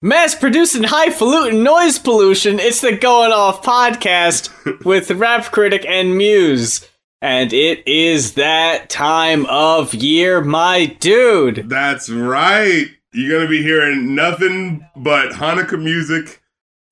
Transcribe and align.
Mass 0.00 0.32
producing 0.32 0.84
highfalutin 0.84 1.64
noise 1.64 1.98
pollution. 1.98 2.60
It's 2.60 2.80
the 2.80 2.96
Going 2.96 3.32
Off 3.32 3.64
podcast 3.64 4.84
with 4.84 5.10
Rap 5.10 5.46
Critic 5.46 5.84
and 5.88 6.16
Muse. 6.16 6.88
And 7.20 7.52
it 7.52 7.82
is 7.84 8.34
that 8.34 8.90
time 8.90 9.44
of 9.46 9.92
year, 9.94 10.40
my 10.40 10.86
dude. 10.86 11.68
That's 11.68 12.08
right. 12.08 12.86
You're 13.12 13.28
going 13.28 13.46
to 13.46 13.50
be 13.50 13.64
hearing 13.64 14.14
nothing 14.14 14.86
but 14.94 15.32
Hanukkah 15.32 15.82
music 15.82 16.44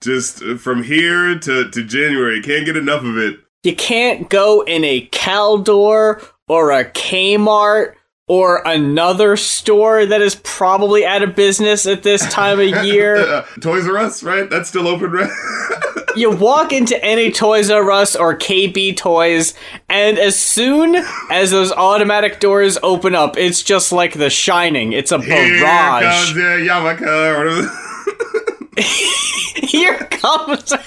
just 0.03 0.43
from 0.59 0.83
here 0.83 1.39
to, 1.39 1.71
to 1.71 1.85
January. 1.85 2.43
Can't 2.43 2.67
get 2.67 2.77
enough 2.77 3.05
of 3.05 3.19
it. 3.19 3.39
You 3.63 3.77
can't 3.77 4.29
go 4.29 4.63
in 4.63 4.83
a 4.83 5.07
Caldor 5.13 6.29
or 6.49 6.73
a 6.73 6.85
Kmart 6.85 7.95
or 8.29 8.61
another 8.67 9.37
store 9.37 10.05
that 10.05 10.21
is 10.21 10.35
probably 10.43 11.07
out 11.07 11.23
of 11.23 11.37
business 11.37 11.87
at 11.87 12.03
this 12.03 12.29
time 12.33 12.59
of 12.59 12.85
year. 12.85 13.45
Toys 13.61 13.87
R 13.87 13.99
Us, 13.99 14.23
right? 14.23 14.51
That's 14.51 14.69
still 14.69 14.89
open, 14.89 15.13
right? 15.13 15.31
you 16.17 16.31
walk 16.31 16.73
into 16.73 17.03
any 17.05 17.31
Toys 17.31 17.71
R 17.71 17.89
Us 17.91 18.17
or 18.17 18.37
KB 18.37 18.97
Toys, 18.97 19.55
and 19.89 20.19
as 20.19 20.37
soon 20.39 20.97
as 21.31 21.53
those 21.53 21.71
automatic 21.71 22.41
doors 22.41 22.79
open 22.83 23.15
up, 23.15 23.37
it's 23.37 23.63
just 23.63 23.93
like 23.93 24.15
The 24.15 24.31
Shining. 24.31 24.93
It's 24.93 25.13
a 25.13 25.19
barrage. 25.19 26.03
Here 26.03 26.11
comes 26.11 26.35
the 26.35 26.41
yarmulke. 26.69 27.86
Here 29.67 29.97
comes. 29.97 30.73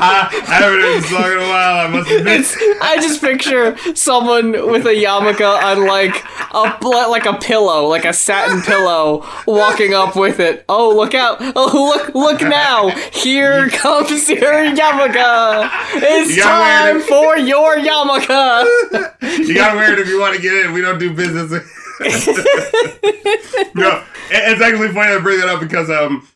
I, 0.00 0.28
I 0.48 0.54
haven't 0.54 0.80
heard 0.80 1.02
this 1.02 1.10
song 1.10 1.24
in 1.24 1.38
a 1.38 1.40
while. 1.48 1.86
I 1.86 1.88
must 1.88 2.10
admit. 2.10 2.40
It's, 2.40 2.56
I 2.80 2.96
just 2.96 3.20
picture 3.20 3.76
someone 3.94 4.52
with 4.70 4.86
a 4.86 4.90
yarmulke 4.94 5.40
on 5.62 5.86
like 5.86 6.24
a 6.52 6.78
like 6.86 7.26
a 7.26 7.34
pillow, 7.38 7.86
like 7.86 8.04
a 8.04 8.12
satin 8.12 8.62
pillow, 8.62 9.26
walking 9.46 9.94
up 9.94 10.16
with 10.16 10.40
it. 10.40 10.64
Oh, 10.68 10.94
look 10.94 11.14
out! 11.14 11.38
Oh, 11.40 11.92
look, 11.94 12.14
look 12.14 12.40
now! 12.40 12.88
Here 13.12 13.68
comes 13.70 14.28
your 14.28 14.40
yarmulke. 14.74 15.70
It's 15.96 16.36
You 16.36 16.42
time 16.42 16.98
it. 16.98 17.02
for 17.02 17.36
your 17.36 17.76
yarmulke. 17.76 19.14
You 19.48 19.54
gotta 19.54 19.76
wear 19.76 19.92
it 19.92 19.98
if 19.98 20.08
you 20.08 20.18
want 20.20 20.34
to 20.36 20.42
get 20.42 20.52
in. 20.66 20.72
We 20.72 20.80
don't 20.80 20.98
do 20.98 21.14
business. 21.14 21.52
no, 23.74 24.04
it's 24.30 24.60
actually 24.62 24.88
funny 24.92 25.14
to 25.14 25.20
bring 25.22 25.38
that 25.40 25.48
up 25.48 25.60
because 25.60 25.90
um, 25.90 26.26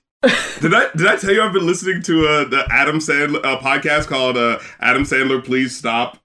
did 0.60 0.72
I 0.74 0.88
did 0.96 1.06
I 1.06 1.16
tell 1.16 1.32
you 1.32 1.42
I've 1.42 1.52
been 1.52 1.66
listening 1.66 2.02
to 2.02 2.26
uh, 2.26 2.44
the 2.48 2.66
Adam 2.70 2.98
Sandler 2.98 3.44
uh, 3.44 3.58
podcast 3.60 4.06
called 4.06 4.36
uh, 4.36 4.58
Adam 4.80 5.04
Sandler 5.04 5.44
Please 5.44 5.76
Stop. 5.76 6.18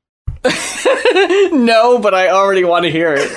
no, 1.51 1.97
but 1.99 2.13
I 2.13 2.29
already 2.29 2.63
want 2.63 2.83
to 2.85 2.91
hear 2.91 3.13
it. 3.17 3.27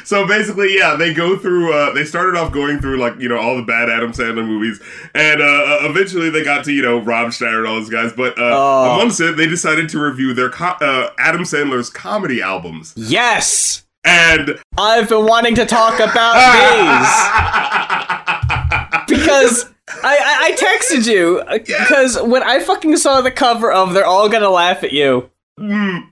so 0.06 0.26
basically, 0.26 0.76
yeah, 0.78 0.94
they 0.96 1.12
go 1.12 1.36
through. 1.36 1.72
Uh, 1.72 1.92
they 1.92 2.04
started 2.04 2.38
off 2.38 2.52
going 2.52 2.78
through 2.78 2.98
like 2.98 3.18
you 3.18 3.28
know 3.28 3.36
all 3.38 3.56
the 3.56 3.62
bad 3.62 3.90
Adam 3.90 4.12
Sandler 4.12 4.46
movies, 4.46 4.80
and 5.14 5.42
uh, 5.42 5.44
uh, 5.44 5.78
eventually 5.82 6.30
they 6.30 6.44
got 6.44 6.64
to 6.66 6.72
you 6.72 6.82
know 6.82 6.98
Rob 7.00 7.32
Schneider 7.32 7.58
and 7.58 7.66
all 7.68 7.74
those 7.74 7.90
guys. 7.90 8.12
But 8.12 8.38
uh, 8.38 8.50
Oh. 8.54 8.94
amongst 8.94 9.20
it, 9.20 9.36
they 9.36 9.46
decided 9.46 9.88
to 9.90 9.98
review 10.00 10.32
their 10.32 10.48
co- 10.50 10.76
uh, 10.80 11.10
Adam 11.18 11.42
Sandler's 11.42 11.90
comedy 11.90 12.40
albums, 12.40 12.94
Yes, 12.96 13.82
and 14.04 14.58
I've 14.76 15.08
been 15.08 15.26
wanting 15.26 15.54
to 15.56 15.66
talk 15.66 16.00
about 16.00 16.34
these. 19.08 19.18
because 19.22 19.66
I, 20.02 20.16
I, 20.16 20.38
I 20.44 20.52
texted 20.52 21.06
you 21.12 21.40
uh, 21.46 21.58
because 21.58 22.20
when 22.22 22.42
I 22.42 22.60
fucking 22.60 22.96
saw 22.96 23.20
the 23.20 23.30
cover 23.30 23.70
of 23.72 23.92
"They're 23.94 24.06
All 24.06 24.28
Gonna 24.28 24.50
Laugh 24.50 24.82
at 24.84 24.92
You," 24.92 25.30
Mm, 25.60 26.10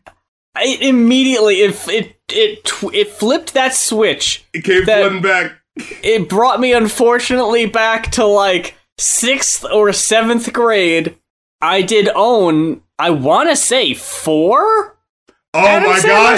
I 0.55 0.77
immediately 0.80 1.62
it 1.62 1.88
it 1.88 2.16
it 2.30 2.64
tw- 2.64 2.94
it 2.94 3.08
flipped 3.08 3.55
that 3.55 3.74
switch. 3.74 4.44
it 4.52 4.64
came 4.64 4.84
That- 4.84 5.00
flooding 5.00 5.22
back. 5.22 5.52
It 6.02 6.28
brought 6.28 6.60
me 6.60 6.75
unfortunately 6.75 7.64
back 7.64 8.10
to 8.12 8.27
like 8.27 8.75
sixth 8.98 9.64
or 9.64 9.92
seventh 9.92 10.52
grade. 10.52 11.16
I 11.62 11.82
did 11.82 12.08
own, 12.14 12.82
I 12.98 13.10
want 13.10 13.48
to 13.50 13.56
say 13.56 13.94
four 13.94 14.97
Oh 15.53 15.66
Adam 15.66 15.88
my 15.91 15.99
Sandler 15.99 16.37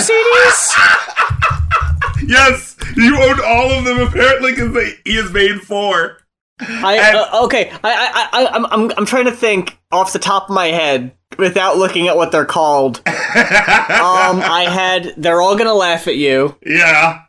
god! 0.76 2.22
Yes, 2.26 2.76
you 2.96 3.20
owned 3.20 3.40
all 3.40 3.70
of 3.72 3.84
them 3.84 3.98
apparently 4.00 4.52
because 4.52 4.94
he 5.04 5.16
has 5.16 5.30
made 5.32 5.60
four. 5.60 6.18
I 6.60 6.96
And- 6.96 7.16
uh, 7.16 7.44
okay. 7.44 7.70
I 7.82 8.28
I 8.32 8.44
I 8.44 8.46
I'm 8.54 8.66
I'm 8.66 8.92
I'm 8.96 9.06
trying 9.06 9.24
to 9.24 9.32
think 9.32 9.76
off 9.90 10.12
the 10.12 10.18
top 10.20 10.48
of 10.48 10.54
my 10.54 10.68
head 10.68 11.12
without 11.36 11.76
looking 11.78 12.06
at 12.08 12.16
what 12.16 12.30
they're 12.32 12.44
called. 12.44 13.02
Um, 13.32 14.40
I 14.42 14.66
had. 14.70 15.14
They're 15.16 15.40
all 15.40 15.56
gonna 15.56 15.72
laugh 15.74 16.06
at 16.06 16.16
you. 16.16 16.54
yeah, 16.64 17.22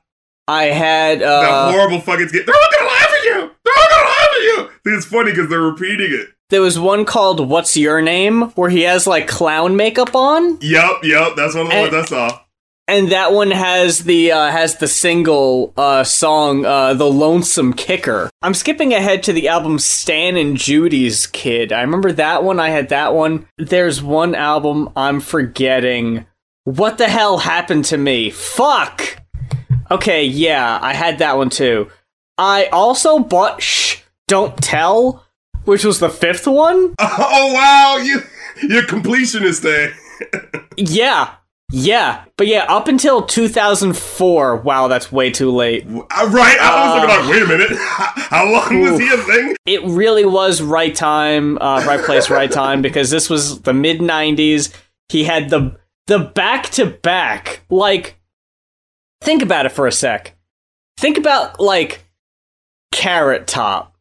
I 0.47 0.65
had. 0.65 1.19
the 1.21 1.25
Uh, 1.27 1.71
horrible 1.71 2.01
fucking 2.01 2.27
skit. 2.27 2.45
They're 2.45 2.55
all 2.55 2.69
gonna 2.77 2.91
laugh 2.91 3.09
at 3.09 3.23
you. 3.23 3.51
They're 3.63 3.73
all 3.77 3.89
gonna 3.89 4.09
laugh 4.09 4.29
at 4.35 4.41
you. 4.43 4.69
See, 4.85 4.91
It's 4.97 5.05
funny 5.05 5.31
because 5.31 5.49
they're 5.49 5.61
repeating 5.61 6.11
it. 6.11 6.27
There 6.53 6.61
was 6.61 6.79
one 6.79 7.03
called 7.05 7.49
"What's 7.49 7.75
Your 7.75 8.01
Name" 8.01 8.43
where 8.55 8.69
he 8.69 8.83
has 8.83 9.05
like 9.07 9.27
clown 9.27 9.75
makeup 9.75 10.15
on, 10.15 10.57
Yep, 10.61 11.03
yep, 11.03 11.33
That's 11.35 11.55
one 11.55 11.65
of 11.65 11.71
the 11.71 11.75
And- 11.77 11.91
ones 11.93 12.05
I 12.11 12.29
saw. 12.29 12.39
and 12.87 13.11
that 13.11 13.31
one 13.33 13.51
has 13.51 13.99
the 13.99 14.31
uh, 14.31 14.51
has 14.51 14.77
the 14.77 14.87
single 14.87 15.73
uh, 15.77 16.03
song 16.03 16.65
uh, 16.65 16.93
"The 16.93 17.09
Lonesome 17.09 17.73
Kicker." 17.73 18.29
I'm 18.41 18.53
skipping 18.53 18.93
ahead 18.93 19.23
to 19.23 19.33
the 19.33 19.47
album 19.47 19.79
Stan 19.79 20.37
and 20.37 20.55
Judy's 20.57 21.27
Kid. 21.27 21.71
I 21.73 21.81
remember 21.81 22.11
that 22.13 22.43
one. 22.43 22.59
I 22.59 22.69
had 22.69 22.89
that 22.89 23.13
one. 23.13 23.47
There's 23.57 24.01
one 24.03 24.35
album 24.35 24.89
I'm 24.95 25.19
forgetting. 25.21 26.25
What 26.65 26.97
the 26.97 27.07
hell 27.07 27.39
happened 27.39 27.85
to 27.85 27.97
me? 27.97 28.29
Fuck. 28.29 29.17
Okay, 29.91 30.23
yeah, 30.25 30.79
I 30.81 30.93
had 30.93 31.19
that 31.19 31.37
one 31.37 31.49
too. 31.49 31.89
I 32.37 32.65
also 32.71 33.19
bought 33.19 33.61
Shh, 33.61 33.97
Don't 34.27 34.57
Tell, 34.57 35.22
which 35.65 35.83
was 35.83 35.99
the 35.99 36.09
fifth 36.09 36.47
one. 36.47 36.93
Oh 36.99 37.53
wow, 37.53 37.97
you 38.03 38.21
you're 38.67 38.83
completionist 38.83 39.61
there. 39.61 39.93
Yeah, 40.77 41.35
yeah, 41.71 42.25
but 42.37 42.47
yeah, 42.47 42.65
up 42.67 42.87
until 42.87 43.23
2004. 43.23 44.55
Wow, 44.57 44.87
that's 44.87 45.11
way 45.11 45.29
too 45.31 45.51
late. 45.51 45.85
Uh, 45.87 46.29
Right, 46.31 46.57
I 46.59 46.85
was 46.85 47.01
looking 47.01 47.09
like, 47.09 47.29
wait 47.31 47.43
a 47.43 47.47
minute, 47.47 47.77
how 47.79 48.45
long 48.51 48.79
was 48.81 48.99
he 48.99 49.07
a 49.07 49.17
thing? 49.17 49.55
It 49.65 49.83
really 49.83 50.25
was 50.25 50.61
right 50.61 50.95
time, 50.95 51.57
uh, 51.59 51.83
right 51.85 52.03
place, 52.03 52.29
right 52.29 52.51
time 52.51 52.81
because 52.81 53.09
this 53.09 53.29
was 53.29 53.61
the 53.61 53.73
mid 53.73 53.99
90s. 53.99 54.73
He 55.09 55.23
had 55.25 55.49
the 55.49 55.77
the 56.07 56.19
back 56.19 56.69
to 56.71 56.85
back. 56.87 57.61
Like, 57.69 58.19
think 59.21 59.41
about 59.41 59.65
it 59.65 59.71
for 59.71 59.85
a 59.87 59.91
sec. 59.91 60.35
Think 60.97 61.17
about 61.17 61.59
like 61.59 62.03
Carrot 62.91 63.47
Top, 63.47 63.92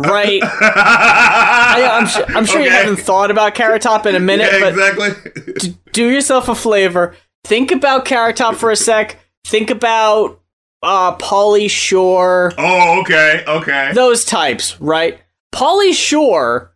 right? 0.00 0.40
I, 0.44 1.88
I'm, 1.92 2.06
su- 2.06 2.24
I'm 2.28 2.46
sure 2.46 2.60
you 2.60 2.70
haven't 2.70 2.96
thought 2.98 3.30
about 3.30 3.54
Carrot 3.54 3.82
Top 3.82 4.06
in 4.06 4.14
a 4.14 4.20
minute, 4.20 4.50
Yeah, 4.52 4.60
but 4.60 4.72
exactly. 4.72 5.52
d- 5.58 5.76
do 5.92 6.08
yourself 6.10 6.48
a 6.48 6.54
flavor. 6.54 7.14
Think 7.44 7.70
about 7.70 8.04
Carrot 8.04 8.36
Top 8.36 8.56
for 8.56 8.70
a 8.70 8.76
sec. 8.76 9.18
Think 9.44 9.70
about 9.70 10.40
uh, 10.82 11.16
Pauly 11.16 11.68
Shore, 11.70 12.52
oh, 12.58 13.00
okay, 13.02 13.44
okay. 13.46 13.92
those 13.94 14.24
types, 14.24 14.80
right? 14.80 15.20
Pauly 15.52 15.92
Shore, 15.92 16.74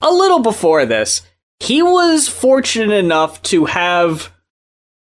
a 0.00 0.12
little 0.12 0.40
before 0.40 0.86
this, 0.86 1.22
he 1.60 1.82
was 1.82 2.28
fortunate 2.28 2.92
enough 2.92 3.40
to 3.42 3.66
have 3.66 4.32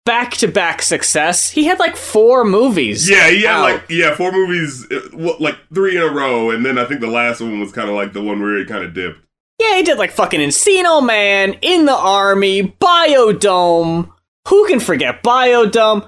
back 0.07 0.31
to 0.38 0.47
back 0.47 0.81
success. 0.81 1.50
He 1.51 1.66
had 1.66 1.78
like 1.78 1.95
four 1.95 2.44
movies. 2.45 3.07
Yeah, 3.09 3.29
he 3.29 3.44
had 3.44 3.56
out. 3.56 3.62
like 3.62 3.84
yeah 3.90 4.16
four 4.16 4.31
movies, 4.31 4.88
uh, 4.91 5.34
like 5.40 5.56
three 5.73 5.95
in 5.97 6.01
a 6.01 6.07
row, 6.07 6.50
and 6.50 6.66
then 6.66 6.78
I 6.79 6.85
think 6.85 7.01
the 7.01 7.07
last 7.07 7.41
one 7.41 7.59
was 7.59 7.72
kind 7.72 7.90
of 7.90 7.95
like 7.95 8.13
the 8.13 8.23
one 8.23 8.41
where 8.41 8.57
he 8.57 8.66
kind 8.66 8.84
of 8.84 8.94
dipped. 8.94 9.19
Yeah, 9.59 9.75
he 9.75 9.84
did 9.84 9.97
like 9.97 10.12
fucking 10.12 10.40
Encino 10.40 11.06
Man, 11.06 11.53
In 11.62 11.85
the 11.85 11.95
Army, 11.95 12.62
Bio-Dome. 12.62 14.13
Who 14.47 14.68
can 14.68 14.79
forget 14.79 15.22
Bio-Dome? 15.23 16.03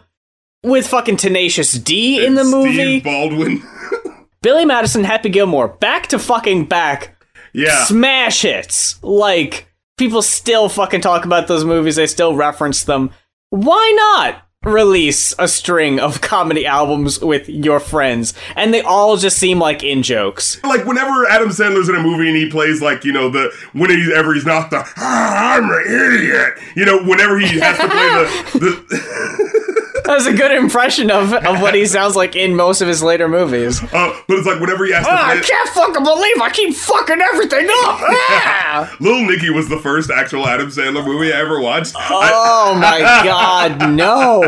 With 0.64 0.88
fucking 0.88 1.18
Tenacious 1.18 1.72
D 1.74 2.26
in 2.26 2.36
the 2.36 2.44
movie. 2.44 2.74
Steve 2.74 3.04
Baldwin. 3.04 3.64
Billy 4.42 4.66
Madison, 4.66 5.04
Happy 5.04 5.30
Gilmore, 5.30 5.68
back 5.68 6.08
to 6.08 6.20
fucking 6.20 6.66
back. 6.66 7.22
yeah, 7.54 7.84
Smash 7.86 8.42
hits. 8.44 9.02
Like, 9.04 9.68
people 9.98 10.22
still 10.22 10.70
fucking 10.70 11.02
talk 11.02 11.26
about 11.26 11.48
those 11.48 11.66
movies, 11.66 11.96
they 11.98 12.08
still 12.08 12.36
reference 12.36 12.84
them. 12.84 13.12
Why 13.52 13.94
not 13.96 14.46
release 14.64 15.34
a 15.40 15.48
string 15.48 16.00
of 16.00 16.22
comedy 16.22 16.68
albums 16.68 17.20
with 17.20 17.50
your 17.50 17.80
friends? 17.80 18.36
And 18.56 18.72
they 18.72 18.82
all 18.82 19.18
just 19.18 19.40
seem 19.40 19.58
like 19.58 19.84
in 19.84 20.04
jokes. 20.04 20.62
like 20.64 20.86
whenever 20.86 21.26
Adam 21.28 21.50
Sandler's 21.50 21.90
in 21.90 21.96
a 21.96 22.02
movie 22.04 22.28
and 22.28 22.38
he 22.38 22.48
plays 22.48 22.80
like 22.80 23.04
you 23.04 23.12
know 23.12 23.30
the 23.30 23.52
whenever 23.74 24.36
he's 24.36 24.46
not 24.46 24.70
the 24.70 24.84
ah, 24.98 25.56
I'm 25.56 25.64
an 25.64 26.14
idiot, 26.14 26.60
you 26.76 26.86
know 26.86 27.02
whenever 27.02 27.40
he 27.40 27.60
has 27.60 27.78
to 27.78 27.88
play 27.90 28.60
the 28.60 28.60
the. 28.60 29.66
was 30.14 30.28
a 30.28 30.34
good 30.34 30.52
impression 30.52 31.10
of, 31.12 31.34
of 31.34 31.62
what 31.62 31.74
he 31.76 31.86
sounds 31.86 32.16
like 32.16 32.36
in 32.36 32.56
most 32.56 32.82
of 32.82 32.88
his 32.88 33.02
later 33.04 33.28
movies. 33.28 33.82
Uh, 34.00 34.14
but 34.28 34.38
it's 34.38 34.48
like 34.48 34.60
whenever 34.62 34.86
he 34.86 34.92
has 34.94 35.04
to 35.06 35.12
Ah, 35.12 35.32
I 35.32 35.40
can't 35.40 35.70
fucking 35.70 36.04
believe 36.04 36.42
I 36.42 36.50
keep 36.52 36.74
fucking 36.76 37.20
everything 37.20 37.66
up. 37.66 38.00
Ah! 38.32 38.96
Little 39.00 39.26
Nicky 39.26 39.50
was 39.50 39.68
the 39.68 39.78
first 39.80 40.10
actual 40.12 40.48
Adam 40.48 40.68
Sandler 40.68 41.04
movie 41.04 41.34
I 41.34 41.38
ever 41.40 41.60
watched. 41.60 41.96
I- 41.98 42.30
Oh 42.32 42.76
my 42.76 43.00
god, 43.24 43.92
no. 43.92 44.42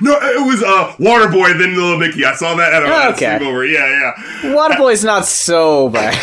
no, 0.00 0.18
it 0.20 0.46
was 0.46 0.62
uh, 0.62 0.92
Waterboy, 0.98 1.58
then 1.58 1.76
Little 1.76 1.98
Nicky. 1.98 2.24
I 2.24 2.34
saw 2.34 2.54
that 2.56 2.72
at 2.74 2.82
a, 2.82 2.86
at 2.86 3.10
a 3.10 3.14
Okay. 3.14 3.38
sleepover. 3.38 3.70
Yeah, 3.72 4.12
yeah. 4.42 4.52
Waterboy's 4.54 5.04
not 5.04 5.24
so 5.24 5.88
bad. 5.90 6.14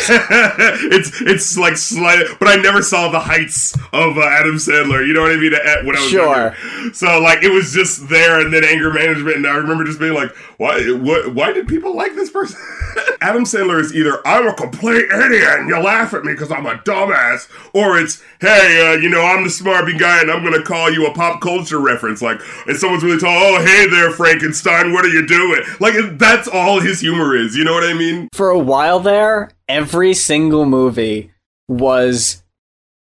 it's 0.92 1.20
it's 1.22 1.56
like 1.58 1.76
slight, 1.76 2.26
but 2.38 2.48
I 2.48 2.56
never 2.56 2.82
saw 2.82 3.10
the 3.10 3.20
heights 3.20 3.74
of 3.92 4.18
uh, 4.18 4.22
Adam 4.22 4.56
Sandler. 4.56 5.06
You 5.06 5.14
know 5.14 5.22
what 5.22 5.32
I 5.32 5.36
mean? 5.36 5.54
At, 5.54 5.84
when 5.84 5.96
I 5.96 6.00
was 6.00 6.08
Sure. 6.10 6.36
younger. 6.36 6.94
So 6.94 7.20
like 7.20 7.42
it 7.42 7.50
was 7.50 7.72
just 7.72 8.08
there, 8.08 8.40
and 8.40 8.52
then 8.52 8.64
anger 8.78 8.92
management. 8.92 9.36
And 9.36 9.46
I 9.46 9.56
remember 9.56 9.84
just 9.84 9.98
being 9.98 10.14
like, 10.14 10.34
why? 10.56 10.80
What? 10.92 11.34
Why 11.34 11.52
did 11.52 11.68
people 11.68 11.96
like 11.96 12.14
this 12.14 12.30
person? 12.30 12.58
Adam 13.20 13.44
Sandler 13.44 13.80
is 13.80 13.94
either 13.94 14.26
I'm 14.26 14.46
a 14.46 14.54
complete 14.54 15.06
idiot 15.10 15.58
and 15.58 15.68
you 15.68 15.78
laugh 15.78 16.14
at 16.14 16.24
me 16.24 16.32
because 16.32 16.50
I'm 16.52 16.66
a 16.66 16.76
dumbass, 16.78 17.48
or 17.74 17.98
it's 17.98 18.22
hey, 18.40 18.92
uh, 18.92 19.00
you 19.00 19.08
know, 19.08 19.22
I'm 19.22 19.44
the 19.44 19.50
smart 19.50 19.86
guy 19.98 20.20
and 20.20 20.30
I'm 20.30 20.44
gonna 20.44 20.62
call 20.62 20.90
you 20.90 21.06
a 21.06 21.14
pop 21.14 21.40
culture 21.40 21.80
reference. 21.80 22.22
Like, 22.22 22.40
and 22.66 22.76
someone's 22.76 23.02
really 23.02 23.18
tall. 23.18 23.28
Oh, 23.30 23.64
hey 23.64 23.88
there, 23.88 24.10
Frankenstein. 24.10 24.92
What 24.92 25.04
are 25.04 25.08
you 25.08 25.26
doing? 25.26 25.62
Like 25.80 25.94
that's 26.18 26.48
all 26.48 26.80
his 26.80 27.00
humor 27.00 27.36
is. 27.36 27.56
You 27.56 27.64
know 27.64 27.72
what 27.72 27.84
I 27.84 27.94
mean? 27.94 28.28
For 28.32 28.50
a 28.50 28.58
while 28.58 29.00
there, 29.00 29.50
every 29.68 30.14
single 30.14 30.66
movie 30.66 31.32
was 31.68 32.42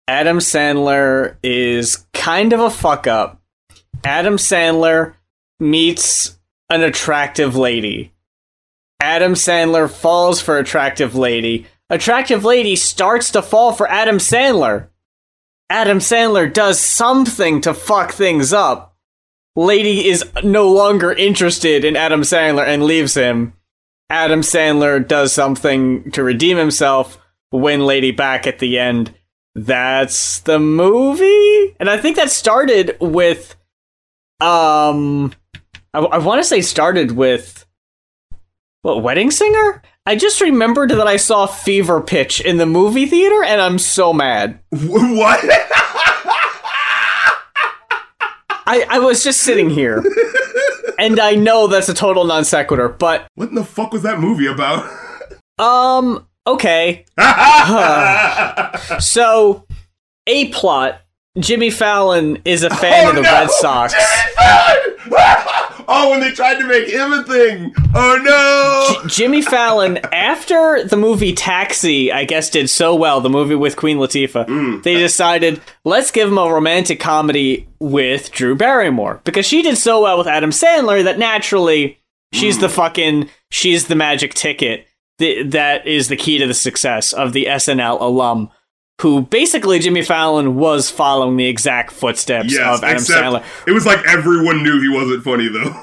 Adam 0.08 0.38
Sandler 0.38 1.36
is 1.44 2.06
kind 2.14 2.54
of 2.54 2.60
a 2.60 2.70
fuck 2.70 3.08
up. 3.08 3.42
Adam 4.04 4.38
Sandler 4.38 5.16
meets 5.60 6.38
an 6.70 6.82
attractive 6.82 7.56
lady. 7.56 8.14
Adam 9.00 9.34
Sandler 9.34 9.90
falls 9.90 10.42
for 10.42 10.58
attractive 10.58 11.16
lady. 11.16 11.68
Attractive 11.90 12.44
lady 12.44 12.76
starts 12.76 13.32
to 13.32 13.42
fall 13.42 13.72
for 13.74 13.88
Adam 13.90 14.18
Sandler. 14.18 14.88
Adam 15.70 16.00
Sandler 16.00 16.52
does 16.52 16.80
something 16.80 17.62
to 17.62 17.74
fuck 17.74 18.12
things 18.12 18.54
up. 18.54 18.96
Lady 19.56 20.08
is 20.08 20.26
no 20.44 20.70
longer 20.72 21.14
interested 21.14 21.86
in 21.86 21.96
Adam 21.96 22.22
Sandler 22.22 22.66
and 22.66 22.84
leaves 22.84 23.14
him. 23.14 23.54
Adam 24.10 24.42
Sandler 24.42 25.06
does 25.06 25.32
something 25.32 26.12
to 26.12 26.24
redeem 26.24 26.58
himself, 26.58 27.20
win 27.52 27.86
Lady 27.86 28.12
back 28.12 28.46
at 28.46 28.60
the 28.60 28.78
end. 28.78 29.14
That's 29.56 30.40
the 30.42 30.60
movie? 30.60 31.76
And 31.80 31.90
I 31.90 31.98
think 31.98 32.18
that 32.18 32.30
started 32.30 32.98
with 33.00 33.56
um 34.42 35.32
I, 35.96 36.00
I 36.00 36.18
want 36.18 36.40
to 36.42 36.44
say 36.44 36.62
started 36.62 37.12
with 37.14 37.66
what 38.82 39.02
Wedding 39.02 39.32
Singer? 39.32 39.82
I 40.06 40.16
just 40.16 40.42
remembered 40.42 40.90
that 40.92 41.08
I 41.08 41.16
saw 41.18 41.46
Fever 41.48 42.02
Pitch 42.02 42.42
in 42.42 42.58
the 42.58 42.66
movie 42.66 43.06
theater 43.06 43.44
and 43.44 43.62
I'm 43.62 43.80
so 43.80 44.12
mad. 44.14 44.60
What? 44.72 45.40
I, 48.68 48.86
I 48.90 49.00
was 49.00 49.24
just 49.24 49.42
sitting 49.42 49.70
here. 49.70 50.04
and 51.00 51.20
I 51.20 51.36
know 51.36 51.68
that's 51.68 51.88
a 51.90 51.94
total 51.94 52.26
non 52.26 52.44
sequitur, 52.46 52.90
but 52.90 53.28
what 53.36 53.50
in 53.50 53.56
the 53.56 53.64
fuck 53.64 53.92
was 53.94 54.02
that 54.04 54.20
movie 54.20 54.48
about? 54.48 54.92
um 55.60 56.28
okay. 56.46 57.06
So, 59.00 59.66
a 60.28 60.50
plot. 60.50 61.02
Jimmy 61.40 61.70
Fallon 61.70 62.42
is 62.46 62.64
a 62.64 62.70
fan 62.70 63.10
of 63.10 63.16
the 63.16 63.22
Oh, 63.22 63.24
no! 63.24 63.32
Red 63.32 63.50
Sox. 63.52 63.94
Oh, 65.88 66.10
when 66.12 66.20
they 66.20 66.32
tried 66.32 66.60
to 66.60 66.68
make 66.68 66.88
him 66.88 67.14
a 67.14 67.24
thing. 67.24 67.74
Oh 67.94 68.20
no! 69.04 69.08
Jimmy 69.08 69.42
Fallon, 69.42 69.98
after 70.12 70.84
the 70.84 70.98
movie 70.98 71.34
Taxi, 71.34 72.12
I 72.12 72.26
guess 72.26 72.50
did 72.50 72.70
so 72.70 72.96
well, 72.96 73.22
the 73.22 73.30
movie 73.30 73.56
with 73.56 73.76
Queen 73.76 73.98
Latifah, 73.98 74.48
mm, 74.48 74.84
they 74.84 74.96
decided 74.96 75.62
let's 75.84 76.12
give 76.12 76.28
him 76.30 76.38
a 76.38 76.52
romantic 76.52 77.00
comedy 77.00 77.68
with 77.80 78.32
Drew 78.32 78.56
Barrymore 78.56 79.22
because 79.24 79.46
she 79.46 79.62
did 79.62 79.78
so 79.78 80.02
well 80.02 80.18
with 80.18 80.28
Adam 80.28 80.52
Sandler 80.52 81.04
that 81.04 81.20
naturally 81.20 82.00
she's 82.34 82.58
mm. 82.58 82.62
the 82.62 82.70
fucking 82.70 83.30
she's 83.50 83.88
the 83.88 83.96
magic 83.96 84.34
ticket 84.34 84.88
th- 85.20 85.52
that 85.52 85.86
is 85.88 86.08
the 86.08 86.18
key 86.18 86.38
to 86.38 86.48
the 86.48 86.54
success 86.54 87.14
of 87.14 87.34
the 87.34 87.46
SNL 87.46 88.00
alum. 88.02 88.50
Who 89.02 89.24
basically 89.24 89.80
Jimmy 89.80 90.04
Fallon 90.04 90.56
was 90.56 90.90
following 90.90 91.36
the 91.36 91.48
exact 91.48 91.92
footsteps 91.92 92.54
Yes, 92.54 92.78
of 92.78 92.84
Adam 92.84 93.04
Sandler. 93.04 93.44
it 93.68 93.72
was 93.74 93.86
like 93.86 94.00
everyone 94.08 94.64
knew 94.64 94.82
he 94.82 94.88
wasn't 94.88 95.22
funny 95.22 95.50
though. 95.50 95.76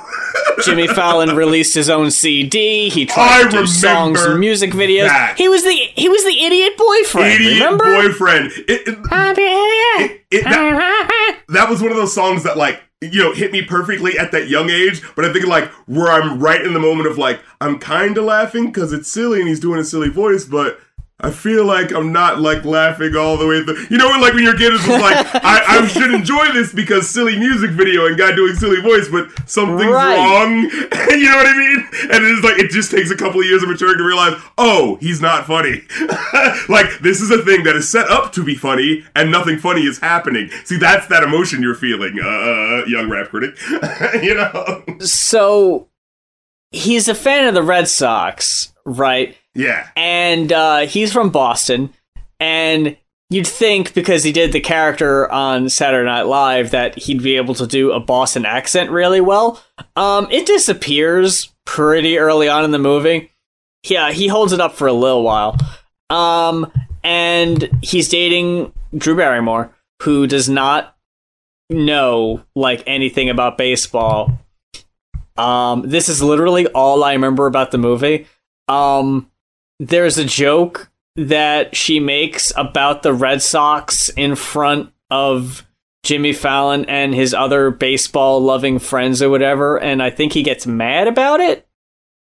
Jimmy 0.64 0.86
Fallon 0.88 1.36
released 1.36 1.74
his 1.74 1.90
own 1.90 2.10
CD. 2.10 2.88
He 2.88 3.04
tried 3.04 3.48
I 3.48 3.50
to 3.50 3.58
do 3.58 3.66
songs 3.66 4.22
and 4.22 4.40
music 4.40 4.70
videos. 4.70 5.08
that. 5.08 5.34
He 5.36 5.46
was 5.48 5.62
the 5.62 5.72
he 5.72 6.08
was 6.08 6.24
the 6.24 6.42
idiot 6.42 6.72
boyfriend. 6.78 7.34
Idiot 7.34 7.52
remember? 7.54 7.84
boyfriend. 7.84 8.50
It, 8.66 8.88
it- 8.88 8.98
I'm 9.10 9.34
the 9.34 9.42
idiot. 9.42 10.22
it- 10.30 10.36
it- 10.38 10.44
that, 10.44 11.38
that 11.48 11.68
was 11.68 11.82
one 11.82 11.90
of 11.90 11.98
those 11.98 12.14
songs 12.14 12.44
that 12.44 12.56
like 12.56 12.80
you 13.02 13.22
know 13.22 13.34
hit 13.34 13.52
me 13.52 13.60
perfectly 13.60 14.18
at 14.18 14.32
that 14.32 14.48
young 14.48 14.70
age. 14.70 15.02
But 15.16 15.26
I 15.26 15.32
think 15.34 15.46
like 15.46 15.70
where 15.86 16.10
I'm 16.10 16.40
right 16.40 16.62
in 16.64 16.72
the 16.72 16.80
moment 16.80 17.08
of 17.08 17.18
like 17.18 17.40
I'm 17.60 17.78
kind 17.78 18.16
of 18.16 18.24
laughing 18.24 18.66
because 18.66 18.94
it's 18.94 19.10
silly 19.12 19.40
and 19.40 19.48
he's 19.50 19.60
doing 19.60 19.78
a 19.80 19.84
silly 19.84 20.08
voice, 20.08 20.46
but. 20.46 20.80
I 21.20 21.30
feel 21.30 21.64
like 21.64 21.92
I'm 21.92 22.10
not 22.12 22.40
like 22.40 22.64
laughing 22.64 23.14
all 23.14 23.36
the 23.36 23.46
way 23.46 23.62
through. 23.62 23.86
You 23.90 23.96
know, 23.96 24.08
like 24.20 24.34
when 24.34 24.42
your 24.42 24.56
kid 24.58 24.72
is 24.72 24.88
like, 24.88 25.24
I, 25.44 25.62
I 25.82 25.86
should 25.86 26.12
enjoy 26.12 26.50
this 26.52 26.72
because 26.72 27.08
silly 27.08 27.38
music 27.38 27.70
video 27.70 28.06
and 28.06 28.18
guy 28.18 28.34
doing 28.34 28.54
silly 28.56 28.80
voice, 28.80 29.06
but 29.08 29.28
something's 29.48 29.92
Right. 29.92 30.16
wrong. 30.16 30.62
you 30.62 31.30
know 31.30 31.36
what 31.36 31.46
I 31.46 31.56
mean? 31.56 31.78
And 32.10 32.24
it's 32.24 32.42
like 32.42 32.58
it 32.58 32.70
just 32.70 32.90
takes 32.90 33.12
a 33.12 33.16
couple 33.16 33.38
of 33.40 33.46
years 33.46 33.62
of 33.62 33.68
maturing 33.68 33.98
to 33.98 34.04
realize, 34.04 34.34
oh, 34.58 34.96
he's 35.00 35.20
not 35.20 35.46
funny. 35.46 35.82
like 36.68 36.98
this 37.00 37.20
is 37.20 37.30
a 37.30 37.42
thing 37.44 37.62
that 37.64 37.76
is 37.76 37.88
set 37.88 38.08
up 38.10 38.32
to 38.32 38.42
be 38.42 38.56
funny, 38.56 39.04
and 39.14 39.30
nothing 39.30 39.58
funny 39.58 39.82
is 39.82 39.98
happening. 40.00 40.50
See, 40.64 40.76
that's 40.76 41.06
that 41.06 41.22
emotion 41.22 41.62
you're 41.62 41.76
feeling, 41.76 42.18
uh, 42.20 42.26
uh, 42.26 42.84
young 42.88 43.08
rap 43.08 43.28
critic. 43.28 43.56
you 44.24 44.34
know? 44.34 44.82
So 45.00 45.88
he's 46.72 47.06
a 47.06 47.14
fan 47.14 47.46
of 47.46 47.54
the 47.54 47.62
Red 47.62 47.86
Sox, 47.86 48.72
right? 48.84 49.36
Yeah. 49.54 49.88
And 49.96 50.52
uh, 50.52 50.80
he's 50.86 51.12
from 51.12 51.30
Boston. 51.30 51.92
And 52.40 52.96
you'd 53.30 53.46
think 53.46 53.94
because 53.94 54.24
he 54.24 54.32
did 54.32 54.52
the 54.52 54.60
character 54.60 55.30
on 55.30 55.68
Saturday 55.68 56.06
Night 56.06 56.22
Live 56.22 56.70
that 56.70 56.96
he'd 56.98 57.22
be 57.22 57.36
able 57.36 57.54
to 57.54 57.66
do 57.66 57.92
a 57.92 58.00
Boston 58.00 58.44
accent 58.44 58.90
really 58.90 59.20
well. 59.20 59.62
Um, 59.96 60.28
it 60.30 60.46
disappears 60.46 61.52
pretty 61.64 62.18
early 62.18 62.48
on 62.48 62.64
in 62.64 62.70
the 62.70 62.78
movie. 62.78 63.30
Yeah, 63.84 64.12
he 64.12 64.28
holds 64.28 64.52
it 64.52 64.60
up 64.60 64.74
for 64.74 64.86
a 64.86 64.92
little 64.92 65.22
while. 65.22 65.56
Um, 66.10 66.70
and 67.02 67.68
he's 67.82 68.08
dating 68.08 68.72
Drew 68.96 69.16
Barrymore, 69.16 69.74
who 70.02 70.26
does 70.26 70.48
not 70.48 70.96
know 71.70 72.42
like 72.54 72.82
anything 72.86 73.30
about 73.30 73.58
baseball. 73.58 74.38
Um, 75.36 75.88
this 75.88 76.08
is 76.08 76.22
literally 76.22 76.66
all 76.68 77.02
I 77.02 77.14
remember 77.14 77.46
about 77.46 77.70
the 77.70 77.78
movie. 77.78 78.26
Um, 78.68 79.30
there's 79.82 80.16
a 80.16 80.24
joke 80.24 80.90
that 81.16 81.74
she 81.74 81.98
makes 81.98 82.52
about 82.56 83.02
the 83.02 83.12
Red 83.12 83.42
Sox 83.42 84.08
in 84.10 84.36
front 84.36 84.92
of 85.10 85.66
Jimmy 86.04 86.32
Fallon 86.32 86.84
and 86.86 87.14
his 87.14 87.34
other 87.34 87.70
baseball 87.70 88.40
loving 88.40 88.78
friends 88.78 89.20
or 89.20 89.28
whatever, 89.28 89.78
and 89.78 90.02
I 90.02 90.10
think 90.10 90.32
he 90.32 90.42
gets 90.42 90.66
mad 90.66 91.08
about 91.08 91.40
it. 91.40 91.68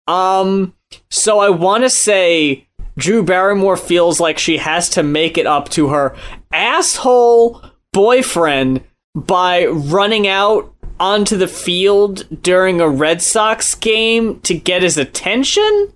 Um, 0.08 0.76
so 1.10 1.40
I 1.40 1.50
want 1.50 1.84
to 1.84 1.90
say 1.90 2.68
Drew 2.98 3.24
Barrymore 3.24 3.78
feels 3.78 4.20
like 4.20 4.38
she 4.38 4.58
has 4.58 4.90
to 4.92 5.04
make 5.04 5.38
it 5.38 5.48
up 5.48 5.70
to 5.70 5.90
her 5.90 6.16
asshole 6.52 7.64
boyfriend 7.94 8.84
by 9.16 9.66
running 9.66 10.28
out 10.28 10.74
onto 11.00 11.36
the 11.36 11.48
field 11.48 12.28
during 12.44 12.80
a 12.80 12.90
Red 12.90 13.22
Sox 13.22 13.74
game 13.74 14.40
to 14.42 14.54
get 14.54 14.84
his 14.84 14.98
attention. 14.98 15.94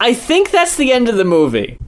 I 0.00 0.14
think 0.14 0.50
that's 0.50 0.76
the 0.76 0.92
end 0.92 1.08
of 1.08 1.16
the 1.16 1.24
movie. 1.24 1.78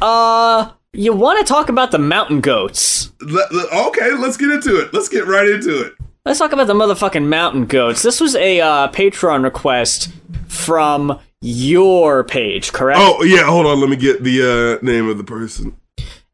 Uh, 0.00 0.70
you 0.92 1.12
want 1.12 1.44
to 1.44 1.44
talk 1.44 1.68
about 1.68 1.90
the 1.90 1.98
mountain 1.98 2.40
goats? 2.40 3.12
Let- 3.20 3.52
let- 3.52 3.72
okay, 3.88 4.12
let's 4.12 4.36
get 4.36 4.50
into 4.50 4.80
it. 4.80 4.92
Let's 4.94 5.08
get 5.08 5.26
right 5.26 5.48
into 5.48 5.80
it. 5.80 5.94
Let's 6.24 6.38
talk 6.38 6.52
about 6.52 6.68
the 6.68 6.74
motherfucking 6.74 7.26
mountain 7.26 7.66
goats. 7.66 8.02
This 8.02 8.20
was 8.20 8.34
a 8.34 8.60
uh, 8.60 8.88
Patreon 8.88 9.42
request 9.42 10.10
from 10.48 11.18
your 11.42 12.24
page, 12.24 12.72
correct? 12.72 12.98
Oh 13.02 13.22
yeah, 13.24 13.42
hold 13.42 13.66
on. 13.66 13.78
Let 13.80 13.90
me 13.90 13.96
get 13.96 14.22
the 14.24 14.78
uh, 14.80 14.84
name 14.84 15.08
of 15.08 15.18
the 15.18 15.24
person. 15.24 15.76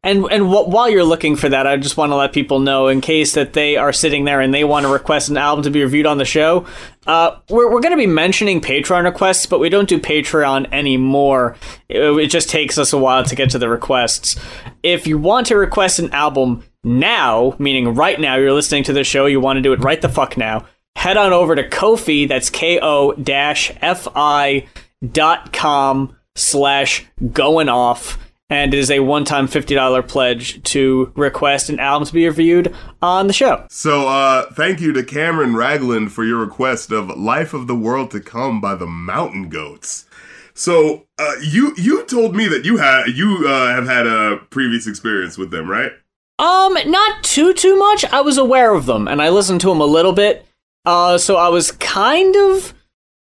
And 0.02 0.24
and 0.30 0.44
wh- 0.44 0.66
while 0.66 0.88
you're 0.88 1.04
looking 1.04 1.36
for 1.36 1.50
that, 1.50 1.66
I 1.66 1.76
just 1.76 1.98
want 1.98 2.10
to 2.10 2.16
let 2.16 2.32
people 2.32 2.58
know, 2.58 2.88
in 2.88 3.02
case 3.02 3.34
that 3.34 3.52
they 3.52 3.76
are 3.76 3.92
sitting 3.92 4.24
there 4.24 4.40
and 4.40 4.54
they 4.54 4.64
want 4.64 4.86
to 4.86 4.92
request 4.92 5.28
an 5.28 5.36
album 5.36 5.62
to 5.64 5.70
be 5.70 5.82
reviewed 5.82 6.06
on 6.06 6.16
the 6.16 6.24
show, 6.24 6.64
uh, 7.06 7.36
we're 7.50 7.70
we're 7.70 7.82
going 7.82 7.92
to 7.92 7.98
be 7.98 8.06
mentioning 8.06 8.62
Patreon 8.62 9.04
requests, 9.04 9.44
but 9.44 9.60
we 9.60 9.68
don't 9.68 9.90
do 9.90 9.98
Patreon 9.98 10.72
anymore. 10.72 11.56
It, 11.90 12.00
it 12.18 12.26
just 12.28 12.48
takes 12.48 12.78
us 12.78 12.94
a 12.94 12.98
while 12.98 13.24
to 13.24 13.34
get 13.34 13.50
to 13.50 13.58
the 13.58 13.68
requests. 13.68 14.36
If 14.82 15.06
you 15.06 15.18
want 15.18 15.48
to 15.48 15.56
request 15.56 15.98
an 15.98 16.10
album 16.12 16.64
now, 16.82 17.54
meaning 17.58 17.94
right 17.94 18.18
now, 18.18 18.36
you're 18.36 18.54
listening 18.54 18.84
to 18.84 18.94
the 18.94 19.04
show, 19.04 19.26
you 19.26 19.38
want 19.38 19.58
to 19.58 19.62
do 19.62 19.74
it 19.74 19.80
right 19.80 20.00
the 20.00 20.08
fuck 20.08 20.38
now. 20.38 20.64
head 20.96 21.16
on 21.16 21.32
over 21.32 21.54
to 21.54 21.68
Ko-fi, 21.68 22.26
that's 22.26 22.50
K-O 22.50 23.12
dash 23.14 23.72
F-I 23.80 24.66
dot 25.06 25.52
com 25.52 26.16
slash 26.34 27.06
going 27.32 27.68
off. 27.68 28.18
And 28.50 28.74
it 28.74 28.78
is 28.78 28.90
a 28.90 29.00
one-time 29.00 29.46
$50 29.46 30.08
pledge 30.08 30.62
to 30.64 31.12
request 31.14 31.70
an 31.70 31.78
album 31.78 32.06
to 32.06 32.12
be 32.12 32.26
reviewed 32.26 32.74
on 33.00 33.28
the 33.28 33.32
show. 33.32 33.66
So, 33.70 34.08
uh, 34.08 34.52
thank 34.52 34.80
you 34.80 34.92
to 34.92 35.04
Cameron 35.04 35.54
Ragland 35.54 36.12
for 36.12 36.24
your 36.24 36.38
request 36.38 36.90
of 36.90 37.16
"Life 37.16 37.54
of 37.54 37.68
the 37.68 37.76
World 37.76 38.10
to 38.10 38.20
Come" 38.20 38.60
by 38.60 38.74
the 38.74 38.86
Mountain 38.86 39.48
Goats. 39.48 40.06
So, 40.52 41.06
uh, 41.18 41.34
you 41.40 41.74
you 41.76 42.04
told 42.04 42.34
me 42.34 42.48
that 42.48 42.64
you 42.64 42.78
had 42.78 43.06
you 43.08 43.46
uh, 43.46 43.74
have 43.74 43.86
had 43.86 44.06
a 44.06 44.38
previous 44.50 44.86
experience 44.86 45.38
with 45.38 45.50
them, 45.50 45.70
right? 45.70 45.92
Um, 46.40 46.76
not 46.86 47.22
too 47.22 47.52
too 47.52 47.76
much. 47.76 48.04
I 48.06 48.22
was 48.22 48.36
aware 48.36 48.74
of 48.74 48.86
them 48.86 49.06
and 49.06 49.22
I 49.22 49.28
listened 49.28 49.60
to 49.60 49.68
them 49.68 49.80
a 49.80 49.86
little 49.86 50.12
bit. 50.12 50.46
Uh, 50.84 51.18
so 51.18 51.36
I 51.36 51.48
was 51.48 51.72
kind 51.72 52.34
of, 52.34 52.72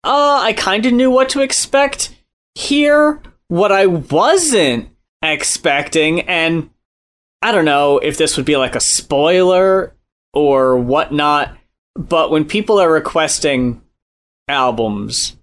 uh, 0.04 0.40
I 0.44 0.54
kind 0.54 0.86
of 0.86 0.94
knew 0.94 1.10
what 1.10 1.30
to 1.30 1.42
expect 1.42 2.16
here. 2.54 3.22
What 3.48 3.72
I 3.72 3.88
wasn't 3.88 4.89
expecting, 5.22 6.22
and 6.22 6.70
I 7.42 7.52
don't 7.52 7.66
know 7.66 8.00
if 8.00 8.18
this 8.18 8.38
would 8.38 8.46
be 8.46 8.58
like 8.58 8.76
a 8.76 8.80
spoiler 8.80 9.96
or 10.34 10.78
whatnot, 10.78 11.56
but 11.96 12.32
when 12.32 12.46
people 12.46 12.80
are 12.80 12.92
requesting 12.92 13.82
albums, 14.48 15.38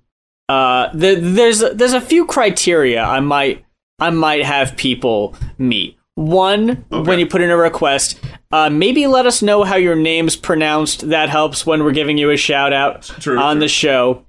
uh, 0.48 0.88
the, 0.94 1.14
there's 1.16 1.60
there's 1.74 1.92
a 1.92 2.00
few 2.00 2.24
criteria 2.26 3.02
I 3.02 3.20
might 3.20 3.64
I 3.98 4.10
might 4.10 4.44
have 4.44 4.76
people 4.76 5.34
meet. 5.58 5.96
One, 6.14 6.84
Okay. 6.90 7.08
when 7.10 7.18
you 7.18 7.26
put 7.26 7.42
in 7.42 7.50
a 7.50 7.56
request, 7.58 8.18
uh, 8.50 8.70
maybe 8.70 9.06
let 9.06 9.26
us 9.26 9.42
know 9.42 9.64
how 9.64 9.76
your 9.76 9.94
name's 9.96 10.34
pronounced. 10.34 11.08
That 11.10 11.28
helps 11.28 11.66
when 11.66 11.84
we're 11.84 11.92
giving 11.92 12.16
you 12.16 12.30
a 12.30 12.38
shout 12.38 12.72
out 12.72 13.02
True, 13.02 13.38
on 13.38 13.56
true. 13.56 13.60
the 13.60 13.68
show. 13.68 14.24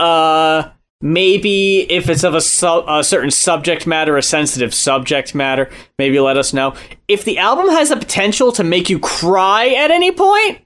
Uh, 0.00 0.70
maybe 1.00 1.80
if 1.90 2.08
it's 2.08 2.24
of 2.24 2.34
a, 2.34 2.40
su- 2.40 2.84
a 2.88 3.04
certain 3.04 3.30
subject 3.30 3.86
matter, 3.86 4.16
a 4.16 4.22
sensitive 4.22 4.72
subject 4.74 5.34
matter, 5.34 5.70
maybe 5.98 6.18
let 6.20 6.36
us 6.36 6.52
know. 6.52 6.74
If 7.08 7.24
the 7.24 7.38
album 7.38 7.68
has 7.68 7.88
the 7.90 7.96
potential 7.96 8.52
to 8.52 8.64
make 8.64 8.88
you 8.90 8.98
cry 8.98 9.68
at 9.68 9.90
any 9.90 10.12
point, 10.12 10.60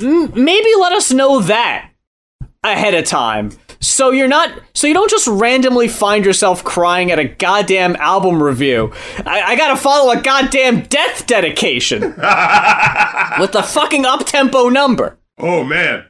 m- 0.00 0.32
maybe 0.34 0.70
let 0.78 0.92
us 0.92 1.12
know 1.12 1.40
that 1.40 1.90
ahead 2.62 2.94
of 2.94 3.04
time. 3.04 3.52
So 3.82 4.10
you're 4.10 4.28
not, 4.28 4.50
so 4.74 4.86
you 4.86 4.92
don't 4.92 5.10
just 5.10 5.26
randomly 5.26 5.88
find 5.88 6.22
yourself 6.24 6.62
crying 6.62 7.10
at 7.10 7.18
a 7.18 7.24
goddamn 7.24 7.96
album 7.96 8.42
review. 8.42 8.92
I, 9.24 9.40
I 9.42 9.56
gotta 9.56 9.76
follow 9.76 10.12
a 10.12 10.20
goddamn 10.20 10.82
death 10.82 11.26
dedication 11.26 12.00
with 13.38 13.52
the 13.52 13.62
fucking 13.66 14.04
up 14.04 14.26
tempo 14.26 14.68
number. 14.68 15.16
Oh 15.38 15.64
man, 15.64 16.04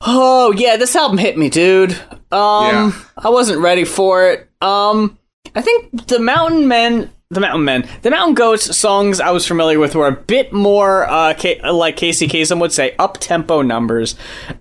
Oh 0.00 0.52
yeah, 0.56 0.76
this 0.76 0.96
album 0.96 1.18
hit 1.18 1.36
me, 1.36 1.50
dude. 1.50 1.92
Um, 2.32 2.66
Yeah. 2.66 2.92
I 3.18 3.28
wasn't 3.28 3.60
ready 3.60 3.84
for 3.84 4.26
it. 4.30 4.48
Um, 4.62 5.18
I 5.54 5.60
think 5.62 6.06
the 6.06 6.18
Mountain 6.18 6.68
Men, 6.68 7.10
the 7.30 7.40
Mountain 7.40 7.64
Men, 7.64 7.88
the 8.02 8.10
Mountain 8.10 8.34
Goats 8.34 8.76
songs 8.76 9.20
I 9.20 9.30
was 9.30 9.46
familiar 9.46 9.78
with 9.78 9.94
were 9.94 10.06
a 10.06 10.12
bit 10.12 10.52
more, 10.52 11.08
uh, 11.08 11.34
ca- 11.34 11.60
like 11.70 11.96
Casey 11.96 12.28
Kasem 12.28 12.60
would 12.60 12.72
say, 12.72 12.94
up 12.98 13.18
tempo 13.18 13.62
numbers. 13.62 14.14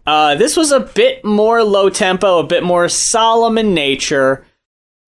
Uh, 0.05 0.35
this 0.35 0.57
was 0.57 0.71
a 0.71 0.79
bit 0.81 1.23
more 1.23 1.63
low 1.63 1.89
tempo, 1.89 2.39
a 2.39 2.43
bit 2.43 2.63
more 2.63 2.89
solemn 2.89 3.57
in 3.57 3.73
nature. 3.73 4.45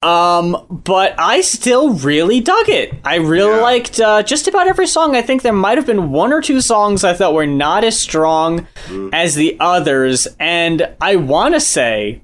Um, 0.03 0.65
but 0.83 1.13
I 1.19 1.41
still 1.41 1.93
really 1.93 2.39
dug 2.39 2.67
it. 2.69 2.93
I 3.05 3.15
really 3.17 3.55
Yeah. 3.55 3.61
liked 3.61 3.99
uh, 3.99 4.23
just 4.23 4.47
about 4.47 4.67
every 4.67 4.87
song. 4.87 5.15
I 5.15 5.21
think 5.21 5.43
there 5.43 5.53
might 5.53 5.77
have 5.77 5.85
been 5.85 6.11
one 6.11 6.33
or 6.33 6.41
two 6.41 6.59
songs 6.59 7.03
I 7.03 7.13
thought 7.13 7.35
were 7.35 7.45
not 7.45 7.83
as 7.83 7.99
strong 7.99 8.67
as 9.13 9.35
the 9.35 9.57
others, 9.59 10.27
and 10.39 10.89
I 10.99 11.17
want 11.17 11.53
to 11.53 11.59
say 11.59 12.21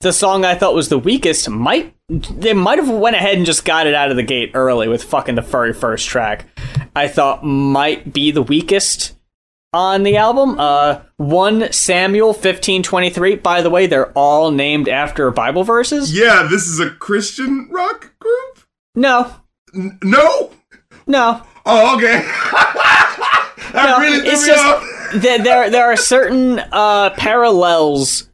the 0.00 0.14
song 0.14 0.46
I 0.46 0.54
thought 0.54 0.74
was 0.74 0.88
the 0.88 0.98
weakest 0.98 1.48
might 1.50 1.94
they 2.08 2.54
might 2.54 2.78
have 2.80 2.88
went 2.88 3.14
ahead 3.14 3.36
and 3.36 3.46
just 3.46 3.64
got 3.64 3.86
it 3.86 3.94
out 3.94 4.10
of 4.10 4.16
the 4.16 4.22
gate 4.24 4.50
early 4.54 4.88
with 4.88 5.04
fucking 5.04 5.36
the 5.36 5.42
very 5.42 5.72
first 5.72 6.08
track. 6.08 6.46
I 6.96 7.06
thought 7.06 7.44
might 7.44 8.12
be 8.12 8.30
the 8.32 8.42
weakest 8.42 9.14
on 9.72 10.02
the 10.02 10.16
album. 10.16 10.58
Uh, 10.58 11.00
one 11.16 11.72
Samuel 11.72 12.32
fifteen 12.32 12.82
twenty 12.82 13.10
three. 13.10 13.36
By 13.36 13.62
the 13.62 13.70
way, 13.70 13.86
they're 13.86 14.10
all 14.12 14.50
named 14.50 14.88
after 14.88 15.30
Bible 15.30 15.64
verses. 15.64 16.16
yeah, 16.16 16.46
this 16.50 16.66
is 16.66 16.80
a 16.80 16.90
Christian 16.90 17.68
rock 17.70 18.12
group. 18.18 18.60
No, 18.94 19.34
N- 19.74 19.98
no. 20.02 20.50
no, 21.06 21.42
Oh, 21.66 21.96
okay. 21.96 22.20
that 23.72 23.72
no. 23.74 23.98
really 24.00 24.20
threw 24.20 24.30
it's 24.30 24.46
me 24.46 24.52
off. 24.54 24.82
just 25.12 25.22
there, 25.22 25.38
there. 25.38 25.70
There 25.70 25.84
are 25.92 25.96
certain 25.96 26.58
uh, 26.72 27.10
parallels 27.10 28.28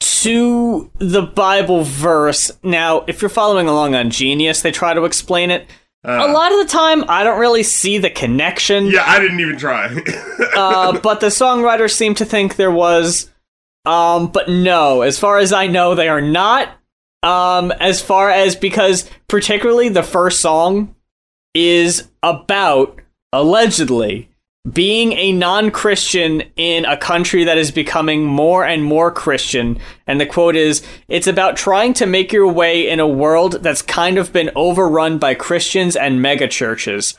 to 0.00 0.90
the 0.98 1.22
Bible 1.22 1.84
verse. 1.84 2.50
Now, 2.62 3.04
if 3.06 3.22
you're 3.22 3.28
following 3.28 3.68
along 3.68 3.94
on 3.94 4.10
Genius, 4.10 4.60
they 4.62 4.70
try 4.72 4.94
to 4.94 5.04
explain 5.04 5.50
it. 5.50 5.66
A 6.04 6.32
lot 6.32 6.52
of 6.52 6.58
the 6.58 6.66
time, 6.66 7.04
I 7.08 7.22
don't 7.22 7.38
really 7.38 7.62
see 7.62 7.98
the 7.98 8.10
connection. 8.10 8.86
Yeah, 8.86 9.04
I 9.06 9.20
didn't 9.20 9.40
even 9.40 9.56
try. 9.56 9.86
uh, 10.56 10.98
but 11.00 11.20
the 11.20 11.28
songwriters 11.28 11.92
seem 11.92 12.14
to 12.16 12.24
think 12.24 12.56
there 12.56 12.72
was. 12.72 13.30
Um, 13.84 14.28
but 14.28 14.48
no, 14.48 15.02
as 15.02 15.18
far 15.18 15.38
as 15.38 15.52
I 15.52 15.66
know, 15.66 15.94
they 15.94 16.08
are 16.08 16.20
not. 16.20 16.76
Um, 17.22 17.70
as 17.72 18.02
far 18.02 18.30
as 18.30 18.56
because 18.56 19.08
particularly 19.28 19.88
the 19.88 20.02
first 20.02 20.40
song 20.40 20.96
is 21.54 22.08
about 22.22 23.00
allegedly 23.32 24.28
being 24.70 25.12
a 25.14 25.32
non-Christian 25.32 26.44
in 26.54 26.84
a 26.84 26.96
country 26.96 27.42
that 27.42 27.58
is 27.58 27.72
becoming 27.72 28.24
more 28.24 28.64
and 28.64 28.84
more 28.84 29.10
Christian. 29.10 29.76
And 30.06 30.20
the 30.20 30.26
quote 30.26 30.54
is, 30.54 30.82
"It's 31.08 31.26
about 31.26 31.56
trying 31.56 31.94
to 31.94 32.06
make 32.06 32.32
your 32.32 32.46
way 32.46 32.88
in 32.88 33.00
a 33.00 33.06
world 33.06 33.58
that's 33.62 33.82
kind 33.82 34.18
of 34.18 34.32
been 34.32 34.52
overrun 34.54 35.18
by 35.18 35.34
Christians 35.34 35.96
and 35.96 36.22
mega 36.22 36.46
churches." 36.46 37.14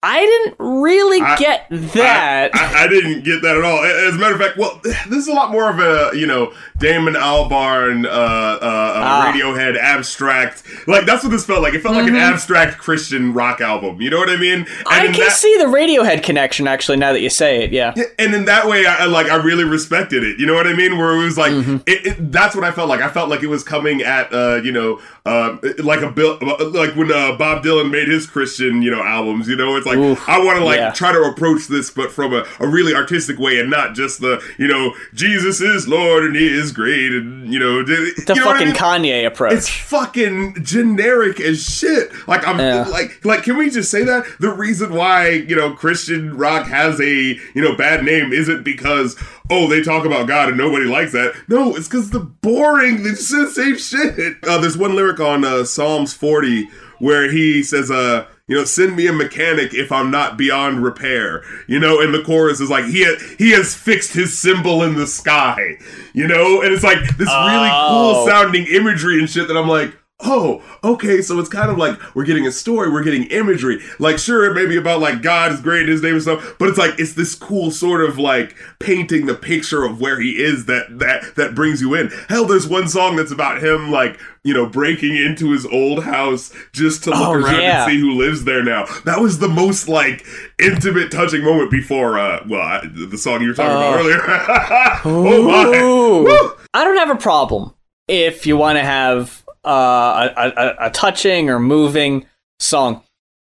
I 0.00 0.20
didn't 0.24 0.54
really 0.60 1.20
I- 1.20 1.36
get 1.36 1.66
that. 1.70 2.54
I, 2.54 2.84
I 2.84 2.86
didn't 2.88 3.24
get 3.24 3.42
that 3.42 3.56
at 3.56 3.64
all. 3.64 3.82
As 3.82 4.14
a 4.14 4.18
matter 4.18 4.34
of 4.34 4.40
fact, 4.40 4.56
well, 4.56 4.80
this 4.84 5.18
is 5.18 5.26
a 5.28 5.32
lot 5.32 5.50
more 5.50 5.68
of 5.68 5.80
a 5.80 6.16
you 6.16 6.26
know 6.26 6.52
Damon 6.78 7.14
Albarn, 7.14 8.04
uh, 8.06 8.08
uh, 8.08 8.12
uh, 8.12 8.58
Ah. 8.62 9.32
Radiohead 9.34 9.76
abstract. 9.76 10.62
Like 10.86 11.04
that's 11.04 11.24
what 11.24 11.30
this 11.30 11.44
felt 11.44 11.62
like. 11.62 11.74
It 11.74 11.82
felt 11.82 11.96
like 11.96 12.06
an 12.06 12.14
abstract 12.14 12.78
Christian 12.78 13.34
rock 13.34 13.60
album. 13.60 14.00
You 14.00 14.10
know 14.10 14.18
what 14.18 14.30
I 14.30 14.36
mean? 14.36 14.60
And 14.60 14.66
Mm-hmm. 14.68 14.88
I 14.92 15.04
can 15.06 15.12
that- 15.20 15.32
see 15.32 15.56
the 15.58 15.64
Radiohead 15.64 16.22
connection 16.22 16.68
actually 16.68 16.98
now 16.98 17.12
that 17.12 17.20
you 17.20 17.30
say 17.30 17.64
it. 17.64 17.72
Yeah. 17.72 17.92
and 18.20 18.34
in 18.34 18.44
that 18.44 18.68
way, 18.68 18.86
I 18.86 18.98
I, 18.98 19.06
like 19.06 19.26
I 19.28 19.36
really 19.36 19.64
respected 19.64 20.22
it. 20.22 20.38
You 20.38 20.46
know 20.46 20.54
what 20.54 20.66
I 20.68 20.74
mean? 20.74 20.96
Where 20.96 21.12
it 21.16 21.24
was 21.24 21.36
like, 21.36 21.52
Mm-hmm. 21.52 21.76
it, 21.86 22.06
it, 22.06 22.32
that's 22.32 22.54
what 22.54 22.62
I 22.62 22.70
felt 22.70 22.88
like. 22.88 23.00
I 23.00 23.08
felt 23.10 23.28
like 23.30 23.42
it 23.42 23.48
was 23.48 23.64
coming 23.64 24.02
at, 24.02 24.32
uh, 24.32 24.60
you 24.62 24.70
know, 24.70 25.00
uh, 25.26 25.56
like 25.78 26.02
a 26.02 26.10
bill, 26.10 26.38
like 26.72 26.94
when 26.94 27.10
uh, 27.10 27.36
Bob 27.36 27.64
Dylan 27.64 27.90
made 27.90 28.06
his 28.08 28.26
Christian, 28.28 28.80
you 28.82 28.90
know, 28.92 29.02
albums. 29.02 29.48
You 29.48 29.56
know, 29.56 29.74
it's 29.76 29.86
like 29.88 29.98
Oof, 29.98 30.28
I 30.28 30.38
want 30.44 30.58
to 30.58 30.64
like 30.64 30.78
yeah. 30.78 30.90
try 30.92 31.12
to 31.12 31.22
approach 31.22 31.66
this, 31.66 31.90
but 31.90 32.12
from 32.12 32.32
a, 32.34 32.44
a 32.60 32.68
really 32.68 32.94
artistic 32.94 33.38
way, 33.38 33.58
and 33.58 33.70
not 33.70 33.94
just 33.94 34.20
the, 34.20 34.42
you 34.58 34.68
know, 34.68 34.94
Jesus 35.14 35.60
is 35.60 35.88
Lord 35.88 36.24
and 36.24 36.36
He 36.36 36.46
is 36.48 36.70
great, 36.72 37.12
and 37.12 37.52
you 37.52 37.58
know, 37.58 37.82
The 37.82 37.92
you 37.94 38.34
know 38.40 38.46
what 38.46 38.56
I 38.56 38.64
fucking 38.64 38.66
mean? 38.68 38.76
Kanye 38.76 39.26
approach. 39.26 39.52
It's 39.54 39.68
fucking 39.68 40.62
generic 40.62 41.40
as 41.40 41.62
shit. 41.62 42.10
Like 42.28 42.46
I'm 42.46 42.58
Yeah. 42.58 42.84
like 42.88 43.24
like 43.24 43.42
can 43.42 43.56
we 43.56 43.70
just 43.70 43.90
say 43.90 44.04
that 44.04 44.24
the 44.38 44.50
reason 44.52 44.94
why 44.94 45.30
you 45.30 45.56
know 45.56 45.72
Christian 45.72 46.36
rock 46.36 46.66
has 46.68 47.00
a 47.00 47.10
you 47.54 47.62
know 47.62 47.76
bad 47.76 48.04
name 48.04 48.32
isn't 48.32 48.62
because 48.64 49.16
oh 49.50 49.66
they 49.68 49.82
talk 49.82 50.04
about 50.04 50.28
God 50.28 50.48
and 50.48 50.58
nobody 50.58 50.84
likes 50.86 51.12
that. 51.12 51.34
No, 51.48 51.74
it's 51.74 51.88
because 51.88 52.10
the 52.10 52.20
boring 52.20 53.02
they 53.02 53.10
just 53.10 53.28
say 53.28 53.44
the 53.44 53.50
same 53.50 53.78
shit. 53.78 54.36
Uh, 54.46 54.58
there's 54.58 54.76
one 54.76 54.94
lyric 54.94 55.20
on 55.20 55.44
uh, 55.44 55.64
Psalms 55.64 56.12
40 56.12 56.68
where 56.98 57.30
he 57.30 57.62
says 57.62 57.90
uh 57.90 58.26
you 58.48 58.56
know, 58.56 58.64
send 58.64 58.96
me 58.96 59.06
a 59.06 59.12
mechanic 59.12 59.72
if 59.74 59.92
I'm 59.92 60.10
not 60.10 60.36
beyond 60.36 60.82
repair. 60.82 61.44
You 61.66 61.78
know, 61.78 62.00
and 62.00 62.12
the 62.12 62.22
chorus 62.22 62.60
is 62.60 62.70
like 62.70 62.86
he 62.86 63.04
ha- 63.04 63.18
he 63.38 63.50
has 63.52 63.74
fixed 63.74 64.12
his 64.14 64.36
symbol 64.38 64.82
in 64.82 64.94
the 64.96 65.06
sky. 65.06 65.78
You 66.14 66.26
know, 66.26 66.62
and 66.62 66.72
it's 66.72 66.82
like 66.84 66.98
this 67.16 67.28
really 67.28 67.68
Oh. 67.70 68.14
cool 68.16 68.26
sounding 68.26 68.66
imagery 68.66 69.18
and 69.20 69.28
shit 69.30 69.46
that 69.48 69.56
I'm 69.56 69.68
like, 69.68 69.94
oh, 70.20 70.62
okay, 70.82 71.22
so 71.22 71.38
it's 71.38 71.48
kind 71.48 71.70
of 71.70 71.78
like 71.78 71.98
we're 72.14 72.24
getting 72.24 72.46
a 72.46 72.52
story, 72.52 72.90
we're 72.90 73.04
getting 73.04 73.24
imagery. 73.24 73.80
Like, 73.98 74.18
sure, 74.18 74.44
it 74.50 74.54
may 74.54 74.66
be 74.66 74.76
about 74.76 75.00
like 75.00 75.22
God 75.22 75.52
is 75.52 75.60
great, 75.60 75.88
his 75.88 76.02
name 76.02 76.14
and 76.14 76.22
stuff, 76.22 76.56
but 76.58 76.68
it's 76.68 76.78
like 76.78 76.98
it's 76.98 77.14
this 77.14 77.34
cool 77.34 77.70
sort 77.70 78.02
of 78.02 78.18
like 78.18 78.56
painting 78.80 79.26
the 79.26 79.34
picture 79.34 79.84
of 79.84 80.00
where 80.00 80.20
he 80.20 80.42
is 80.42 80.66
that 80.66 80.98
that 80.98 81.36
that 81.36 81.54
brings 81.54 81.80
you 81.80 81.94
in. 81.94 82.08
Hell, 82.28 82.46
there's 82.46 82.66
one 82.68 82.88
song 82.88 83.16
that's 83.16 83.30
about 83.32 83.62
him 83.62 83.90
like 83.90 84.18
you 84.44 84.54
know 84.54 84.66
breaking 84.66 85.16
into 85.16 85.52
his 85.52 85.66
old 85.66 86.04
house 86.04 86.52
just 86.72 87.04
to 87.04 87.10
look 87.10 87.18
Oh, 87.20 87.32
around 87.32 87.60
yeah. 87.60 87.84
and 87.84 87.90
see 87.92 88.00
who 88.00 88.12
lives 88.12 88.44
there 88.44 88.62
now. 88.64 88.86
That 89.04 89.20
was 89.20 89.38
the 89.38 89.48
most 89.48 89.88
like 89.88 90.24
intimate, 90.58 91.10
touching 91.12 91.44
moment 91.44 91.70
before 91.70 92.18
uh 92.18 92.44
well 92.48 92.62
I, 92.62 92.80
the 92.86 93.18
song 93.18 93.40
you 93.42 93.48
were 93.48 93.54
talking 93.54 93.70
about 93.76 93.94
Oh. 93.94 93.98
earlier. 94.00 94.20
oh 95.04 95.42
my. 95.48 95.80
Woo! 95.80 96.52
I 96.74 96.84
don't 96.84 96.96
have 96.96 97.10
a 97.10 97.16
problem 97.16 97.74
if 98.08 98.46
you 98.46 98.56
want 98.56 98.78
to 98.78 98.84
have 98.84 99.44
uh, 99.68 100.28
a, 100.36 100.48
a, 100.56 100.86
a 100.86 100.90
touching 100.90 101.50
or 101.50 101.58
moving 101.60 102.26
song. 102.58 103.02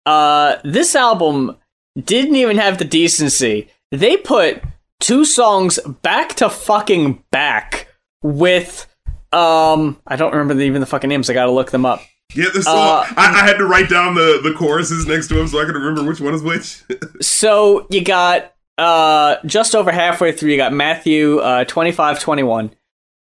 Uh, 0.04 0.56
this 0.64 0.96
album 0.96 1.56
didn't 2.02 2.34
even 2.36 2.56
have 2.58 2.78
the 2.78 2.84
decency. 2.84 3.68
They 3.92 4.16
put 4.16 4.62
two 5.00 5.24
songs 5.24 5.78
back 6.02 6.34
to 6.36 6.50
fucking 6.50 7.22
back 7.30 7.88
with 8.22 8.86
um 9.32 10.00
I 10.06 10.16
don't 10.16 10.32
remember 10.32 10.54
the, 10.54 10.62
even 10.62 10.80
the 10.80 10.86
fucking 10.86 11.08
names. 11.08 11.28
I 11.30 11.34
gotta 11.34 11.50
look 11.52 11.70
them 11.70 11.84
up. 11.86 12.00
Yeah, 12.34 12.46
this 12.52 12.64
song, 12.64 12.76
Uh, 12.76 13.04
I, 13.16 13.40
I 13.42 13.46
had 13.46 13.56
to 13.58 13.64
write 13.66 13.88
down 13.88 14.14
the, 14.14 14.40
the 14.42 14.52
choruses 14.54 15.06
next 15.06 15.28
to 15.28 15.34
them 15.34 15.46
so 15.48 15.60
I 15.60 15.64
could 15.66 15.74
remember 15.76 16.02
which 16.02 16.20
one 16.20 16.34
is 16.34 16.42
which. 16.42 16.82
So 17.22 17.86
you 17.90 18.02
got 18.02 18.54
uh 18.78 19.36
just 19.46 19.74
over 19.74 19.92
halfway 19.92 20.32
through. 20.32 20.50
You 20.50 20.56
got 20.56 20.72
Matthew 20.72 21.38
uh 21.38 21.64
twenty 21.64 21.92
five 21.92 22.18
twenty 22.20 22.42
one, 22.42 22.70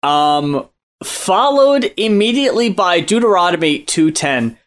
um 0.03 0.67
followed 1.03 1.91
immediately 1.97 2.69
by 2.69 2.99
Deuteronomy 2.99 3.79
two 3.79 4.11
ten. 4.11 4.57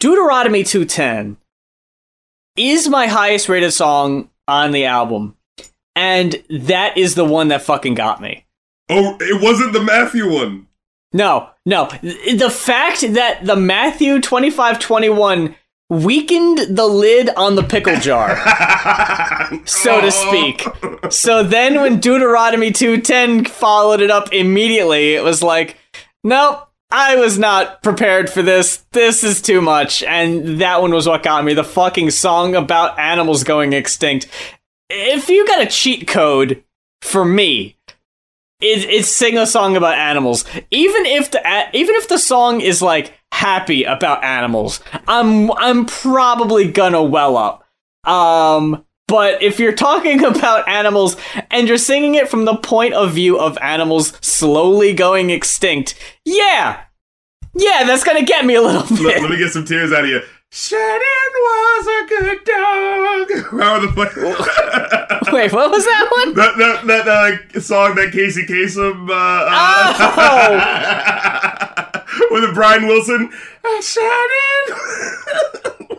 Deuteronomy 0.00 0.64
two 0.64 0.84
ten 0.84 1.36
is 2.56 2.88
my 2.88 3.06
highest 3.06 3.48
rated 3.48 3.72
song 3.72 4.28
on 4.46 4.72
the 4.72 4.84
album, 4.84 5.36
and 5.96 6.42
that 6.50 6.96
is 6.96 7.14
the 7.14 7.24
one 7.24 7.48
that 7.48 7.62
fucking 7.62 7.94
got 7.94 8.20
me. 8.20 8.44
oh, 8.88 9.16
it 9.20 9.42
wasn't 9.42 9.72
the 9.72 9.82
Matthew 9.82 10.30
one. 10.30 10.66
No, 11.14 11.50
no. 11.66 11.90
The 12.02 12.50
fact 12.50 13.02
that 13.12 13.44
the 13.44 13.56
Matthew 13.56 14.20
2521 14.20 15.54
weakened 15.92 16.74
the 16.76 16.86
lid 16.86 17.28
on 17.36 17.54
the 17.54 17.62
pickle 17.62 17.96
jar, 17.96 18.36
so 19.66 20.00
to 20.00 20.06
oh. 20.06 20.10
speak. 20.10 20.66
So 21.12 21.42
then 21.42 21.80
when 21.80 22.00
Deuteronomy 22.00 22.72
210 22.72 23.44
followed 23.44 24.00
it 24.00 24.10
up 24.10 24.32
immediately, 24.32 25.14
it 25.14 25.22
was 25.22 25.42
like, 25.42 25.76
nope, 26.24 26.66
I 26.90 27.16
was 27.16 27.38
not 27.38 27.82
prepared 27.82 28.30
for 28.30 28.40
this. 28.40 28.84
This 28.92 29.22
is 29.22 29.42
too 29.42 29.60
much. 29.60 30.02
And 30.02 30.60
that 30.60 30.80
one 30.80 30.92
was 30.92 31.06
what 31.06 31.22
got 31.22 31.44
me. 31.44 31.52
The 31.52 31.62
fucking 31.62 32.10
song 32.10 32.54
about 32.54 32.98
animals 32.98 33.44
going 33.44 33.74
extinct. 33.74 34.28
If 34.88 35.28
you 35.28 35.46
got 35.46 35.62
a 35.62 35.70
cheat 35.70 36.08
code 36.08 36.64
for 37.02 37.24
me, 37.24 37.76
it's, 38.60 38.86
it's 38.88 39.08
sing 39.08 39.36
a 39.36 39.46
song 39.46 39.76
about 39.76 39.98
animals. 39.98 40.44
Even 40.70 41.04
if 41.04 41.30
the 41.30 41.40
even 41.72 41.94
if 41.96 42.08
the 42.08 42.18
song 42.18 42.60
is 42.60 42.80
like 42.80 43.12
happy 43.32 43.82
about 43.84 44.22
animals, 44.22 44.80
I'm 45.08 45.50
I'm 45.52 45.86
probably 45.86 46.70
gonna 46.70 47.02
well 47.02 47.36
up. 47.36 47.64
Um, 48.04 48.84
but 49.08 49.42
if 49.42 49.58
you're 49.58 49.72
talking 49.72 50.24
about 50.36 50.68
animals 50.68 51.16
and 51.50 51.66
you're 51.66 51.78
singing 51.78 52.14
it 52.14 52.28
from 52.28 52.44
the 52.44 52.56
point 52.56 52.94
of 52.94 53.12
view 53.12 53.38
of 53.38 53.58
animals 53.60 54.12
slowly 54.20 54.92
going 54.92 55.30
extinct, 55.30 55.94
yeah, 56.24 56.82
yeah, 57.54 57.84
that's 57.84 58.04
gonna 58.04 58.22
get 58.22 58.44
me 58.44 58.54
a 58.54 58.62
little 58.62 58.82
let, 58.96 59.14
bit. 59.14 59.22
let 59.22 59.30
me 59.30 59.38
get 59.38 59.50
some 59.50 59.64
tears 59.64 59.92
out 59.92 60.04
of 60.04 60.10
you. 60.10 60.20
Shannon 60.54 61.00
was 61.34 61.86
a 61.86 62.06
good 62.08 62.44
dog. 62.44 63.30
How 63.62 63.80
the 63.80 63.88
fuck? 63.96 64.12
Wait, 65.32 65.50
what 65.50 65.70
was 65.70 65.84
that 65.86 66.10
one? 66.14 66.34
that 66.34 66.58
that 66.58 66.86
that 66.86 67.08
uh, 67.56 67.60
song 67.60 67.94
that 67.94 68.12
Casey 68.12 68.44
Kasem 68.44 69.08
uh, 69.08 69.48
Oh! 71.78 71.81
With 72.30 72.42
the 72.42 72.52
Brian 72.52 72.86
Wilson. 72.86 73.30
Shannon. 73.80 74.68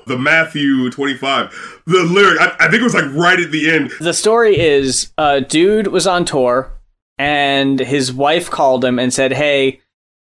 the 0.08 0.17
Matthew 0.17 0.89
twenty 0.91 1.17
five. 1.17 1.51
The 1.86 2.03
lyric. 2.03 2.39
I, 2.39 2.55
I 2.60 2.70
think 2.70 2.82
it 2.82 2.84
was 2.84 2.93
like 2.96 3.13
right 3.13 3.39
at 3.39 3.51
the 3.51 3.70
end. 3.72 3.91
The 4.00 4.13
story 4.13 4.60
is 4.60 5.12
a 5.17 5.41
dude 5.41 5.88
was 5.88 6.08
on 6.08 6.25
tour 6.25 6.72
and 7.17 7.79
his 7.79 8.12
wife 8.12 8.50
called 8.50 8.84
him 8.84 9.00
and 9.00 9.13
said, 9.13 9.34
Hey, 9.34 9.82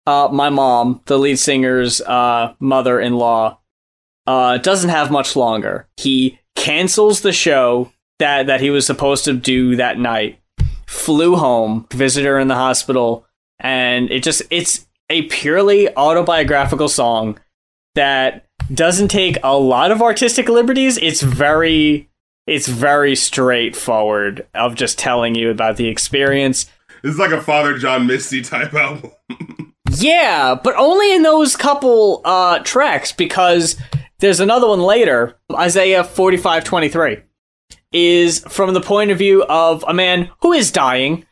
uh, 0.05 0.29
my 0.31 0.49
mom, 0.49 1.01
the 1.05 1.17
lead 1.17 1.39
singer's 1.39 2.01
uh, 2.01 2.53
mother 2.59 2.99
in 2.99 3.15
law, 3.15 3.59
uh, 4.27 4.57
doesn't 4.57 4.89
have 4.89 5.11
much 5.11 5.35
longer. 5.35 5.87
He 5.97 6.39
cancels 6.55 7.21
the 7.21 7.33
show 7.33 7.91
that, 8.19 8.47
that 8.47 8.61
he 8.61 8.69
was 8.69 8.85
supposed 8.85 9.25
to 9.25 9.33
do 9.33 9.75
that 9.75 9.99
night, 9.99 10.39
flew 10.85 11.35
home, 11.35 11.87
visited 11.91 12.27
her 12.27 12.39
in 12.39 12.47
the 12.47 12.55
hospital, 12.55 13.25
and 13.59 14.11
it 14.11 14.23
just, 14.23 14.43
it's 14.49 14.84
a 15.09 15.23
purely 15.23 15.93
autobiographical 15.95 16.87
song 16.87 17.39
that 17.95 18.45
doesn't 18.73 19.09
take 19.09 19.37
a 19.43 19.57
lot 19.57 19.91
of 19.91 20.01
artistic 20.01 20.49
liberties. 20.49 20.97
It's 20.97 21.21
very 21.21 22.09
it's 22.47 22.67
very 22.67 23.15
straightforward 23.15 24.45
of 24.53 24.75
just 24.75 24.99
telling 24.99 25.33
you 25.33 25.49
about 25.49 25.77
the 25.77 25.87
experience. 25.87 26.65
This 27.01 27.13
is 27.13 27.19
like 27.19 27.31
a 27.31 27.41
Father 27.41 27.77
John 27.77 28.05
Misty 28.07 28.41
type 28.41 28.73
album. 28.75 29.11
Yeah, 29.91 30.55
but 30.55 30.75
only 30.75 31.13
in 31.13 31.23
those 31.23 31.55
couple 31.55 32.21
uh 32.25 32.59
tracks 32.59 33.11
because 33.11 33.77
there's 34.19 34.39
another 34.39 34.67
one 34.67 34.81
later, 34.81 35.37
Isaiah 35.53 36.03
45:23 36.03 37.21
is 37.91 38.39
from 38.49 38.73
the 38.73 38.81
point 38.81 39.11
of 39.11 39.17
view 39.17 39.43
of 39.43 39.85
a 39.87 39.93
man 39.93 40.29
who 40.41 40.51
is 40.51 40.71
dying 40.71 41.25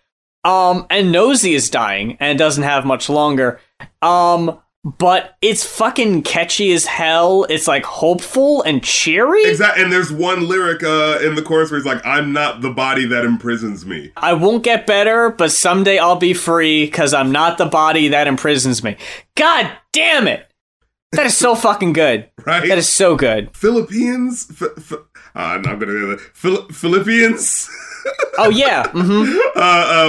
um 0.44 0.86
and 0.90 1.14
he 1.14 1.54
is 1.54 1.70
dying 1.70 2.18
and 2.20 2.38
doesn't 2.38 2.64
have 2.64 2.86
much 2.86 3.10
longer. 3.10 3.60
Um 4.02 4.60
but 4.84 5.38
it's 5.42 5.64
fucking 5.64 6.24
catchy 6.24 6.74
as 6.74 6.86
hell. 6.86 7.46
It's 7.50 7.70
like 7.70 7.86
hopeful 7.86 8.62
and 8.64 8.84
cheery. 8.84 9.46
Exactly. 9.46 9.82
And 9.82 9.94
there's 9.94 10.12
one 10.12 10.46
lyric 10.46 10.84
uh, 10.84 11.20
in 11.24 11.36
the 11.36 11.42
chorus 11.42 11.72
where 11.72 11.80
he's 11.80 11.86
like, 11.86 12.06
"I'm 12.06 12.34
not 12.34 12.60
the 12.60 12.70
body 12.70 13.06
that 13.06 13.24
imprisons 13.24 13.86
me." 13.86 14.12
I 14.18 14.34
won't 14.34 14.64
get 14.64 14.86
better, 14.86 15.30
but 15.30 15.54
someday 15.54 16.00
I'll 16.00 16.18
be 16.18 16.34
free 16.34 16.86
because 16.86 17.14
I'm 17.14 17.32
not 17.32 17.58
the 17.58 17.66
body 17.66 18.10
that 18.10 18.28
imprisons 18.28 18.84
me. 18.84 18.98
God 19.36 19.72
damn 19.94 20.28
it! 20.28 20.52
That 21.14 21.28
is 21.28 21.38
so 21.38 21.56
fucking 21.56 21.94
good. 21.94 22.30
Right? 22.46 22.68
That 22.68 22.78
is 22.78 22.90
so 22.90 23.16
good. 23.16 23.56
Philippines. 23.56 24.48
F- 24.52 24.74
f- 24.78 25.00
uh, 25.36 25.40
I'm 25.40 25.62
not 25.62 25.80
gonna 25.80 25.92
do 25.94 26.08
that. 26.12 26.20
Phil- 26.22 26.68
Philippians. 26.70 27.70
Oh 28.38 28.50
yeah. 28.50 28.86
hmm 28.90 29.24
uh, 29.56 29.60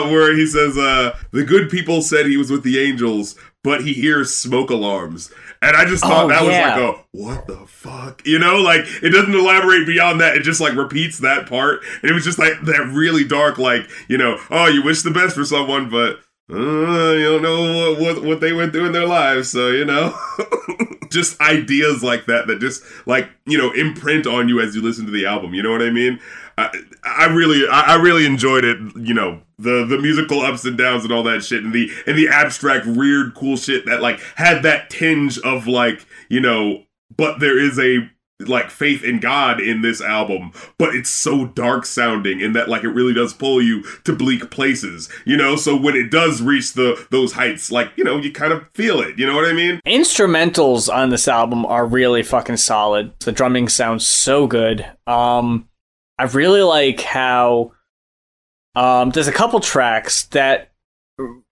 uh, 0.07 0.11
where 0.11 0.35
he 0.35 0.47
says, 0.47 0.77
uh, 0.77 1.17
"The 1.31 1.45
good 1.45 1.71
people 1.71 2.03
said 2.03 2.27
he 2.27 2.37
was 2.37 2.51
with 2.51 2.65
the 2.65 2.81
angels, 2.81 3.37
but 3.63 3.85
he 3.85 3.93
hears 3.93 4.35
smoke 4.35 4.71
alarms." 4.71 5.31
And 5.63 5.77
I 5.77 5.85
just 5.85 6.03
thought 6.03 6.25
Oh, 6.25 6.29
that 6.29 6.43
yeah. 6.43 6.77
was 6.77 6.87
like, 6.89 6.97
a 6.97 7.05
what 7.13 7.47
the 7.47 7.67
fuck?" 7.69 8.27
You 8.27 8.41
know, 8.41 8.57
like 8.57 8.81
it 9.01 9.11
doesn't 9.11 9.33
elaborate 9.35 9.87
beyond 9.87 10.21
that. 10.23 10.37
It 10.37 10.41
just 10.43 10.61
like 10.61 10.75
repeats 10.75 11.19
that 11.19 11.49
part, 11.49 11.83
and 12.03 12.11
it 12.11 12.15
was 12.15 12.25
just 12.25 12.39
like 12.41 12.61
that 12.63 12.91
really 12.93 13.23
dark, 13.25 13.59
like 13.59 13.89
you 14.09 14.19
know, 14.19 14.41
oh, 14.51 14.67
you 14.67 14.83
wish 14.83 15.03
the 15.03 15.13
best 15.13 15.37
for 15.37 15.45
someone, 15.45 15.89
but 15.89 16.19
uh, 16.51 17.13
you 17.13 17.39
don't 17.39 17.43
know 17.43 17.93
what, 17.93 18.01
what 18.01 18.25
what 18.25 18.41
they 18.41 18.53
went 18.53 18.73
through 18.73 18.87
in 18.87 18.93
their 18.93 19.07
lives, 19.07 19.51
so 19.53 19.69
you 19.69 19.85
know. 19.85 20.13
just 21.15 21.41
ideas 21.41 22.03
like 22.03 22.27
that 22.27 22.47
that 22.49 22.61
just 22.61 22.83
like 23.07 23.31
you 23.47 23.57
know 23.57 23.73
imprint 23.73 24.27
on 24.27 24.49
you 24.49 24.61
as 24.61 24.75
you 24.75 24.83
listen 24.83 25.07
to 25.07 25.13
the 25.13 25.25
album. 25.25 25.55
You 25.55 25.63
know 25.63 25.71
what 25.71 25.83
I 25.83 25.91
mean? 25.91 26.21
I, 26.57 26.71
I 27.03 27.27
really, 27.27 27.67
I, 27.69 27.81
I 27.81 27.95
really 27.97 28.27
enjoyed 28.27 28.65
it. 28.65 28.79
You 28.97 29.15
know, 29.15 29.41
the 29.59 29.85
the 29.85 29.99
musical 29.99 30.41
ups 30.41 30.65
and 30.65 30.77
downs 30.77 31.05
and 31.05 31.13
all 31.13 31.23
that 31.25 31.43
shit, 31.43 31.65
and 31.65 31.73
the 31.73 31.91
and 32.07 32.19
the 32.19 32.29
abstract, 32.29 32.87
weird, 32.87 33.35
cool 33.35 33.57
shit 33.57 33.87
that 33.87 34.03
like 34.03 34.21
had 34.37 34.63
that 34.63 34.91
tinge 34.91 35.39
of 35.39 35.67
like 35.67 36.07
you 36.29 36.41
know, 36.41 36.85
but 37.17 37.41
there 37.41 37.59
is 37.59 37.79
a 37.79 38.09
like 38.41 38.71
faith 38.71 39.05
in 39.05 39.21
God 39.21 39.61
in 39.61 39.83
this 39.83 40.01
album, 40.01 40.53
but 40.79 40.95
it's 40.95 41.11
so 41.11 41.47
dark 41.47 41.87
sounding 41.87 42.41
in 42.41 42.53
that 42.55 42.69
like 42.69 42.83
it 42.83 42.89
really 42.89 43.15
does 43.15 43.33
pull 43.33 43.63
you 43.63 43.83
to 44.05 44.15
bleak 44.15 44.51
places, 44.51 45.09
you 45.25 45.37
know. 45.37 45.57
So 45.57 45.77
when 45.77 45.95
it 45.95 46.11
does 46.11 46.43
reach 46.43 46.73
the 46.73 47.07
those 47.11 47.33
heights, 47.33 47.71
like 47.71 47.93
you 47.97 48.05
know, 48.05 48.19
you 48.19 48.33
kind 48.33 48.53
of 48.53 48.69
feel 48.75 49.01
it. 49.01 49.19
You 49.19 49.27
know 49.27 49.37
what 49.37 49.49
I 49.49 49.53
mean? 49.53 49.81
Instrumentals 49.87 50.93
on 50.93 51.11
this 51.11 51.29
album 51.29 51.65
are 51.67 51.87
really 51.87 52.23
fucking 52.23 52.57
solid. 52.57 53.13
The 53.21 53.33
drumming 53.33 53.69
sounds 53.69 54.07
so 54.07 54.47
good. 54.47 54.85
Um, 55.07 55.69
I 56.19 56.25
really 56.25 56.63
like 56.63 57.01
how 57.01 57.73
um, 58.75 59.11
there's 59.11 59.29
a 59.29 59.33
couple 59.33 59.61
tracks 59.61 60.25
that 60.27 60.73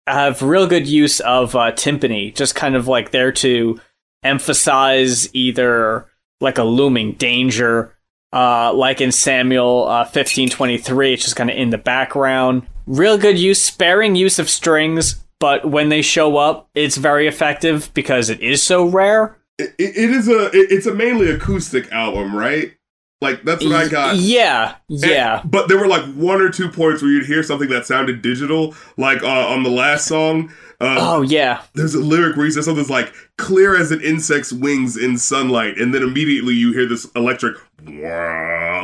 have 0.09 0.43
real 0.43 0.67
good 0.67 0.89
use 0.89 1.21
of 1.21 1.55
uh, 1.55 1.73
timpani, 1.73 2.35
just 2.35 2.57
kind 2.57 2.75
of 2.75 2.89
like 2.89 3.13
there 3.13 3.31
to 3.31 3.81
emphasize 4.25 5.33
either 5.35 6.09
like 6.43 6.59
a 6.59 6.65
looming 6.65 7.13
danger, 7.13 7.97
uh, 8.33 8.73
like 8.75 9.01
in 9.01 9.13
Samuel 9.13 9.85
uh, 9.85 10.05
1523, 10.05 11.15
it's 11.15 11.23
just 11.23 11.37
kind 11.37 11.51
of 11.51 11.57
in 11.57 11.71
the 11.71 11.79
background. 11.79 12.67
Real 12.87 13.17
good 13.17 13.39
use, 13.39 13.63
sparing 13.63 14.17
use 14.17 14.39
of 14.39 14.51
strings, 14.51 15.25
but 15.39 15.65
when 15.65 15.89
they 15.89 16.03
show 16.03 16.37
up, 16.37 16.69
it's 16.75 16.97
very 16.97 17.27
effective 17.27 17.93
because 17.95 18.29
it 18.29 18.41
is 18.41 18.63
so 18.63 18.85
rare. 18.87 19.39
It, 19.59 19.75
it 19.79 20.11
is 20.11 20.29
a 20.29 20.51
it's 20.53 20.87
a 20.87 20.95
mainly 20.95 21.31
acoustic 21.31 21.91
album, 21.93 22.35
right? 22.35 22.75
Like 23.23 23.43
that's 23.45 23.65
what 23.65 23.73
I 23.75 23.89
got. 23.89 24.17
Yeah, 24.17 24.75
And- 24.91 25.01
yeah. 25.01 25.43
but 25.45 25.69
there 25.69 25.79
were 25.79 25.89
like 25.89 26.05
one 26.15 26.43
or 26.43 26.51
two 26.51 26.69
points 26.69 27.01
where 27.01 27.11
you'd 27.11 27.25
hear 27.27 27.43
something 27.43 27.69
that 27.71 27.87
sounded 27.87 28.21
digital, 28.21 28.75
like 28.99 29.23
uh, 29.23 29.47
on 29.49 29.63
the 29.63 29.71
last 29.71 30.07
song. 30.07 30.53
Uh, 30.81 30.97
Oh, 30.99 31.23
yeah. 31.23 31.63
There's 31.75 31.95
a 31.95 32.01
lyric 32.01 32.37
where 32.37 32.45
he 32.45 32.51
says 32.51 32.65
something 32.65 32.87
like 32.89 33.15
"clear 33.39 33.77
as 33.77 33.93
an 33.93 34.01
insect's 34.01 34.53
wings 34.53 34.97
in 34.97 35.17
sunlight," 35.17 35.79
and 35.79 35.95
then 35.95 36.03
immediately 36.03 36.55
you 36.55 36.73
hear 36.73 36.87
this 36.87 37.07
electric 37.15 37.57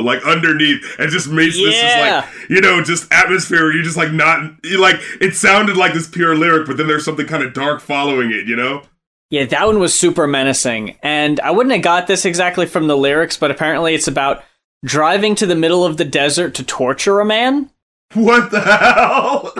like 0.00 0.24
underneath, 0.24 0.84
and 0.98 1.10
just 1.10 1.28
makes 1.28 1.56
this 1.56 1.74
just 1.74 1.98
like 1.98 2.24
you 2.48 2.60
know 2.60 2.82
just 2.82 3.12
atmosphere. 3.12 3.72
You 3.72 3.82
just 3.82 3.96
like 3.96 4.12
not 4.12 4.52
like 4.78 4.96
it 5.20 5.34
sounded 5.34 5.76
like 5.76 5.92
this 5.92 6.06
pure 6.08 6.36
lyric, 6.36 6.66
but 6.68 6.76
then 6.76 6.86
there's 6.86 7.04
something 7.04 7.26
kind 7.26 7.42
of 7.42 7.52
dark 7.52 7.80
following 7.80 8.30
it. 8.30 8.46
You 8.46 8.56
know? 8.56 8.82
Yeah, 9.30 9.44
that 9.46 9.66
one 9.66 9.78
was 9.78 9.92
super 9.92 10.26
menacing. 10.26 10.96
And 11.02 11.38
I 11.40 11.50
wouldn't 11.50 11.74
have 11.74 11.82
got 11.82 12.06
this 12.06 12.24
exactly 12.24 12.66
from 12.66 12.86
the 12.86 12.96
lyrics, 12.96 13.36
but 13.36 13.50
apparently 13.50 13.94
it's 13.94 14.08
about 14.08 14.42
driving 14.84 15.34
to 15.36 15.46
the 15.46 15.54
middle 15.54 15.84
of 15.84 15.96
the 15.98 16.04
desert 16.04 16.54
to 16.54 16.64
torture 16.64 17.20
a 17.20 17.24
man. 17.24 17.70
What 18.14 18.50
the 18.50 18.60
hell? 18.60 19.52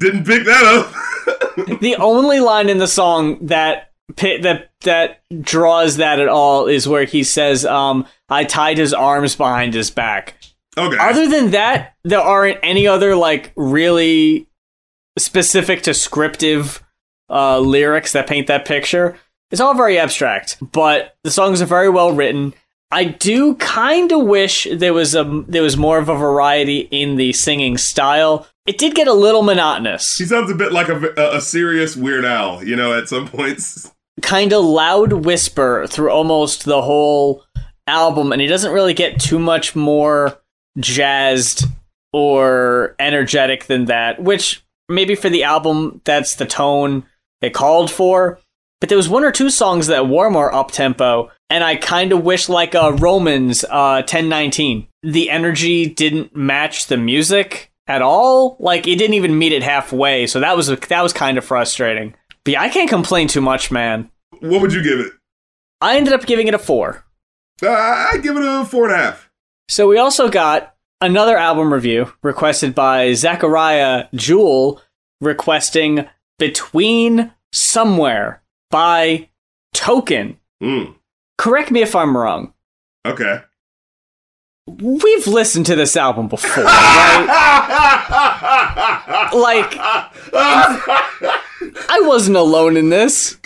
Didn't 0.00 0.24
pick 0.24 0.44
that 0.44 0.64
up. 0.64 1.80
the 1.80 1.96
only 1.96 2.40
line 2.40 2.68
in 2.68 2.78
the 2.78 2.88
song 2.88 3.38
that 3.46 3.90
that 4.16 4.70
that 4.80 5.20
draws 5.42 5.96
that 5.96 6.18
at 6.18 6.28
all 6.28 6.66
is 6.66 6.88
where 6.88 7.04
he 7.04 7.22
says, 7.22 7.64
um, 7.64 8.06
"I 8.28 8.44
tied 8.44 8.78
his 8.78 8.94
arms 8.94 9.36
behind 9.36 9.74
his 9.74 9.90
back." 9.90 10.34
Okay. 10.76 10.96
Other 10.98 11.28
than 11.28 11.50
that, 11.50 11.94
there 12.04 12.20
aren't 12.20 12.58
any 12.62 12.86
other 12.86 13.14
like 13.14 13.52
really 13.56 14.48
specific 15.18 15.82
descriptive 15.82 16.82
uh, 17.30 17.58
lyrics 17.58 18.12
that 18.12 18.26
paint 18.26 18.46
that 18.46 18.64
picture. 18.64 19.16
It's 19.50 19.60
all 19.60 19.74
very 19.74 19.98
abstract, 19.98 20.58
but 20.72 21.16
the 21.24 21.30
songs 21.30 21.60
are 21.60 21.66
very 21.66 21.90
well 21.90 22.12
written. 22.12 22.54
I 22.90 23.04
do 23.04 23.54
kind 23.54 24.12
of 24.12 24.26
wish 24.26 24.66
there 24.70 24.92
was 24.92 25.14
a 25.14 25.44
there 25.48 25.62
was 25.62 25.76
more 25.76 25.98
of 25.98 26.10
a 26.10 26.16
variety 26.16 26.80
in 26.90 27.16
the 27.16 27.32
singing 27.32 27.78
style. 27.78 28.46
It 28.66 28.78
did 28.78 28.94
get 28.94 29.08
a 29.08 29.14
little 29.14 29.42
monotonous. 29.42 30.18
He 30.18 30.26
sounds 30.26 30.50
a 30.50 30.54
bit 30.54 30.72
like 30.72 30.88
a, 30.88 31.12
a, 31.16 31.36
a 31.38 31.40
serious 31.40 31.96
Weird 31.96 32.24
Al, 32.24 32.62
you 32.62 32.76
know, 32.76 32.96
at 32.96 33.08
some 33.08 33.26
points. 33.26 33.90
Kind 34.20 34.52
of 34.52 34.64
loud 34.64 35.24
whisper 35.24 35.86
through 35.86 36.10
almost 36.10 36.64
the 36.64 36.82
whole 36.82 37.44
album, 37.86 38.30
and 38.30 38.40
he 38.40 38.46
doesn't 38.46 38.72
really 38.72 38.94
get 38.94 39.18
too 39.18 39.38
much 39.38 39.74
more 39.74 40.38
jazzed 40.78 41.64
or 42.12 42.94
energetic 42.98 43.64
than 43.66 43.86
that, 43.86 44.22
which 44.22 44.61
maybe 44.88 45.14
for 45.14 45.28
the 45.28 45.44
album, 45.44 46.00
that's 46.04 46.36
the 46.36 46.46
tone 46.46 47.04
it 47.40 47.54
called 47.54 47.90
for. 47.90 48.38
But 48.80 48.88
there 48.88 48.98
was 48.98 49.08
one 49.08 49.24
or 49.24 49.30
two 49.30 49.50
songs 49.50 49.86
that 49.86 50.08
were 50.08 50.28
more 50.28 50.52
up 50.52 50.72
tempo, 50.72 51.30
and 51.48 51.62
I 51.62 51.76
kind 51.76 52.10
of 52.12 52.24
wish, 52.24 52.48
like 52.48 52.74
uh, 52.74 52.92
Romans 52.94 53.62
uh, 53.64 54.02
1019, 54.02 54.88
the 55.04 55.30
energy 55.30 55.86
didn't 55.86 56.34
match 56.34 56.86
the 56.86 56.96
music 56.96 57.70
at 57.86 58.02
all. 58.02 58.56
Like 58.58 58.88
it 58.88 58.96
didn't 58.96 59.14
even 59.14 59.38
meet 59.38 59.52
it 59.52 59.62
halfway, 59.62 60.26
so 60.26 60.40
that 60.40 60.56
was 60.56 60.66
that 60.66 61.02
was 61.02 61.12
kind 61.12 61.38
of 61.38 61.44
frustrating. 61.44 62.14
But 62.44 62.54
yeah, 62.54 62.62
I 62.62 62.68
can't 62.68 62.90
complain 62.90 63.28
too 63.28 63.40
much, 63.40 63.70
man. 63.70 64.10
What 64.40 64.60
would 64.60 64.72
you 64.72 64.82
give 64.82 64.98
it? 64.98 65.12
I 65.80 65.96
ended 65.96 66.12
up 66.12 66.26
giving 66.26 66.48
it 66.48 66.54
a 66.54 66.58
four. 66.58 67.04
Uh, 67.62 67.70
I 67.70 68.18
give 68.20 68.36
it 68.36 68.42
a 68.44 68.64
four 68.64 68.86
and 68.86 68.94
a 68.94 68.96
half. 68.96 69.30
So 69.68 69.86
we 69.86 69.98
also 69.98 70.28
got 70.28 70.74
another 71.02 71.36
album 71.36 71.72
review 71.72 72.10
requested 72.22 72.74
by 72.74 73.12
Zachariah 73.12 74.06
Jewel, 74.14 74.80
requesting 75.20 76.06
Between 76.38 77.32
Somewhere 77.52 78.42
by 78.70 79.28
Token. 79.74 80.38
Mm. 80.62 80.94
Correct 81.36 81.70
me 81.70 81.82
if 81.82 81.94
I'm 81.94 82.16
wrong. 82.16 82.54
Okay. 83.04 83.40
We've 84.68 85.26
listened 85.26 85.66
to 85.66 85.74
this 85.74 85.96
album 85.96 86.28
before, 86.28 86.62
right? 86.62 87.26
like, 89.34 89.76
I 91.90 92.00
wasn't 92.04 92.36
alone 92.36 92.76
in 92.76 92.88
this. 92.88 93.36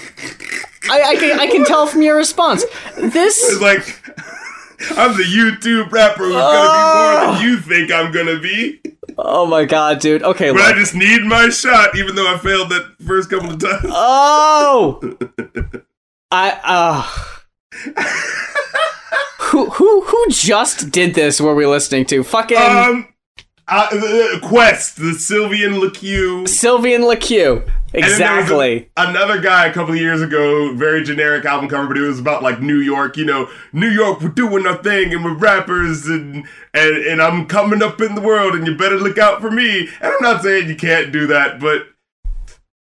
I, 0.90 1.02
I, 1.02 1.16
can, 1.16 1.40
I 1.40 1.46
can 1.46 1.64
tell 1.64 1.86
from 1.86 2.02
your 2.02 2.16
response. 2.16 2.66
This 2.98 3.42
It's 3.42 3.62
like 3.62 3.98
I'm 4.96 5.16
the 5.16 5.22
YouTube 5.24 5.90
rapper 5.90 6.24
who's 6.24 6.34
gonna 6.34 6.72
be 6.72 7.32
more 7.32 7.34
than 7.34 7.42
you 7.50 7.60
think 7.60 7.90
I'm 7.92 8.12
gonna 8.12 8.38
be. 8.38 8.80
Oh 9.18 9.46
my 9.46 9.64
god, 9.64 10.00
dude. 10.00 10.22
Okay, 10.22 10.50
But 10.52 10.60
I 10.62 10.72
just 10.74 10.94
need 10.94 11.22
my 11.22 11.48
shot, 11.48 11.96
even 11.96 12.14
though 12.16 12.32
I 12.32 12.36
failed 12.38 12.68
that 12.70 12.94
first 13.06 13.30
couple 13.30 13.50
of 13.50 13.58
times. 13.58 13.84
Oh. 13.86 15.00
I 16.30 16.60
uh 16.64 17.02
Who 19.50 19.70
who 19.70 20.00
who 20.02 20.26
just 20.30 20.90
did 20.90 21.14
this 21.14 21.40
were 21.40 21.54
we 21.54 21.66
listening 21.66 22.04
to? 22.06 22.22
Fucking 22.24 22.58
Um, 22.58 23.08
uh, 23.68 24.38
Quest, 24.42 24.96
the 24.96 25.14
Sylvan 25.14 25.80
LaCue. 25.80 26.46
Sylvan 26.48 27.02
LaCue. 27.02 27.64
Then 27.92 28.04
a- 28.04 28.06
Exactly. 28.06 28.90
another 28.96 29.40
guy 29.40 29.66
a 29.66 29.72
couple 29.72 29.94
of 29.94 30.00
years 30.00 30.20
ago, 30.20 30.74
very 30.74 31.02
generic 31.02 31.44
album 31.44 31.68
cover, 31.68 31.88
but 31.88 31.96
it 31.96 32.02
was 32.02 32.18
about 32.18 32.42
like 32.42 32.60
New 32.60 32.78
York. 32.78 33.16
You 33.16 33.24
know, 33.24 33.48
New 33.72 33.88
York, 33.88 34.20
we're 34.20 34.28
doing 34.28 34.66
our 34.66 34.76
thing, 34.82 35.14
and 35.14 35.24
we're 35.24 35.34
rappers, 35.34 36.06
and 36.06 36.44
and 36.74 36.96
and 36.96 37.22
I'm 37.22 37.46
coming 37.46 37.82
up 37.82 38.00
in 38.00 38.14
the 38.14 38.20
world, 38.20 38.54
and 38.54 38.66
you 38.66 38.76
better 38.76 38.98
look 38.98 39.18
out 39.18 39.40
for 39.40 39.50
me. 39.50 39.88
And 40.00 40.12
I'm 40.12 40.22
not 40.22 40.42
saying 40.42 40.68
you 40.68 40.76
can't 40.76 41.10
do 41.10 41.26
that, 41.28 41.58
but 41.58 41.86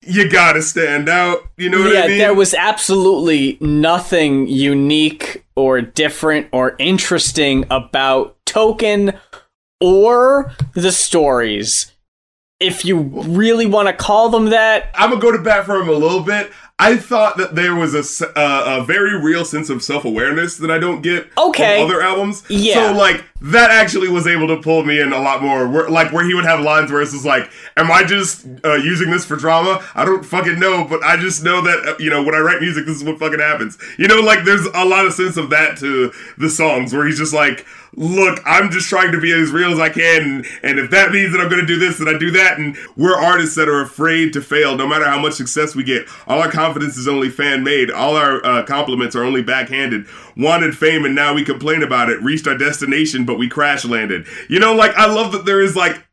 you 0.02 0.28
gotta 0.28 0.62
stand 0.62 1.08
out. 1.08 1.38
You 1.56 1.70
know 1.70 1.80
what 1.80 1.92
yeah, 1.94 2.02
I 2.02 2.08
mean? 2.08 2.18
there 2.18 2.34
was 2.34 2.54
absolutely 2.54 3.56
nothing 3.60 4.46
unique 4.46 5.44
or 5.56 5.80
different 5.80 6.48
or 6.52 6.76
interesting 6.78 7.64
about 7.70 8.36
Token 8.46 9.12
or 9.80 10.52
the 10.74 10.92
stories. 10.92 11.92
If 12.60 12.84
you 12.84 12.98
really 12.98 13.66
want 13.66 13.86
to 13.86 13.92
call 13.94 14.30
them 14.30 14.46
that, 14.46 14.90
I'm 14.94 15.10
gonna 15.10 15.22
go 15.22 15.30
to 15.30 15.38
bat 15.38 15.64
for 15.66 15.76
him 15.80 15.88
a 15.88 15.92
little 15.92 16.22
bit. 16.22 16.50
I 16.80 16.96
thought 16.96 17.36
that 17.38 17.56
there 17.56 17.74
was 17.74 17.94
a, 17.94 18.38
uh, 18.38 18.80
a 18.80 18.84
very 18.84 19.20
real 19.20 19.44
sense 19.44 19.68
of 19.70 19.82
self 19.82 20.04
awareness 20.04 20.56
that 20.58 20.70
I 20.70 20.78
don't 20.78 21.00
get 21.02 21.28
Okay. 21.36 21.76
from 21.82 21.86
other 21.90 22.00
albums. 22.02 22.44
Yeah. 22.48 22.74
So 22.92 22.98
like 22.98 23.24
that 23.42 23.70
actually 23.70 24.08
was 24.08 24.26
able 24.26 24.48
to 24.48 24.56
pull 24.56 24.84
me 24.84 25.00
in 25.00 25.12
a 25.12 25.20
lot 25.20 25.40
more. 25.40 25.68
Where, 25.68 25.88
like 25.88 26.12
where 26.12 26.24
he 26.24 26.34
would 26.34 26.44
have 26.44 26.60
lines 26.60 26.90
where 26.90 27.00
it's 27.00 27.12
just 27.12 27.24
like, 27.24 27.48
"Am 27.76 27.90
I 27.92 28.02
just 28.02 28.44
uh, 28.64 28.74
using 28.74 29.10
this 29.10 29.24
for 29.24 29.36
drama? 29.36 29.84
I 29.94 30.04
don't 30.04 30.24
fucking 30.24 30.58
know, 30.58 30.84
but 30.84 31.00
I 31.04 31.16
just 31.16 31.44
know 31.44 31.60
that 31.62 31.88
uh, 31.88 31.94
you 32.00 32.10
know 32.10 32.22
when 32.24 32.34
I 32.34 32.38
write 32.38 32.60
music, 32.60 32.86
this 32.86 32.96
is 32.96 33.04
what 33.04 33.18
fucking 33.20 33.38
happens. 33.40 33.78
You 33.98 34.08
know, 34.08 34.18
like 34.20 34.44
there's 34.44 34.66
a 34.66 34.84
lot 34.84 35.06
of 35.06 35.12
sense 35.12 35.36
of 35.36 35.50
that 35.50 35.78
to 35.78 36.12
the 36.38 36.50
songs 36.50 36.92
where 36.92 37.06
he's 37.06 37.18
just 37.18 37.32
like. 37.34 37.64
Look, 37.96 38.40
I'm 38.44 38.70
just 38.70 38.88
trying 38.88 39.12
to 39.12 39.20
be 39.20 39.32
as 39.32 39.50
real 39.50 39.72
as 39.72 39.78
I 39.78 39.88
can, 39.88 40.22
and, 40.22 40.46
and 40.62 40.78
if 40.78 40.90
that 40.90 41.10
means 41.10 41.32
that 41.32 41.40
I'm 41.40 41.48
going 41.48 41.60
to 41.60 41.66
do 41.66 41.78
this, 41.78 41.98
then 41.98 42.08
I 42.08 42.18
do 42.18 42.30
that. 42.32 42.58
And 42.58 42.76
we're 42.96 43.16
artists 43.16 43.56
that 43.56 43.68
are 43.68 43.80
afraid 43.80 44.32
to 44.34 44.40
fail, 44.40 44.76
no 44.76 44.86
matter 44.86 45.06
how 45.06 45.20
much 45.20 45.34
success 45.34 45.74
we 45.74 45.84
get. 45.84 46.06
All 46.26 46.40
our 46.40 46.50
confidence 46.50 46.96
is 46.96 47.08
only 47.08 47.30
fan 47.30 47.64
made. 47.64 47.90
All 47.90 48.16
our 48.16 48.44
uh, 48.44 48.64
compliments 48.64 49.16
are 49.16 49.24
only 49.24 49.42
backhanded. 49.42 50.06
Wanted 50.38 50.76
fame, 50.76 51.04
and 51.04 51.14
now 51.16 51.34
we 51.34 51.44
complain 51.44 51.82
about 51.82 52.10
it. 52.10 52.22
Reached 52.22 52.46
our 52.46 52.56
destination, 52.56 53.24
but 53.24 53.38
we 53.38 53.48
crash 53.48 53.84
landed. 53.84 54.26
You 54.48 54.60
know, 54.60 54.72
like 54.74 54.94
I 54.96 55.06
love 55.12 55.32
that 55.32 55.44
there 55.44 55.60
is 55.60 55.74
like 55.74 56.04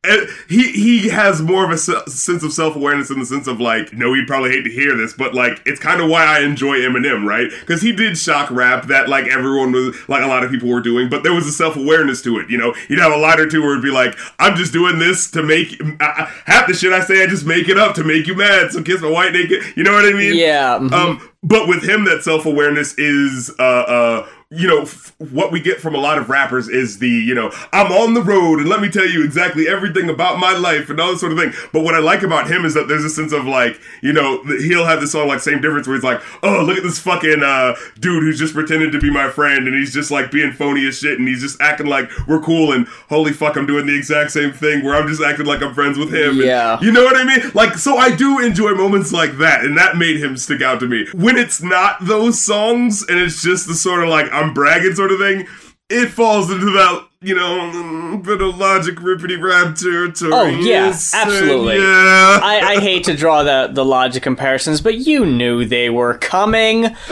he 0.49 0.71
he 0.71 1.09
has 1.09 1.41
more 1.41 1.63
of 1.63 1.69
a 1.71 1.77
se- 1.77 2.05
sense 2.07 2.43
of 2.43 2.51
self 2.51 2.75
awareness 2.75 3.09
in 3.11 3.19
the 3.19 3.25
sense 3.25 3.45
of 3.47 3.59
like, 3.61 3.93
no, 3.93 4.13
he'd 4.13 4.25
probably 4.27 4.49
hate 4.51 4.63
to 4.63 4.71
hear 4.71 4.97
this, 4.97 5.13
but 5.13 5.35
like 5.35 5.61
it's 5.65 5.79
kind 5.79 6.01
of 6.01 6.09
why 6.09 6.23
I 6.25 6.39
enjoy 6.41 6.77
Eminem, 6.79 7.25
right? 7.27 7.49
Because 7.59 7.81
he 7.83 7.91
did 7.91 8.17
shock 8.17 8.49
rap 8.49 8.87
that 8.87 9.09
like 9.09 9.25
everyone 9.27 9.71
was 9.71 9.95
like 10.09 10.23
a 10.23 10.27
lot 10.27 10.43
of 10.43 10.49
people 10.49 10.69
were 10.69 10.81
doing, 10.81 11.07
but 11.09 11.21
there 11.23 11.33
was 11.33 11.45
a 11.45 11.51
self 11.51 11.75
awareness 11.75 12.21
to 12.23 12.39
it. 12.39 12.49
You 12.49 12.57
know, 12.57 12.73
he'd 12.87 12.97
have 12.99 13.11
a 13.13 13.17
line 13.17 13.39
or 13.39 13.47
two 13.47 13.61
where 13.61 13.71
it'd 13.73 13.83
be 13.83 13.91
like, 13.91 14.15
I'm 14.39 14.55
just 14.55 14.73
doing 14.73 14.97
this 14.97 15.29
to 15.31 15.43
make 15.43 15.79
I, 15.99 16.05
I- 16.27 16.33
half 16.45 16.67
the 16.67 16.73
shit 16.73 16.91
I 16.93 17.01
say, 17.01 17.21
I 17.23 17.27
just 17.27 17.45
make 17.45 17.69
it 17.69 17.77
up 17.77 17.93
to 17.95 18.03
make 18.03 18.25
you 18.27 18.33
mad. 18.35 18.71
So 18.71 18.81
kiss 18.81 19.01
my 19.01 19.09
white 19.09 19.33
naked. 19.33 19.61
You 19.75 19.83
know 19.83 19.93
what 19.93 20.05
I 20.05 20.13
mean? 20.13 20.35
yeah. 20.35 20.79
mhm. 20.79 20.91
Um, 20.91 21.29
but 21.45 21.67
with 21.67 21.83
him, 21.87 22.05
that 22.05 22.23
self 22.23 22.45
awareness 22.45 22.97
is, 22.97 23.51
uh, 23.59 23.63
uh, 23.63 24.27
you 24.51 24.67
know, 24.67 24.81
f- 24.83 25.13
what 25.17 25.51
we 25.51 25.59
get 25.59 25.81
from 25.81 25.95
a 25.95 25.97
lot 25.97 26.17
of 26.19 26.29
rappers 26.29 26.69
is 26.69 26.99
the, 26.99 27.09
you 27.09 27.33
know, 27.33 27.51
I'm 27.73 27.91
on 27.91 28.13
the 28.13 28.21
road 28.21 28.59
and 28.59 28.69
let 28.69 28.79
me 28.79 28.89
tell 28.89 29.05
you 29.07 29.23
exactly 29.23 29.67
everything 29.67 30.07
about 30.09 30.37
my 30.39 30.55
life 30.55 30.89
and 30.89 30.99
all 30.99 31.11
this 31.11 31.19
sort 31.19 31.31
of 31.31 31.39
thing. 31.39 31.51
But 31.73 31.83
what 31.83 31.95
I 31.95 31.99
like 31.99 32.21
about 32.21 32.49
him 32.49 32.63
is 32.63 32.75
that 32.75 32.87
there's 32.87 33.03
a 33.03 33.09
sense 33.09 33.33
of 33.33 33.45
like, 33.45 33.79
you 34.03 34.13
know, 34.13 34.43
he'll 34.43 34.85
have 34.85 35.01
this 35.01 35.13
song 35.13 35.27
like 35.27 35.39
Same 35.39 35.61
Difference 35.61 35.87
where 35.87 35.95
he's 35.95 36.03
like, 36.03 36.21
oh, 36.43 36.63
look 36.63 36.77
at 36.77 36.83
this 36.83 36.99
fucking 36.99 37.41
uh, 37.43 37.75
dude 37.99 38.21
who's 38.21 38.37
just 38.37 38.53
pretending 38.53 38.91
to 38.91 38.99
be 38.99 39.09
my 39.09 39.29
friend 39.29 39.67
and 39.67 39.75
he's 39.75 39.91
just 39.93 40.11
like 40.11 40.29
being 40.31 40.51
phony 40.51 40.85
as 40.87 40.99
shit 40.99 41.17
and 41.17 41.27
he's 41.27 41.41
just 41.41 41.59
acting 41.59 41.87
like 41.87 42.09
we're 42.27 42.39
cool 42.41 42.71
and 42.71 42.87
holy 43.09 43.33
fuck, 43.33 43.57
I'm 43.57 43.65
doing 43.65 43.87
the 43.87 43.97
exact 43.97 44.29
same 44.31 44.51
thing 44.53 44.85
where 44.85 44.95
I'm 44.95 45.07
just 45.07 45.23
acting 45.23 45.47
like 45.47 45.63
I'm 45.63 45.73
friends 45.73 45.97
with 45.97 46.13
him. 46.13 46.29
and- 46.31 46.37
Yeah. 46.37 46.79
you 46.81 46.91
know 46.91 47.03
what 47.03 47.17
I 47.17 47.23
mean? 47.23 47.51
Like, 47.55 47.79
so 47.79 47.97
I 47.97 48.15
do 48.15 48.39
enjoy 48.39 48.75
moments 48.75 49.11
like 49.11 49.39
that, 49.39 49.65
and 49.65 49.75
that 49.77 49.97
made 49.97 50.17
him 50.23 50.37
stick 50.37 50.61
out 50.61 50.79
to 50.81 50.87
me. 50.87 51.07
When 51.15 51.35
it's 51.35 51.63
not 51.63 51.97
those 52.05 52.39
songs, 52.41 53.03
and 53.09 53.17
it's 53.19 53.41
just 53.41 53.67
the 53.67 53.73
sort 53.73 54.03
of 54.03 54.09
like 54.09 54.31
I'm 54.35 54.53
bragging 54.53 54.93
sort 54.95 55.11
of 55.11 55.19
thing, 55.19 55.47
it 55.89 56.07
falls 56.07 56.49
into 56.51 56.65
that, 56.65 57.07
you 57.21 57.35
know, 57.35 58.17
bit 58.23 58.41
of 58.41 58.57
logic 58.57 58.95
rippity 58.95 59.41
rap 59.41 59.75
territory. 59.75 60.31
Oh, 60.33 60.45
yeah, 60.45 60.87
Yes, 60.87 61.13
absolutely. 61.13 61.77
Yeah. 61.77 62.39
I, 62.41 62.61
I 62.75 62.79
hate 62.79 63.03
to 63.05 63.15
draw 63.15 63.43
the, 63.43 63.69
the 63.71 63.85
logic 63.85 64.23
comparisons, 64.23 64.81
but 64.81 64.95
you 64.95 65.25
knew 65.25 65.63
they 65.65 65.89
were 65.89 66.17
coming. 66.17 66.87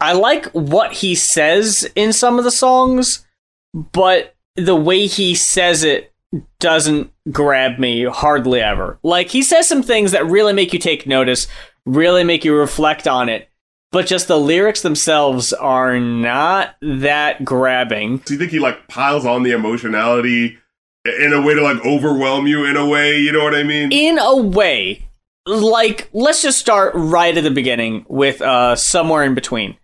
I 0.00 0.12
like 0.14 0.46
what 0.52 0.92
he 0.92 1.14
says 1.14 1.88
in 1.96 2.12
some 2.12 2.38
of 2.38 2.44
the 2.44 2.50
songs, 2.52 3.26
but 3.74 4.36
the 4.56 4.76
way 4.76 5.06
he 5.06 5.34
says 5.34 5.82
it 5.82 6.12
doesn't 6.60 7.10
grab 7.30 7.78
me 7.78 8.04
hardly 8.04 8.60
ever. 8.60 8.98
Like, 9.02 9.28
he 9.30 9.42
says 9.42 9.66
some 9.66 9.82
things 9.82 10.12
that 10.12 10.26
really 10.26 10.52
make 10.52 10.72
you 10.72 10.78
take 10.78 11.06
notice, 11.06 11.48
really 11.86 12.22
make 12.22 12.44
you 12.44 12.54
reflect 12.54 13.08
on 13.08 13.28
it, 13.28 13.47
but 13.92 14.06
just 14.06 14.28
the 14.28 14.38
lyrics 14.38 14.82
themselves 14.82 15.52
are 15.52 15.98
not 15.98 16.76
that 16.82 17.44
grabbing. 17.44 18.18
Do 18.18 18.34
you 18.34 18.38
think 18.38 18.50
he 18.50 18.58
like 18.58 18.88
piles 18.88 19.24
on 19.26 19.42
the 19.42 19.52
emotionality 19.52 20.58
in 21.04 21.32
a 21.32 21.40
way 21.40 21.54
to 21.54 21.62
like 21.62 21.84
overwhelm 21.84 22.46
you 22.46 22.64
in 22.64 22.76
a 22.76 22.86
way? 22.86 23.18
You 23.18 23.32
know 23.32 23.42
what 23.44 23.54
I 23.54 23.62
mean? 23.62 23.90
in 23.92 24.18
a 24.18 24.36
way 24.36 25.04
like 25.46 26.10
let's 26.12 26.42
just 26.42 26.58
start 26.58 26.92
right 26.94 27.34
at 27.36 27.42
the 27.42 27.50
beginning 27.50 28.04
with 28.08 28.42
uh 28.42 28.76
somewhere 28.76 29.24
in 29.24 29.34
between 29.34 29.76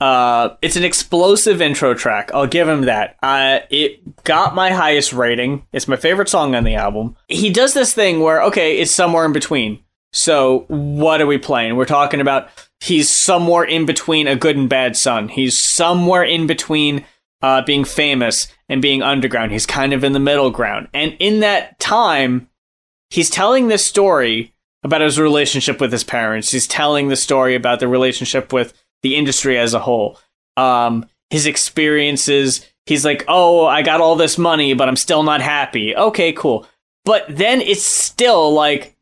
Uh, 0.00 0.56
it's 0.62 0.74
an 0.76 0.82
explosive 0.84 1.60
intro 1.62 1.94
track. 1.94 2.30
I'll 2.34 2.48
give 2.48 2.66
him 2.68 2.86
that. 2.86 3.16
Uh, 3.22 3.60
it 3.70 4.24
got 4.24 4.52
my 4.54 4.70
highest 4.72 5.12
rating. 5.12 5.64
It's 5.72 5.86
my 5.86 5.94
favorite 5.96 6.28
song 6.28 6.56
on 6.56 6.64
the 6.64 6.74
album. 6.74 7.14
He 7.28 7.50
does 7.50 7.72
this 7.72 7.94
thing 7.94 8.18
where, 8.20 8.42
okay, 8.44 8.78
it's 8.78 8.90
somewhere 8.90 9.24
in 9.24 9.32
between. 9.32 9.78
So 10.12 10.64
what 10.66 11.20
are 11.20 11.26
we 11.28 11.38
playing? 11.38 11.76
We're 11.76 11.84
talking 11.84 12.20
about 12.20 12.48
he's 12.82 13.08
somewhere 13.08 13.62
in 13.62 13.86
between 13.86 14.26
a 14.26 14.34
good 14.34 14.56
and 14.56 14.68
bad 14.68 14.96
son. 14.96 15.28
He's 15.28 15.56
somewhere 15.56 16.24
in 16.24 16.48
between 16.48 17.04
uh, 17.40 17.62
being 17.62 17.84
famous 17.84 18.48
and 18.68 18.82
being 18.82 19.02
underground. 19.02 19.52
He's 19.52 19.66
kind 19.66 19.92
of 19.92 20.02
in 20.02 20.12
the 20.12 20.18
middle 20.18 20.50
ground. 20.50 20.88
And 20.92 21.16
in 21.20 21.40
that 21.40 21.78
time, 21.78 22.48
he's 23.08 23.30
telling 23.30 23.68
this 23.68 23.84
story 23.84 24.52
about 24.82 25.00
his 25.00 25.18
relationship 25.18 25.80
with 25.80 25.92
his 25.92 26.02
parents. 26.02 26.50
He's 26.50 26.66
telling 26.66 27.06
the 27.06 27.14
story 27.14 27.54
about 27.54 27.78
the 27.78 27.86
relationship 27.86 28.52
with 28.52 28.74
the 29.02 29.14
industry 29.14 29.56
as 29.58 29.74
a 29.74 29.80
whole. 29.80 30.18
Um, 30.56 31.06
his 31.30 31.46
experiences. 31.46 32.68
He's 32.86 33.04
like, 33.04 33.24
oh, 33.28 33.64
I 33.64 33.82
got 33.82 34.00
all 34.00 34.16
this 34.16 34.36
money, 34.36 34.74
but 34.74 34.88
I'm 34.88 34.96
still 34.96 35.22
not 35.22 35.40
happy. 35.40 35.94
Okay, 35.94 36.32
cool. 36.32 36.66
But 37.04 37.26
then 37.28 37.60
it's 37.60 37.84
still 37.84 38.52
like, 38.52 38.96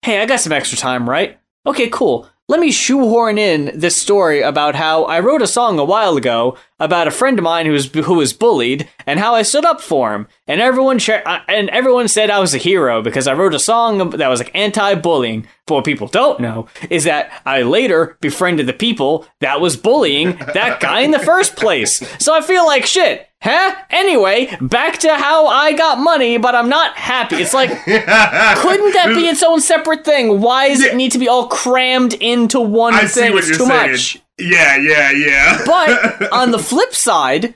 hey, 0.00 0.22
I 0.22 0.26
got 0.26 0.40
some 0.40 0.52
extra 0.52 0.78
time, 0.78 1.08
right? 1.08 1.38
Okay, 1.66 1.90
cool 1.90 2.26
let 2.52 2.60
me 2.60 2.70
shoehorn 2.70 3.38
in 3.38 3.70
this 3.74 3.96
story 3.96 4.42
about 4.42 4.74
how 4.74 5.04
I 5.04 5.20
wrote 5.20 5.40
a 5.40 5.46
song 5.46 5.78
a 5.78 5.84
while 5.84 6.18
ago 6.18 6.58
about 6.78 7.08
a 7.08 7.10
friend 7.10 7.38
of 7.38 7.42
mine 7.42 7.64
who 7.64 7.72
was 7.72 7.86
who 7.86 8.12
was 8.12 8.34
bullied 8.34 8.86
and 9.06 9.18
how 9.18 9.34
I 9.34 9.40
stood 9.40 9.64
up 9.64 9.80
for 9.80 10.12
him. 10.14 10.28
And 10.46 10.60
everyone 10.60 11.00
uh, 11.08 11.38
and 11.48 11.70
everyone 11.70 12.08
said 12.08 12.28
I 12.28 12.40
was 12.40 12.52
a 12.54 12.58
hero 12.58 13.00
because 13.00 13.26
I 13.26 13.32
wrote 13.32 13.54
a 13.54 13.58
song 13.58 14.10
that 14.10 14.28
was 14.28 14.40
like 14.40 14.50
anti-bullying. 14.54 15.46
But 15.66 15.76
what 15.76 15.84
people 15.84 16.08
don't 16.08 16.40
know 16.40 16.66
is 16.90 17.04
that 17.04 17.30
I 17.46 17.62
later 17.62 18.16
befriended 18.20 18.66
the 18.66 18.72
people 18.72 19.26
that 19.40 19.60
was 19.60 19.76
bullying 19.76 20.36
that 20.54 20.80
guy 20.80 21.00
in 21.00 21.12
the 21.12 21.18
first 21.24 21.56
place. 21.56 22.02
So 22.18 22.34
I 22.34 22.40
feel 22.40 22.66
like 22.66 22.84
shit. 22.84 23.28
Huh? 23.42 23.74
Anyway, 23.90 24.56
back 24.60 24.98
to 24.98 25.16
how 25.16 25.46
I 25.46 25.72
got 25.72 25.98
money, 25.98 26.36
but 26.36 26.54
I'm 26.54 26.68
not 26.68 26.96
happy. 26.96 27.36
It's 27.36 27.54
like, 27.54 27.70
couldn't 27.84 28.92
that 28.94 29.12
be 29.14 29.26
its 29.26 29.42
own 29.42 29.60
separate 29.60 30.04
thing? 30.04 30.40
Why 30.40 30.68
does 30.68 30.80
it 30.80 30.94
need 30.94 31.12
to 31.12 31.18
be 31.18 31.28
all 31.28 31.48
crammed 31.48 32.14
into 32.14 32.60
one 32.60 32.94
I 32.94 33.06
thing? 33.06 33.36
it's 33.36 33.48
too 33.48 33.66
saying. 33.66 33.90
much. 33.92 34.22
Yeah, 34.38 34.76
yeah, 34.76 35.10
yeah. 35.10 35.62
but 35.66 36.32
on 36.32 36.52
the 36.52 36.58
flip 36.58 36.94
side, 36.94 37.54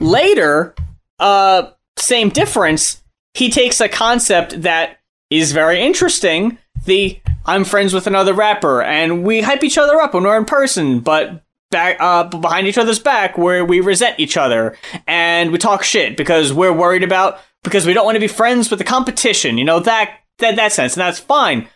later, 0.00 0.74
uh, 1.18 1.70
same 1.96 2.28
difference. 2.28 3.02
He 3.34 3.50
takes 3.50 3.80
a 3.80 3.88
concept 3.88 4.62
that 4.62 5.00
is 5.30 5.50
very 5.52 5.80
interesting. 5.80 6.58
The 6.86 7.20
I'm 7.46 7.64
friends 7.64 7.92
with 7.92 8.06
another 8.06 8.32
rapper, 8.32 8.82
and 8.82 9.22
we 9.22 9.42
hype 9.42 9.64
each 9.64 9.78
other 9.78 10.00
up 10.00 10.14
when 10.14 10.24
we're 10.24 10.36
in 10.36 10.44
person, 10.44 11.00
but 11.00 11.44
back 11.70 11.96
uh, 11.98 12.24
behind 12.24 12.68
each 12.68 12.78
other's 12.78 13.00
back 13.00 13.36
where 13.36 13.64
we 13.64 13.80
resent 13.80 14.20
each 14.20 14.36
other 14.36 14.76
and 15.08 15.50
we 15.50 15.58
talk 15.58 15.82
shit 15.82 16.16
because 16.16 16.52
we're 16.52 16.72
worried 16.72 17.02
about 17.02 17.40
because 17.64 17.84
we 17.84 17.92
don't 17.92 18.04
want 18.04 18.14
to 18.14 18.20
be 18.20 18.28
friends 18.28 18.70
with 18.70 18.78
the 18.78 18.84
competition 18.84 19.58
you 19.58 19.64
know 19.64 19.80
that 19.80 20.20
that 20.38 20.54
that 20.56 20.72
sense 20.72 20.94
and 20.94 21.00
that's 21.00 21.18
fine. 21.18 21.68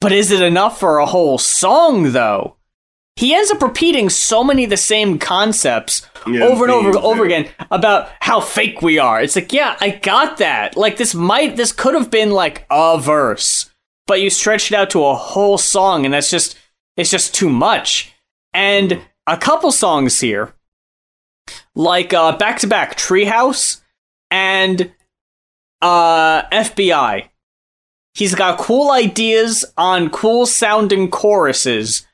But 0.00 0.12
is 0.12 0.30
it 0.30 0.42
enough 0.42 0.78
for 0.78 0.98
a 0.98 1.06
whole 1.06 1.38
song 1.38 2.12
though? 2.12 2.56
He 3.16 3.32
ends 3.32 3.50
up 3.52 3.62
repeating 3.62 4.10
so 4.10 4.42
many 4.42 4.64
of 4.64 4.70
the 4.70 4.76
same 4.76 5.20
concepts 5.20 6.06
yeah, 6.26 6.42
over 6.42 6.64
and 6.64 6.72
over 6.72 6.88
and 6.88 6.98
over 6.98 7.24
again 7.24 7.48
about 7.70 8.10
how 8.20 8.40
fake 8.40 8.82
we 8.82 8.98
are. 8.98 9.22
It's 9.22 9.36
like 9.36 9.52
yeah 9.52 9.76
i 9.80 9.90
got 9.90 10.38
that. 10.38 10.76
Like 10.76 10.96
this 10.96 11.14
might 11.14 11.56
this 11.56 11.72
could 11.72 11.94
have 11.94 12.10
been 12.10 12.32
like 12.32 12.66
a 12.70 12.98
verse 12.98 13.70
but 14.06 14.20
you 14.20 14.30
stretch 14.30 14.70
it 14.70 14.76
out 14.76 14.90
to 14.90 15.04
a 15.04 15.14
whole 15.14 15.58
song 15.58 16.04
and 16.04 16.14
that's 16.14 16.30
just 16.30 16.58
it's 16.96 17.10
just 17.10 17.34
too 17.34 17.50
much 17.50 18.14
and 18.54 19.00
a 19.26 19.36
couple 19.36 19.72
songs 19.72 20.20
here, 20.20 20.54
like 21.74 22.14
uh, 22.14 22.36
back 22.36 22.60
to 22.60 22.66
back 22.66 22.96
Treehouse 22.96 23.82
and 24.30 24.92
uh, 25.82 26.42
FBI. 26.44 27.28
He's 28.14 28.34
got 28.34 28.58
cool 28.58 28.92
ideas 28.92 29.64
on 29.76 30.08
cool 30.08 30.46
sounding 30.46 31.10
choruses, 31.10 32.06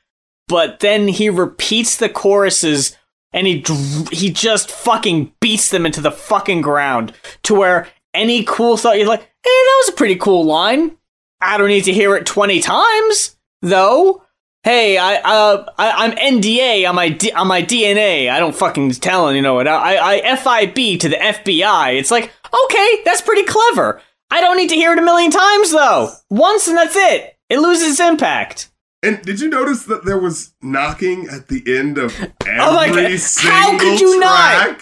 but 0.47 0.79
then 0.79 1.07
he 1.07 1.29
repeats 1.29 1.97
the 1.97 2.09
choruses 2.09 2.97
and 3.31 3.45
he 3.45 3.63
he 4.11 4.31
just 4.31 4.71
fucking 4.71 5.31
beats 5.39 5.69
them 5.69 5.85
into 5.85 6.01
the 6.01 6.11
fucking 6.11 6.61
ground 6.61 7.13
to 7.43 7.53
where 7.53 7.87
any 8.13 8.43
cool 8.43 8.77
thought 8.77 8.97
you're 8.97 9.07
like, 9.07 9.21
hey, 9.21 9.27
that 9.43 9.81
was 9.85 9.89
a 9.89 9.97
pretty 9.97 10.15
cool 10.15 10.43
line. 10.43 10.97
I 11.41 11.57
don't 11.57 11.69
need 11.69 11.85
to 11.85 11.93
hear 11.93 12.15
it 12.15 12.25
20 12.25 12.61
times, 12.61 13.35
though 13.61 14.23
hey, 14.63 14.97
I 14.97 15.15
uh, 15.15 15.65
I, 15.77 16.05
am 16.05 16.11
NDA 16.11 16.87
on 16.87 16.95
my 16.95 17.09
D- 17.09 17.31
on 17.31 17.47
my 17.47 17.61
DNA. 17.61 18.29
I 18.29 18.39
don't 18.39 18.55
fucking 18.55 18.91
tell 18.91 19.33
you 19.33 19.41
know 19.41 19.55
what 19.55 19.67
I 19.67 20.17
I 20.17 20.35
FIB 20.35 20.99
to 21.01 21.09
the 21.09 21.15
FBI. 21.17 21.97
It's 21.97 22.11
like 22.11 22.31
okay, 22.65 23.01
that's 23.05 23.21
pretty 23.21 23.43
clever. 23.43 24.01
I 24.29 24.41
don't 24.41 24.57
need 24.57 24.69
to 24.69 24.75
hear 24.75 24.93
it 24.93 24.99
a 24.99 25.01
million 25.01 25.31
times 25.31 25.71
though. 25.71 26.11
Once 26.29 26.67
and 26.67 26.77
that's 26.77 26.95
it. 26.95 27.37
It 27.49 27.59
loses 27.59 27.91
its 27.91 27.99
impact. 27.99 28.69
And 29.03 29.21
did 29.23 29.39
you 29.39 29.49
notice 29.49 29.85
that 29.85 30.05
there 30.05 30.19
was 30.19 30.53
knocking 30.61 31.27
at 31.27 31.47
the 31.47 31.63
end 31.65 31.97
of 31.97 32.13
every 32.45 32.59
oh 32.59 32.75
my 32.75 32.87
God. 32.87 33.19
single 33.19 33.51
How 33.51 33.77
could 33.77 33.99
you 33.99 34.19
track? 34.19 34.67
Not? 34.67 34.81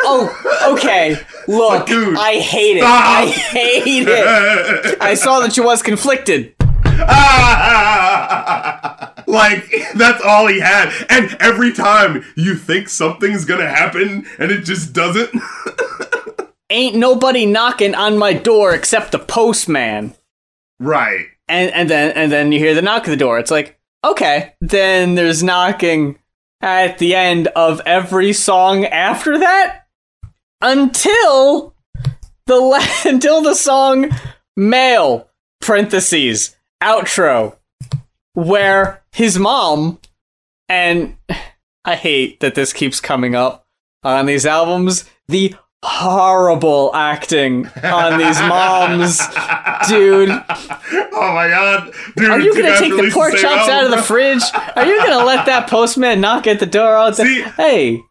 Oh, 0.00 0.74
okay. 0.74 1.16
Look, 1.48 1.86
dude, 1.86 2.18
I 2.18 2.34
hate 2.34 2.76
it. 2.76 2.80
Stop. 2.80 3.04
I 3.06 3.26
hate 3.26 4.06
it. 4.08 4.96
I 5.00 5.14
saw 5.14 5.40
that 5.40 5.56
you 5.56 5.64
was 5.64 5.82
conflicted. 5.82 6.54
like 9.26 9.70
that's 9.96 10.22
all 10.24 10.46
he 10.46 10.60
had 10.60 10.90
and 11.10 11.36
every 11.40 11.72
time 11.72 12.24
you 12.36 12.54
think 12.54 12.88
something's 12.88 13.44
gonna 13.44 13.68
happen 13.68 14.24
and 14.38 14.50
it 14.50 14.62
just 14.62 14.94
doesn't 14.94 15.30
ain't 16.70 16.96
nobody 16.96 17.44
knocking 17.44 17.94
on 17.94 18.16
my 18.16 18.32
door 18.32 18.74
except 18.74 19.12
the 19.12 19.18
postman 19.18 20.14
right 20.78 21.26
and 21.48 21.70
and 21.72 21.90
then 21.90 22.12
and 22.12 22.32
then 22.32 22.50
you 22.50 22.58
hear 22.58 22.74
the 22.74 22.80
knock 22.80 23.02
at 23.02 23.10
the 23.10 23.16
door 23.16 23.38
it's 23.38 23.50
like 23.50 23.78
okay 24.02 24.54
then 24.60 25.16
there's 25.16 25.42
knocking 25.42 26.18
at 26.60 26.98
the 26.98 27.14
end 27.14 27.48
of 27.48 27.80
every 27.86 28.32
song 28.32 28.84
after 28.84 29.38
that 29.38 29.86
until 30.60 31.74
the 32.46 33.00
until 33.04 33.42
the 33.42 33.54
song 33.54 34.10
mail 34.56 35.28
parentheses 35.60 36.56
outro 36.82 37.56
where 38.34 39.02
his 39.12 39.38
mom 39.38 39.98
and 40.68 41.16
I 41.84 41.94
hate 41.94 42.40
that 42.40 42.54
this 42.56 42.72
keeps 42.72 43.00
coming 43.00 43.34
up 43.34 43.66
on 44.02 44.26
these 44.26 44.44
albums. 44.44 45.08
The 45.28 45.54
horrible 45.84 46.90
acting 46.94 47.68
on 47.84 48.18
these 48.18 48.40
moms, 48.40 49.20
dude. 49.88 50.30
Oh 51.18 51.32
my 51.32 51.48
god, 51.48 51.94
dude! 52.14 52.30
Are 52.30 52.38
you 52.38 52.54
gonna 52.54 52.76
take 52.76 52.92
the 52.92 53.10
pork 53.10 53.34
chops 53.36 53.70
out 53.70 53.84
of 53.84 53.90
the 53.90 54.02
fridge? 54.02 54.42
Are 54.74 54.84
you 54.84 54.98
gonna 54.98 55.24
let 55.24 55.46
that 55.46 55.66
postman 55.70 56.20
knock 56.20 56.46
at 56.46 56.60
the 56.60 56.66
door 56.66 56.94
all 56.94 57.10
day? 57.10 57.24
See, 57.24 57.42
hey, 57.56 58.02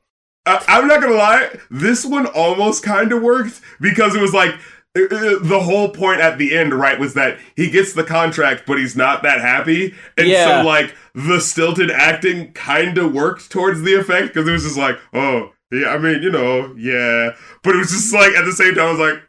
I'm 0.48 0.88
not 0.88 1.02
gonna 1.02 1.14
lie. 1.14 1.50
This 1.70 2.04
one 2.04 2.26
almost 2.26 2.82
kind 2.82 3.12
of 3.12 3.22
worked 3.22 3.62
because 3.80 4.16
it 4.16 4.22
was 4.22 4.34
like 4.34 4.56
uh, 4.98 5.02
uh, 5.04 5.40
the 5.40 5.60
whole 5.64 5.90
point 5.90 6.20
at 6.20 6.40
the 6.40 6.58
end, 6.58 6.74
right, 6.74 7.00
was 7.00 7.14
that 7.14 7.38
he 7.56 7.70
gets 7.70 7.94
the 7.94 8.04
contract, 8.04 8.64
but 8.66 8.80
he's 8.80 8.96
not 8.96 9.22
that 9.22 9.40
happy, 9.40 9.94
and 10.18 10.28
yeah. 10.28 10.62
so 10.62 10.68
like 10.68 10.96
the 11.14 11.40
stilted 11.40 11.92
acting 11.92 12.54
kind 12.54 12.98
of 12.98 13.14
worked 13.14 13.52
towards 13.52 13.84
the 13.84 13.94
effect 13.94 14.34
because 14.34 14.48
it 14.48 14.52
was 14.52 14.64
just 14.64 14.78
like, 14.78 14.98
oh 15.14 15.52
yeah, 15.72 15.90
I 15.90 16.00
mean, 16.00 16.24
you 16.24 16.32
know, 16.32 16.74
yeah, 16.76 17.36
but 17.62 17.76
it 17.76 17.78
was 17.78 17.92
just 17.92 18.14
like 18.16 18.34
at 18.34 18.46
the 18.46 18.52
same 18.52 18.74
time, 18.74 18.88
I 18.88 18.92
was 18.92 19.00
like. 19.00 19.22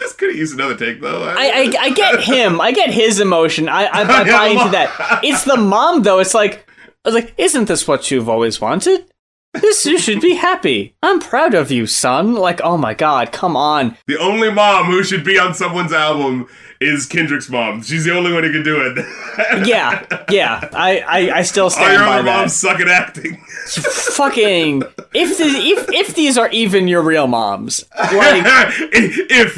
This 0.00 0.12
could 0.14 0.30
have 0.30 0.36
used 0.38 0.54
another 0.54 0.74
take 0.76 1.00
though. 1.00 1.22
I, 1.22 1.34
I, 1.46 1.72
I 1.78 1.90
get 1.90 2.20
him. 2.34 2.60
I 2.60 2.72
get 2.72 2.90
his 2.90 3.20
emotion. 3.20 3.68
I 3.68 3.84
I, 3.84 4.00
I 4.02 4.24
buy 4.24 4.46
into 4.48 4.70
that. 4.70 5.20
It's 5.24 5.44
the 5.44 5.56
mom 5.56 6.02
though. 6.02 6.18
It's 6.18 6.34
like 6.34 6.66
I 7.04 7.08
was 7.08 7.14
like, 7.14 7.34
isn't 7.38 7.66
this 7.68 7.86
what 7.86 8.10
you've 8.10 8.28
always 8.28 8.60
wanted? 8.60 9.04
This 9.52 9.84
you 9.84 9.98
should 9.98 10.20
be 10.20 10.36
happy. 10.36 10.94
I'm 11.02 11.18
proud 11.18 11.54
of 11.54 11.70
you, 11.72 11.86
son. 11.86 12.34
Like, 12.34 12.60
oh 12.62 12.76
my 12.76 12.94
god, 12.94 13.32
come 13.32 13.56
on. 13.56 13.96
The 14.06 14.16
only 14.18 14.50
mom 14.50 14.86
who 14.86 15.02
should 15.02 15.24
be 15.24 15.38
on 15.40 15.54
someone's 15.54 15.92
album 15.92 16.46
is 16.80 17.04
Kendrick's 17.04 17.50
mom. 17.50 17.82
She's 17.82 18.04
the 18.04 18.16
only 18.16 18.32
one 18.32 18.42
who 18.44 18.52
can 18.52 18.62
do 18.62 18.80
it. 18.80 19.66
yeah, 19.66 20.06
yeah. 20.30 20.66
I, 20.72 21.00
I, 21.00 21.38
I 21.38 21.42
still 21.42 21.68
stand 21.68 21.88
All 21.88 21.92
your 21.98 22.06
by 22.06 22.14
other 22.14 22.22
that. 22.22 22.38
moms 22.38 22.54
suck 22.54 22.80
at 22.80 22.88
acting. 22.88 23.36
Fucking 23.66 24.82
if 25.12 25.36
the, 25.38 25.44
if 25.44 25.88
if 25.92 26.14
these 26.14 26.38
are 26.38 26.48
even 26.50 26.86
your 26.88 27.02
real 27.02 27.26
moms, 27.26 27.84
like 27.98 28.42
if 28.92 29.56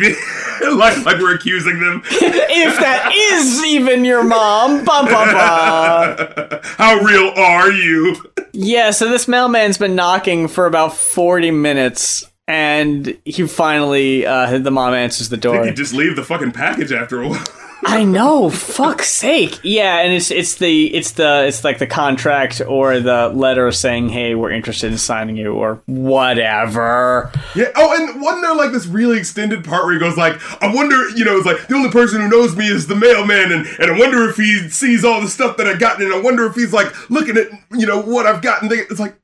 like 0.74 1.05
like 1.05 1.18
we're 1.18 1.35
accusing 1.35 1.78
them. 1.81 2.02
if 2.07 2.78
that 2.81 3.12
is 3.14 3.64
even 3.66 4.05
your 4.05 4.24
mom, 4.24 4.78
ba 4.85 5.02
ba 5.05 5.09
ba. 5.33 6.61
How 6.62 6.96
real 7.00 7.28
are 7.37 7.70
you? 7.70 8.16
Yeah. 8.52 8.90
So 8.90 9.09
this 9.09 9.28
mailman's 9.28 9.78
been 9.83 9.95
knocking 9.95 10.49
for 10.49 10.66
about 10.66 10.97
forty 10.97 11.51
minutes 11.51 12.25
and 12.49 13.18
he 13.25 13.47
finally 13.47 14.27
uh, 14.27 14.59
the 14.59 14.71
mom 14.71 14.95
answers 14.95 15.29
the 15.29 15.37
door. 15.37 15.64
You 15.64 15.73
just 15.73 15.95
leave 15.95 16.16
the 16.16 16.25
fucking 16.25 16.53
package 16.53 16.92
after 16.92 17.23
a 17.23 17.29
while. 17.29 17.45
I 17.85 18.05
know, 18.05 18.49
fuck's 18.49 19.11
sake. 19.11 19.59
Yeah, 19.64 19.99
and 19.99 20.12
it's 20.12 20.31
it's 20.31 20.55
the 20.57 20.95
it's 20.95 21.12
the 21.12 21.47
it's 21.47 21.64
like 21.64 21.79
the 21.79 21.87
contract 21.87 22.62
or 22.66 23.01
the 23.01 23.29
letter 23.29 23.73
saying, 23.73 24.11
"Hey, 24.11 24.37
we're 24.37 24.53
interested 24.53 24.92
in 24.92 24.99
signing 24.99 25.37
you," 25.37 25.55
or 25.55 25.83
whatever. 25.87 27.33
Yeah. 27.57 27.73
Oh, 27.75 27.92
and 27.97 28.23
wasn't 28.23 28.42
there 28.42 28.55
like 28.55 28.71
this 28.71 28.87
really 28.87 29.18
extended 29.18 29.64
part 29.64 29.85
where 29.85 29.95
he 29.95 29.99
goes 29.99 30.16
like, 30.16 30.40
"I 30.62 30.73
wonder," 30.73 31.09
you 31.16 31.25
know, 31.25 31.37
it's 31.37 31.47
like 31.47 31.66
the 31.66 31.75
only 31.75 31.90
person 31.90 32.21
who 32.21 32.29
knows 32.29 32.55
me 32.55 32.68
is 32.68 32.87
the 32.87 32.95
mailman, 32.95 33.51
and 33.51 33.66
and 33.66 33.90
I 33.90 33.99
wonder 33.99 34.29
if 34.29 34.37
he 34.37 34.68
sees 34.68 35.05
all 35.05 35.21
the 35.21 35.29
stuff 35.29 35.57
that 35.57 35.66
I've 35.66 35.81
gotten, 35.81 36.05
and 36.05 36.14
I 36.14 36.21
wonder 36.21 36.47
if 36.47 36.55
he's 36.55 36.73
like 36.73 37.11
looking 37.11 37.37
at 37.37 37.49
you 37.73 37.87
know 37.87 38.01
what 38.01 38.27
I've 38.27 38.42
gotten. 38.42 38.68
It's 38.71 39.01
like 39.01 39.16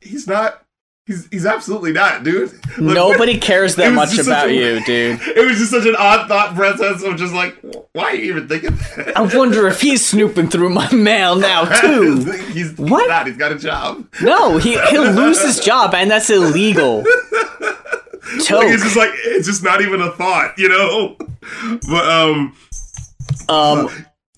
he's 0.00 0.26
not. 0.26 0.62
He's, 1.06 1.28
he's 1.30 1.46
absolutely 1.46 1.92
not, 1.92 2.24
dude. 2.24 2.50
Like, 2.78 2.96
Nobody 2.96 3.38
cares 3.38 3.76
that 3.76 3.92
much 3.92 4.18
about 4.18 4.48
a- 4.48 4.52
you, 4.52 4.84
dude. 4.84 5.20
It 5.36 5.46
was 5.46 5.58
just 5.58 5.70
such 5.70 5.86
an 5.86 5.94
odd 5.96 6.26
thought 6.26 6.56
process 6.56 7.00
of 7.04 7.16
just 7.16 7.32
like, 7.32 7.56
why 7.92 8.06
are 8.06 8.14
you 8.16 8.32
even 8.32 8.48
thinking 8.48 8.70
that? 8.96 9.16
I 9.16 9.20
wonder 9.20 9.68
if 9.68 9.80
he's 9.80 10.04
snooping 10.04 10.48
through 10.48 10.70
my 10.70 10.92
mail 10.92 11.36
now 11.36 11.64
too. 11.80 12.16
he's, 12.24 12.48
he's 12.48 12.72
What? 12.76 13.08
not. 13.08 13.28
He's 13.28 13.36
got 13.36 13.52
a 13.52 13.56
job. 13.56 14.04
No, 14.20 14.58
he 14.58 14.80
he'll 14.90 15.12
lose 15.12 15.40
his 15.40 15.60
job, 15.60 15.94
and 15.94 16.10
that's 16.10 16.28
illegal. 16.28 17.04
Like, 17.04 18.66
it's 18.68 18.82
just 18.82 18.96
like 18.96 19.10
it's 19.14 19.46
just 19.46 19.62
not 19.62 19.82
even 19.82 20.00
a 20.00 20.10
thought, 20.10 20.58
you 20.58 20.68
know. 20.68 21.16
But 21.88 22.08
um, 22.10 22.56
um 23.48 23.88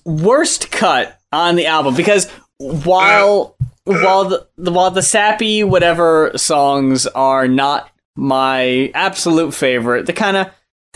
worst 0.05 0.71
cut 0.71 1.19
on 1.33 1.57
the 1.57 1.65
album 1.65 1.95
because 1.97 2.31
while 2.59 3.57
while 3.89 4.25
the, 4.27 4.47
the 4.57 4.71
while 4.71 4.91
the 4.91 5.03
sappy 5.03 5.65
whatever 5.65 6.31
songs 6.37 7.07
are 7.09 7.49
not 7.49 7.91
my 8.17 8.91
absolute 8.95 9.55
favorite 9.55 10.07
the 10.07 10.13
kind 10.13 10.37
of 10.37 10.47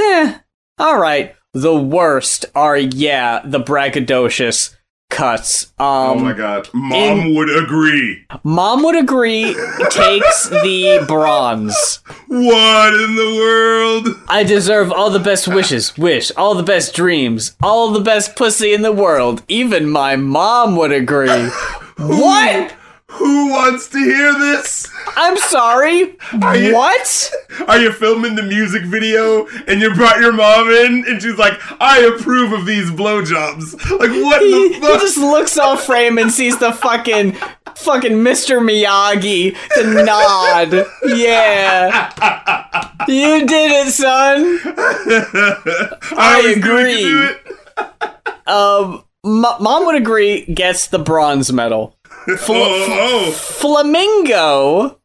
eh 0.01 0.39
all 0.79 0.99
right 0.99 1.35
the 1.55 1.75
worst 1.77 2.47
are 2.55 2.77
yeah 2.77 3.41
the 3.45 3.61
braggadocious 3.61 4.75
cuts 5.11 5.67
um 5.79 5.87
oh 5.89 6.15
my 6.17 6.33
god, 6.33 6.67
mom 6.73 7.21
in- 7.21 7.35
would 7.35 7.51
agree. 7.55 8.25
mom 8.45 8.83
would 8.83 8.97
agree 8.97 9.55
takes 9.91 10.49
the 10.49 11.05
bronze 11.07 12.01
What 12.29 12.95
in 12.95 13.15
the 13.15 13.35
world? 13.39 14.09
I 14.29 14.43
deserve 14.43 14.91
all 14.91 15.11
the 15.11 15.19
best 15.19 15.47
wishes, 15.47 15.99
wish, 15.99 16.33
all 16.35 16.55
the 16.55 16.63
best 16.63 16.95
dreams, 16.95 17.55
all 17.63 17.91
the 17.91 18.01
best 18.01 18.37
pussy 18.37 18.73
in 18.73 18.81
the 18.81 18.91
world. 18.93 19.43
Even 19.49 19.91
my 19.91 20.17
mom 20.17 20.77
would 20.77 20.93
agree. 20.93 21.29
what? 21.99 22.75
Who 23.13 23.51
wants 23.51 23.89
to 23.89 23.99
hear 23.99 24.33
this? 24.33 24.89
I'm 25.17 25.37
sorry. 25.37 26.17
you- 26.33 26.75
What? 26.75 27.33
Are 27.69 27.79
you 27.79 27.93
filming 27.93 28.35
the 28.37 28.43
music 28.43 28.85
video 28.85 29.47
and 29.67 29.81
you 29.81 29.95
brought 29.95 30.19
your 30.21 30.33
mom 30.33 30.71
in 30.71 31.05
and 31.07 31.21
she's 31.23 31.37
like, 31.39 31.55
I 31.81 32.01
approve 32.01 32.53
of 32.53 32.65
these 32.67 32.91
blowjobs? 32.91 33.75
Like, 33.99 34.11
what 34.11 34.41
He, 34.43 34.51
the 34.69 34.75
he 34.75 34.81
fuck? 34.81 35.01
just 35.01 35.19
looks 35.19 35.59
off 35.59 35.85
frame 35.85 36.17
and 36.19 36.33
sees 36.33 36.59
the 36.59 36.73
fucking 36.73 37.33
fucking 37.77 38.13
Mr. 38.13 38.59
Miyagi 38.61 39.57
the 39.75 40.03
nod. 40.05 40.87
Yeah. 41.17 42.89
You 43.09 43.47
did 43.47 43.87
it, 43.87 43.93
son. 43.93 44.61
I, 46.17 46.39
always 46.39 46.57
knew 46.57 46.79
you 46.79 47.29
could 47.29 47.37
agree. 47.37 48.27
Um 48.47 49.05
M- 49.25 49.41
mom 49.61 49.87
would 49.87 49.95
agree 49.95 50.45
gets 50.47 50.89
the 50.89 50.99
bronze 50.99 51.53
medal. 51.53 51.97
Fl- 52.39 52.53
Oh, 52.55 53.31
Flamingo 53.33 54.99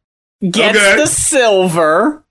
gets 0.49 0.77
Okay. 0.77 0.95
the 0.97 1.07
silver. 1.07 2.23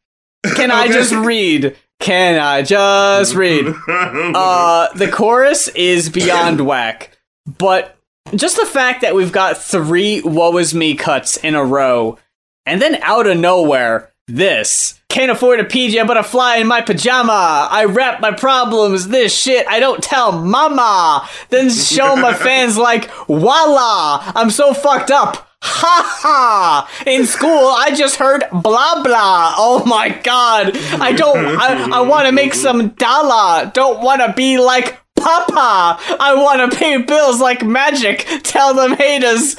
Can 0.55 0.71
I 0.71 0.85
Okay. 0.85 0.93
just 0.93 1.13
read? 1.13 1.77
Can 1.99 2.39
I 2.41 2.63
just 2.63 3.35
read? 3.35 3.67
oh. 3.89 4.33
Uh, 4.35 4.93
the 4.95 5.09
chorus 5.11 5.69
is 5.69 6.09
beyond 6.11 6.61
whack, 6.67 7.17
but 7.59 7.97
just 8.35 8.57
the 8.57 8.67
fact 8.67 9.01
that 9.01 9.15
we've 9.15 9.33
got 9.33 9.57
three 9.57 10.21
"woe 10.23 10.57
is 10.59 10.75
me" 10.75 10.95
cuts 10.95 11.37
in 11.39 11.55
a 11.55 11.65
row, 11.65 12.19
and 12.67 12.83
then 12.83 12.97
out 13.03 13.27
of 13.27 13.39
nowhere, 13.39 14.13
this 14.27 15.01
can't 15.17 15.31
afford 15.31 15.61
a 15.61 15.65
PJ, 15.65 16.07
but 16.07 16.19
I 16.19 16.23
fly 16.23 16.59
in 16.59 16.67
my 16.67 16.83
pajama. 16.83 17.69
I 17.71 17.87
rap 17.87 18.21
my 18.21 18.33
problems. 18.33 19.09
This 19.09 19.35
shit 19.35 19.67
I 19.67 19.81
don't 19.81 20.03
tell 20.03 20.31
mama. 20.31 21.27
Then 21.49 21.71
show 21.71 22.17
my 22.17 22.35
fans 22.47 22.77
like, 22.77 23.11
voila! 23.27 24.23
I'm 24.35 24.51
so 24.51 24.75
fucked 24.75 25.11
up. 25.11 25.49
Ha 25.63 26.19
ha! 26.21 27.03
In 27.07 27.25
school, 27.25 27.49
I 27.49 27.95
just 27.95 28.17
heard 28.17 28.45
blah 28.53 29.03
blah. 29.03 29.55
Oh 29.57 29.83
my 29.87 30.11
god! 30.11 30.77
I 31.01 31.13
don't. 31.13 31.39
I, 31.39 31.99
I 31.99 32.01
want 32.03 32.27
to 32.27 32.33
make 32.33 32.53
some 32.53 32.89
dollar. 32.91 33.71
Don't 33.73 34.03
want 34.03 34.21
to 34.21 34.35
be 34.35 34.59
like 34.59 35.01
Papa. 35.17 35.99
I 36.21 36.35
want 36.37 36.71
to 36.71 36.77
pay 36.77 36.99
bills 36.99 37.41
like 37.41 37.65
magic. 37.65 38.27
Tell 38.43 38.75
them 38.75 38.93
haters. 38.93 39.57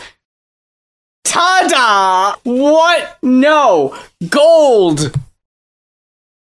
Tada! 1.28 2.38
What? 2.44 3.18
No. 3.22 3.98
Gold. 4.30 5.14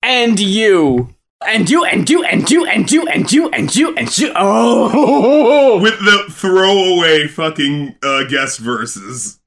And 0.03 0.39
you. 0.39 1.15
And 1.47 1.69
you, 1.69 1.85
and 1.85 2.09
you, 2.09 2.25
and 2.25 2.51
you, 2.51 2.67
and 2.67 2.91
you, 2.91 3.07
and 3.07 3.33
you, 3.33 3.49
and 3.51 3.77
you, 3.77 3.95
and 3.97 4.19
you. 4.19 4.33
Oh! 4.37 5.79
With 5.83 5.99
the 6.01 6.25
throwaway 6.31 7.27
fucking 7.27 7.97
uh, 8.03 8.25
guest 8.25 8.59
verses. 8.59 9.39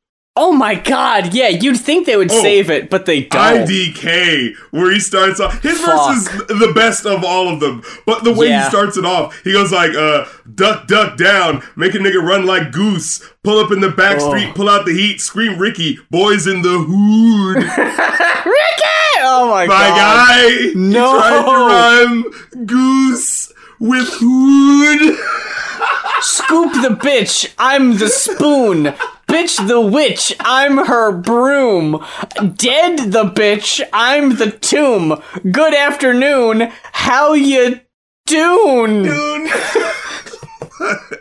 Oh 0.42 0.54
my 0.54 0.74
god, 0.76 1.34
yeah, 1.34 1.50
you'd 1.50 1.76
think 1.78 2.06
they 2.06 2.16
would 2.16 2.32
Oh. 2.32 2.42
save 2.42 2.70
it, 2.70 2.90
but 2.90 3.06
they 3.06 3.24
don't. 3.24 3.68
IDK, 3.68 4.54
where 4.72 4.90
he 4.90 5.00
starts 5.02 5.42
off. 5.42 5.62
His 5.62 5.78
Fuck. 5.82 6.16
verse 6.16 6.28
is 6.50 6.60
the 6.60 6.72
best 6.74 7.06
of 7.06 7.26
all 7.26 7.50
of 7.50 7.60
them. 7.60 7.84
But 8.06 8.24
the 8.24 8.32
way 8.32 8.48
Yeah. 8.48 8.64
he 8.64 8.70
starts 8.70 8.96
it 8.96 9.04
off, 9.04 9.38
he 9.44 9.52
goes 9.52 9.74
like, 9.74 9.94
uh, 9.96 10.24
duck, 10.56 10.88
duck 10.88 11.18
down, 11.18 11.62
make 11.76 11.94
a 11.94 11.98
nigga 11.98 12.24
run 12.24 12.46
like 12.46 12.72
goose, 12.72 13.22
pull 13.44 13.60
up 13.60 13.70
in 13.74 13.82
the 13.82 13.90
back 13.90 14.20
Oh. 14.22 14.30
street, 14.30 14.56
pull 14.56 14.70
out 14.70 14.86
the 14.86 14.94
heat, 14.94 15.20
scream 15.20 15.60
Ricky, 15.60 16.00
boys 16.10 16.48
in 16.48 16.62
the 16.62 16.70
hood. 16.88 17.58
Ricky! 18.46 19.20
Oh 19.22 19.50
my, 19.50 19.66
My 19.68 19.88
god. 19.90 20.28
My 20.30 20.48
guy, 20.48 20.72
No. 20.76 21.20
tried 21.20 21.42
to 21.44 22.16
rhyme 22.16 22.66
goose 22.66 23.52
with 23.80 24.08
hood. 24.22 25.18
Scoop 26.22 26.72
the 26.82 26.96
bitch, 26.96 27.50
I'm 27.58 27.98
the 27.98 28.08
spoon. 28.10 28.94
Bitch 29.30 29.68
the 29.68 29.80
witch, 29.80 30.36
I'm 30.40 30.88
her 30.88 31.12
broom. 31.12 32.04
Dead 32.56 33.12
the 33.12 33.26
bitch, 33.26 33.80
I'm 33.94 34.38
the 34.38 34.50
tomb. 34.50 35.22
Good 35.52 35.76
afternoon, 35.76 36.72
how 36.94 37.34
you 37.34 37.80
doon? 38.26 39.04
Dude. 39.04 39.52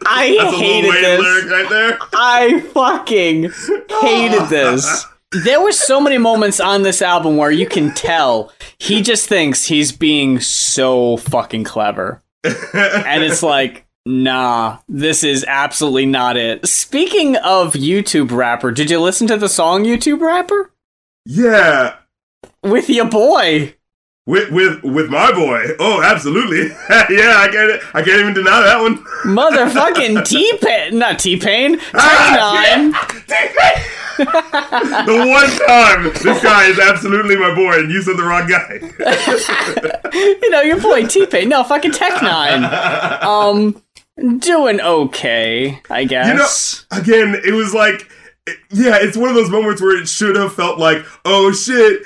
I 0.07 0.37
That's 0.41 0.57
hated 0.57 0.95
this. 0.95 1.51
right 1.51 1.69
there. 1.69 1.99
I 2.15 2.61
fucking 2.73 3.53
hated 4.01 4.49
this. 4.49 5.05
There 5.45 5.61
were 5.61 5.73
so 5.73 6.01
many 6.01 6.17
moments 6.17 6.61
on 6.61 6.85
this 6.85 7.03
album 7.03 7.37
where 7.37 7.51
you 7.51 7.67
can 7.67 7.93
tell 7.93 8.51
he 8.79 9.03
just 9.03 9.29
thinks 9.29 9.65
he's 9.67 9.93
being 9.93 10.41
so 10.41 11.19
fucking 11.19 11.65
clever. 11.65 12.23
and 12.45 13.23
it's 13.23 13.43
like, 13.43 13.85
nah, 14.07 14.79
this 14.89 15.23
is 15.25 15.45
absolutely 15.49 16.07
not 16.07 16.37
it. 16.37 16.67
Speaking 16.67 17.37
of 17.37 17.75
YouTube 17.75 18.31
rapper, 18.31 18.71
did 18.73 18.91
you 18.91 19.01
listen 19.01 19.27
to 19.29 19.37
the 19.37 19.49
song 19.49 19.85
YouTube 19.85 20.21
rapper? 20.21 20.73
Yeah, 21.25 21.97
With 22.63 22.89
your 22.89 23.05
boy. 23.07 23.75
with 24.27 24.51
with 24.51 24.83
with 24.83 25.11
my 25.11 25.31
boy. 25.33 25.63
Oh, 25.79 26.03
absolutely. 26.03 26.69
yeah, 26.91 27.35
I 27.37 27.49
can't 27.51 27.83
I 27.95 28.03
can't 28.03 28.21
even 28.21 28.35
deny 28.35 28.61
that 28.63 28.81
one. 28.81 28.97
Motherfucking 29.25 30.25
T 30.27 30.59
Pain. 30.63 30.99
Not 30.99 31.19
T 31.19 31.37
Pain. 31.39 31.79
Tech 31.79 31.91
Ah, 31.95 32.65
Nine. 32.65 32.93
the 34.19 35.17
one 35.29 35.51
time 35.69 36.05
this 36.25 36.43
guy 36.43 36.67
is 36.67 36.79
absolutely 36.79 37.37
my 37.37 37.55
boy, 37.55 37.79
and 37.79 37.91
you 37.91 38.03
said 38.03 38.17
the 38.17 38.25
wrong 38.25 38.49
guy. 38.49 38.81
You 40.13 40.51
know, 40.51 40.61
your 40.63 40.81
boy 40.81 41.07
T 41.07 41.27
Pain. 41.27 41.49
No, 41.51 41.63
fucking 41.63 41.93
Tech 41.93 42.13
N9ne. 42.15 43.23
Um, 43.23 43.83
doing 44.39 44.81
okay, 44.81 45.81
I 45.91 46.05
guess. 46.05 46.85
You 46.91 46.97
know, 46.99 47.03
again, 47.03 47.41
it 47.45 47.53
was 47.53 47.75
like, 47.75 48.11
yeah, 48.71 48.97
it's 49.01 49.17
one 49.17 49.29
of 49.29 49.35
those 49.35 49.51
moments 49.51 49.83
where 49.83 50.01
it 50.01 50.09
should 50.09 50.37
have 50.37 50.55
felt 50.55 50.79
like, 50.79 51.05
oh 51.25 51.53
shit, 51.53 52.03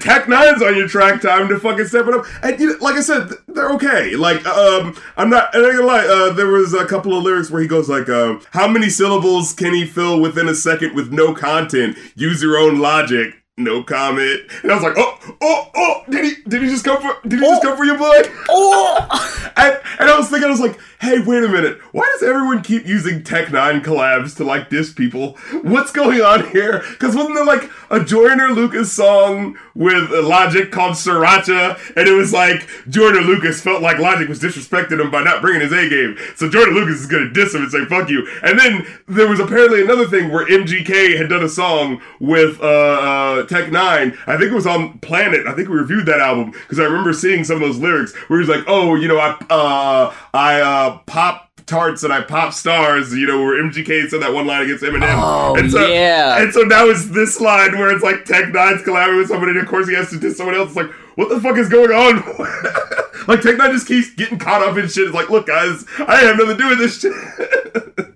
Tech 0.00 0.24
N9ne's 0.24 0.62
on 0.62 0.76
your 0.76 0.88
track, 0.88 1.20
time 1.20 1.48
to 1.48 1.58
fucking 1.58 1.86
step 1.86 2.06
it 2.06 2.14
up. 2.14 2.24
And 2.42 2.58
you 2.60 2.70
know, 2.70 2.76
like 2.80 2.96
I 2.96 3.00
said, 3.00 3.30
they're 3.48 3.70
okay. 3.72 4.16
Like, 4.16 4.44
um, 4.46 4.96
I'm 5.16 5.28
not, 5.30 5.54
I'm 5.54 5.62
not 5.62 5.72
gonna 5.72 5.86
lie. 5.86 6.06
Uh, 6.06 6.32
there 6.32 6.46
was 6.48 6.74
a 6.74 6.86
couple 6.86 7.16
of 7.16 7.22
lyrics 7.22 7.50
where 7.50 7.60
he 7.62 7.68
goes 7.68 7.88
like, 7.88 8.08
um, 8.08 8.42
how 8.52 8.66
many 8.68 8.88
syllables 8.88 9.52
can 9.52 9.74
he 9.74 9.86
fill 9.86 10.20
within 10.20 10.48
a 10.48 10.54
second 10.54 10.94
with 10.94 11.12
no 11.12 11.34
content? 11.34 11.96
Use 12.16 12.42
your 12.42 12.58
own 12.58 12.78
logic. 12.80 13.34
no 13.58 13.82
comment. 13.82 14.40
And 14.62 14.72
I 14.72 14.74
was 14.74 14.82
like, 14.82 14.94
oh, 14.96 15.36
oh, 15.42 15.70
oh, 15.74 16.02
did 16.10 16.24
he 16.24 16.42
did 16.48 16.62
he 16.62 16.68
just 16.68 16.84
come 16.84 17.00
for 17.02 17.16
did 17.28 17.38
he 17.38 17.46
just 17.46 17.62
come 17.62 17.76
for 17.76 17.84
your 17.84 17.98
blood? 17.98 18.26
Oh, 18.48 19.48
And, 19.56 19.78
and 19.98 20.08
I 20.08 20.16
was 20.18 20.30
thinking, 20.30 20.48
I 20.48 20.50
was 20.50 20.60
like, 20.60 20.78
hey, 21.12 21.20
wait 21.20 21.44
a 21.44 21.48
minute. 21.48 21.78
Why 21.92 22.08
does 22.12 22.22
everyone 22.22 22.62
keep 22.62 22.86
using 22.86 23.22
Tech 23.22 23.48
N9ne 23.48 23.84
collabs 23.84 24.34
to 24.36 24.44
like 24.44 24.70
diss 24.70 24.94
people? 24.94 25.36
What's 25.62 25.92
going 25.92 26.22
on 26.22 26.50
here? 26.50 26.82
Because 26.92 27.14
wasn't 27.14 27.34
there 27.34 27.44
like 27.44 27.70
a 27.90 28.02
Joyner 28.02 28.48
Lucas 28.48 28.90
song 28.90 29.58
with 29.74 30.10
Logic 30.10 30.72
called 30.72 30.94
Sriracha? 30.94 31.78
And 31.96 32.08
it 32.08 32.12
was 32.12 32.32
like 32.32 32.66
Joyner 32.88 33.20
Lucas 33.20 33.60
felt 33.60 33.82
like 33.82 33.98
Logic 33.98 34.26
was 34.26 34.40
disrespecting 34.40 35.00
him 35.00 35.10
by 35.10 35.22
not 35.22 35.42
bringing 35.42 35.60
his 35.60 35.72
A 35.72 35.86
game. 35.90 36.16
So 36.34 36.48
Joyner 36.48 36.72
Lucas 36.72 37.00
is 37.00 37.06
going 37.06 37.24
to 37.24 37.30
diss 37.30 37.54
him 37.54 37.62
and 37.62 37.70
say, 37.70 37.84
fuck 37.84 38.08
you. 38.08 38.26
And 38.42 38.58
then 38.58 38.86
there 39.06 39.28
was 39.28 39.38
apparently 39.38 39.82
another 39.82 40.08
thing 40.08 40.32
where 40.32 40.46
MGK 40.46 41.18
had 41.18 41.28
done 41.28 41.42
a 41.42 41.48
song 41.48 42.00
with 42.20 42.58
uh, 42.62 42.64
uh, 42.64 43.46
Tech 43.48 43.66
N9ne. 43.66 44.16
I 44.26 44.38
think 44.38 44.50
it 44.50 44.54
was 44.54 44.66
on 44.66 44.98
Planet. 45.00 45.46
I 45.46 45.52
think 45.52 45.68
we 45.68 45.76
reviewed 45.76 46.06
that 46.06 46.20
album 46.20 46.52
because 46.52 46.80
I 46.80 46.84
remember 46.84 47.12
seeing 47.12 47.44
some 47.44 47.56
of 47.56 47.62
those 47.62 47.78
lyrics 47.78 48.14
where 48.28 48.40
he's 48.40 48.48
like, 48.48 48.64
oh, 48.66 48.94
you 48.94 49.08
know, 49.08 49.18
I, 49.18 49.36
uh, 49.50 50.14
I, 50.32 50.60
uh, 50.62 50.98
pop 51.06 51.50
tarts 51.66 52.02
and 52.02 52.12
I 52.12 52.22
pop 52.22 52.52
stars, 52.52 53.12
you 53.14 53.26
know, 53.26 53.42
where 53.42 53.62
MGK 53.62 54.08
said 54.08 54.22
that 54.22 54.32
one 54.32 54.46
line 54.46 54.62
against 54.62 54.84
Eminem. 54.84 55.14
Oh, 55.16 55.54
and 55.56 55.70
so, 55.70 55.86
yeah. 55.86 56.42
And 56.42 56.52
so 56.52 56.62
now 56.62 56.86
it's 56.86 57.08
this 57.08 57.40
line 57.40 57.78
where 57.78 57.90
it's 57.94 58.02
like 58.02 58.24
Tech 58.24 58.46
N9ne's 58.46 58.82
collaborating 58.82 59.18
with 59.18 59.28
somebody, 59.28 59.52
and 59.52 59.60
of 59.60 59.68
course 59.68 59.88
he 59.88 59.94
has 59.94 60.10
to 60.10 60.18
diss 60.18 60.36
someone 60.36 60.54
else. 60.54 60.68
It's 60.68 60.76
like, 60.76 60.90
what 61.16 61.28
the 61.28 61.40
fuck 61.40 61.56
is 61.56 61.68
going 61.68 61.90
on? 61.90 62.16
like 63.28 63.40
Tech 63.40 63.56
N9ne 63.56 63.72
just 63.72 63.86
keeps 63.86 64.14
getting 64.14 64.38
caught 64.38 64.62
up 64.62 64.76
in 64.76 64.88
shit. 64.88 65.06
It's 65.06 65.14
like, 65.14 65.30
look, 65.30 65.46
guys, 65.46 65.84
I 65.98 66.16
have 66.18 66.36
nothing 66.36 66.56
to 66.56 66.62
do 66.62 66.68
with 66.68 66.78
this 66.78 67.00
shit. 67.00 67.12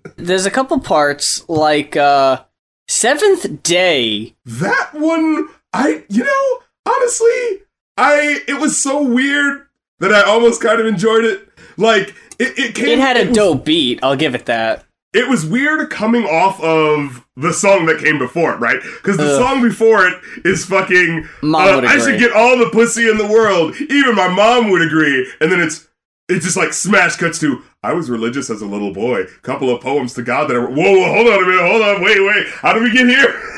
there's 0.16 0.46
a 0.46 0.50
couple 0.50 0.78
parts 0.80 1.48
like 1.48 1.96
uh 1.96 2.42
Seventh 2.88 3.62
Day. 3.62 4.34
that 4.44 4.90
one, 4.92 5.48
I, 5.72 6.04
you 6.08 6.24
know, 6.24 6.60
honestly, 6.86 7.62
I, 7.96 8.40
it 8.46 8.60
was 8.60 8.80
so 8.80 9.02
weird 9.02 9.66
that 9.98 10.12
I 10.12 10.22
almost 10.22 10.62
kind 10.62 10.80
of 10.80 10.86
enjoyed 10.86 11.24
it. 11.24 11.48
Like, 11.76 12.14
it, 12.38 12.58
it 12.58 12.74
came. 12.74 12.88
It 12.88 12.98
had 12.98 13.16
a 13.16 13.32
dope 13.32 13.64
beat. 13.64 14.00
I'll 14.02 14.16
give 14.16 14.34
it 14.34 14.46
that. 14.46 14.84
it 15.12 15.28
was 15.28 15.46
weird 15.46 15.88
coming 15.90 16.24
off 16.24 16.60
of 16.60 17.24
the 17.36 17.52
song 17.52 17.86
that 17.86 17.98
came 17.98 18.18
before 18.18 18.54
it, 18.54 18.58
right? 18.58 18.80
Because 18.82 19.16
the 19.16 19.30
Ugh. 19.34 19.38
song 19.38 19.62
before 19.62 20.06
it 20.06 20.14
is 20.44 20.64
fucking. 20.64 21.28
Mom 21.42 21.68
uh, 21.68 21.74
would 21.76 21.84
I 21.84 21.98
should 21.98 22.18
get 22.18 22.32
all 22.32 22.58
the 22.58 22.70
pussy 22.70 23.08
in 23.08 23.18
the 23.18 23.26
world. 23.26 23.74
Even 23.80 24.14
my 24.14 24.28
mom 24.28 24.70
would 24.70 24.82
agree. 24.82 25.30
And 25.40 25.50
then 25.50 25.60
it's 25.60 25.86
it's 26.28 26.44
just 26.44 26.56
like 26.56 26.72
smash 26.72 27.16
cuts 27.16 27.38
to. 27.40 27.62
I 27.82 27.92
was 27.92 28.10
religious 28.10 28.50
as 28.50 28.62
a 28.62 28.66
little 28.66 28.92
boy. 28.92 29.24
Couple 29.42 29.70
of 29.70 29.80
poems 29.80 30.12
to 30.14 30.22
God 30.22 30.48
that 30.50 30.56
are. 30.56 30.66
Whoa, 30.66 30.92
whoa, 30.92 31.12
hold 31.14 31.28
on 31.28 31.42
a 31.42 31.46
minute, 31.46 31.70
hold 31.70 31.82
on, 31.82 32.02
wait, 32.02 32.20
wait. 32.20 32.46
How 32.48 32.72
did 32.72 32.82
we 32.82 32.90
get 32.92 33.06
here? 33.08 33.32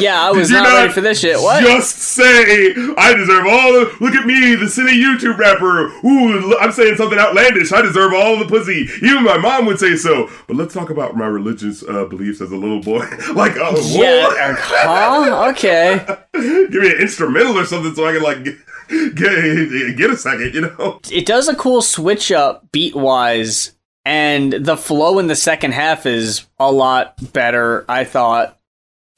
Yeah, 0.00 0.22
I 0.22 0.30
was 0.30 0.50
you 0.50 0.56
not 0.56 0.68
ready 0.68 0.92
for 0.92 1.00
this 1.00 1.20
shit. 1.20 1.38
What? 1.38 1.62
Just 1.62 1.96
say 1.98 2.74
I 2.96 3.14
deserve 3.14 3.46
all 3.46 3.72
the. 3.72 3.96
Look 4.00 4.14
at 4.14 4.26
me, 4.26 4.54
the 4.54 4.68
silly 4.68 4.92
YouTube 4.92 5.38
rapper. 5.38 5.86
Ooh, 6.06 6.58
I'm 6.58 6.72
saying 6.72 6.96
something 6.96 7.18
outlandish. 7.18 7.72
I 7.72 7.82
deserve 7.82 8.12
all 8.14 8.38
the 8.38 8.46
pussy. 8.46 8.88
Even 9.02 9.24
my 9.24 9.38
mom 9.38 9.66
would 9.66 9.78
say 9.78 9.96
so. 9.96 10.30
But 10.46 10.56
let's 10.56 10.74
talk 10.74 10.90
about 10.90 11.16
my 11.16 11.26
religious 11.26 11.82
uh, 11.82 12.04
beliefs 12.04 12.40
as 12.40 12.52
a 12.52 12.56
little 12.56 12.80
boy. 12.80 12.98
like, 13.34 13.56
whoa. 13.56 13.74
yeah. 14.02 14.28
uh, 14.40 14.56
Huh? 14.58 15.48
Okay. 15.50 16.04
give 16.32 16.82
me 16.82 16.90
an 16.90 17.00
instrumental 17.00 17.58
or 17.58 17.64
something 17.64 17.94
so 17.94 18.06
I 18.06 18.12
can 18.12 18.22
like 18.22 18.44
get, 18.44 19.14
get, 19.14 19.96
get 19.96 20.10
a 20.10 20.16
second. 20.16 20.54
You 20.54 20.62
know? 20.62 21.00
It 21.10 21.26
does 21.26 21.48
a 21.48 21.54
cool 21.54 21.82
switch 21.82 22.32
up 22.32 22.70
beat 22.72 22.94
wise, 22.94 23.74
and 24.04 24.52
the 24.52 24.76
flow 24.76 25.18
in 25.18 25.26
the 25.26 25.36
second 25.36 25.72
half 25.72 26.06
is 26.06 26.46
a 26.58 26.70
lot 26.70 27.32
better, 27.32 27.84
I 27.88 28.04
thought. 28.04 28.57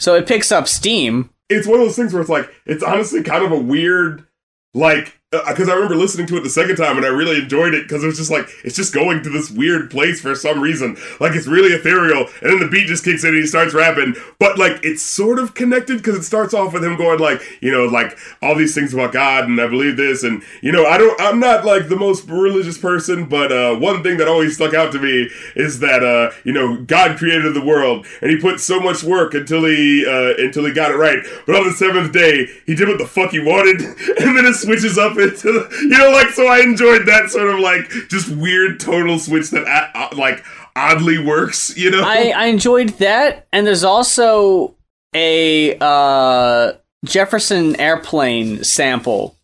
So 0.00 0.14
it 0.14 0.26
picks 0.26 0.50
up 0.50 0.66
steam. 0.66 1.30
It's 1.48 1.66
one 1.66 1.78
of 1.78 1.86
those 1.86 1.96
things 1.96 2.12
where 2.12 2.22
it's 2.22 2.30
like 2.30 2.50
it's 2.66 2.82
honestly 2.82 3.22
kind 3.22 3.44
of 3.44 3.52
a 3.52 3.60
weird 3.60 4.26
like 4.74 5.19
because 5.30 5.68
I 5.68 5.74
remember 5.74 5.94
listening 5.94 6.26
to 6.26 6.36
it 6.38 6.40
the 6.40 6.50
second 6.50 6.74
time 6.74 6.96
and 6.96 7.06
I 7.06 7.08
really 7.08 7.38
enjoyed 7.38 7.72
it 7.72 7.84
because 7.84 8.02
it 8.02 8.06
was 8.08 8.16
just 8.16 8.32
like 8.32 8.48
it's 8.64 8.74
just 8.74 8.92
going 8.92 9.22
to 9.22 9.30
this 9.30 9.48
weird 9.48 9.88
place 9.88 10.20
for 10.20 10.34
some 10.34 10.60
reason. 10.60 10.96
Like 11.20 11.36
it's 11.36 11.46
really 11.46 11.72
ethereal, 11.72 12.26
and 12.42 12.50
then 12.50 12.58
the 12.58 12.66
beat 12.66 12.88
just 12.88 13.04
kicks 13.04 13.22
in 13.22 13.30
and 13.30 13.38
he 13.38 13.46
starts 13.46 13.72
rapping. 13.72 14.16
But 14.40 14.58
like 14.58 14.80
it's 14.82 15.02
sort 15.02 15.38
of 15.38 15.54
connected 15.54 15.98
because 15.98 16.16
it 16.16 16.24
starts 16.24 16.52
off 16.52 16.72
with 16.72 16.82
him 16.82 16.96
going 16.96 17.20
like 17.20 17.42
you 17.60 17.70
know 17.70 17.84
like 17.84 18.18
all 18.42 18.56
these 18.56 18.74
things 18.74 18.92
about 18.92 19.12
God 19.12 19.44
and 19.44 19.60
I 19.60 19.68
believe 19.68 19.96
this 19.96 20.24
and 20.24 20.42
you 20.62 20.72
know 20.72 20.84
I 20.84 20.98
don't 20.98 21.20
I'm 21.20 21.38
not 21.38 21.64
like 21.64 21.88
the 21.88 21.96
most 21.96 22.28
religious 22.28 22.76
person, 22.76 23.26
but 23.26 23.52
uh, 23.52 23.76
one 23.76 24.02
thing 24.02 24.16
that 24.16 24.26
always 24.26 24.56
stuck 24.56 24.74
out 24.74 24.90
to 24.92 24.98
me 24.98 25.30
is 25.54 25.78
that 25.78 26.02
uh, 26.02 26.34
you 26.42 26.52
know 26.52 26.82
God 26.82 27.18
created 27.18 27.54
the 27.54 27.64
world 27.64 28.04
and 28.20 28.32
he 28.32 28.36
put 28.36 28.58
so 28.58 28.80
much 28.80 29.04
work 29.04 29.34
until 29.34 29.64
he 29.64 30.04
uh, 30.04 30.34
until 30.42 30.64
he 30.64 30.72
got 30.72 30.90
it 30.90 30.96
right. 30.96 31.24
But 31.46 31.54
on 31.54 31.68
the 31.68 31.72
seventh 31.72 32.12
day 32.12 32.48
he 32.66 32.74
did 32.74 32.88
what 32.88 32.98
the 32.98 33.06
fuck 33.06 33.30
he 33.30 33.38
wanted, 33.38 33.80
and 34.20 34.36
then 34.36 34.44
it 34.44 34.54
switches 34.54 34.98
up 34.98 35.19
into 35.20 35.52
the, 35.52 35.76
you 35.82 35.88
know 35.88 36.10
like 36.10 36.30
so 36.30 36.46
I 36.46 36.60
enjoyed 36.60 37.06
that 37.06 37.30
sort 37.30 37.48
of 37.48 37.60
like 37.60 37.88
just 38.08 38.28
weird 38.28 38.80
tonal 38.80 39.18
switch 39.18 39.50
that 39.50 39.90
uh, 39.94 40.08
like 40.16 40.44
oddly 40.76 41.18
works. 41.24 41.76
You 41.76 41.90
know. 41.90 42.02
I, 42.04 42.32
I 42.36 42.46
enjoyed 42.46 42.90
that, 42.98 43.46
and 43.52 43.66
there's 43.66 43.84
also 43.84 44.74
a 45.14 45.76
uh, 45.80 46.72
Jefferson 47.04 47.78
Airplane 47.80 48.62
sample, 48.64 49.36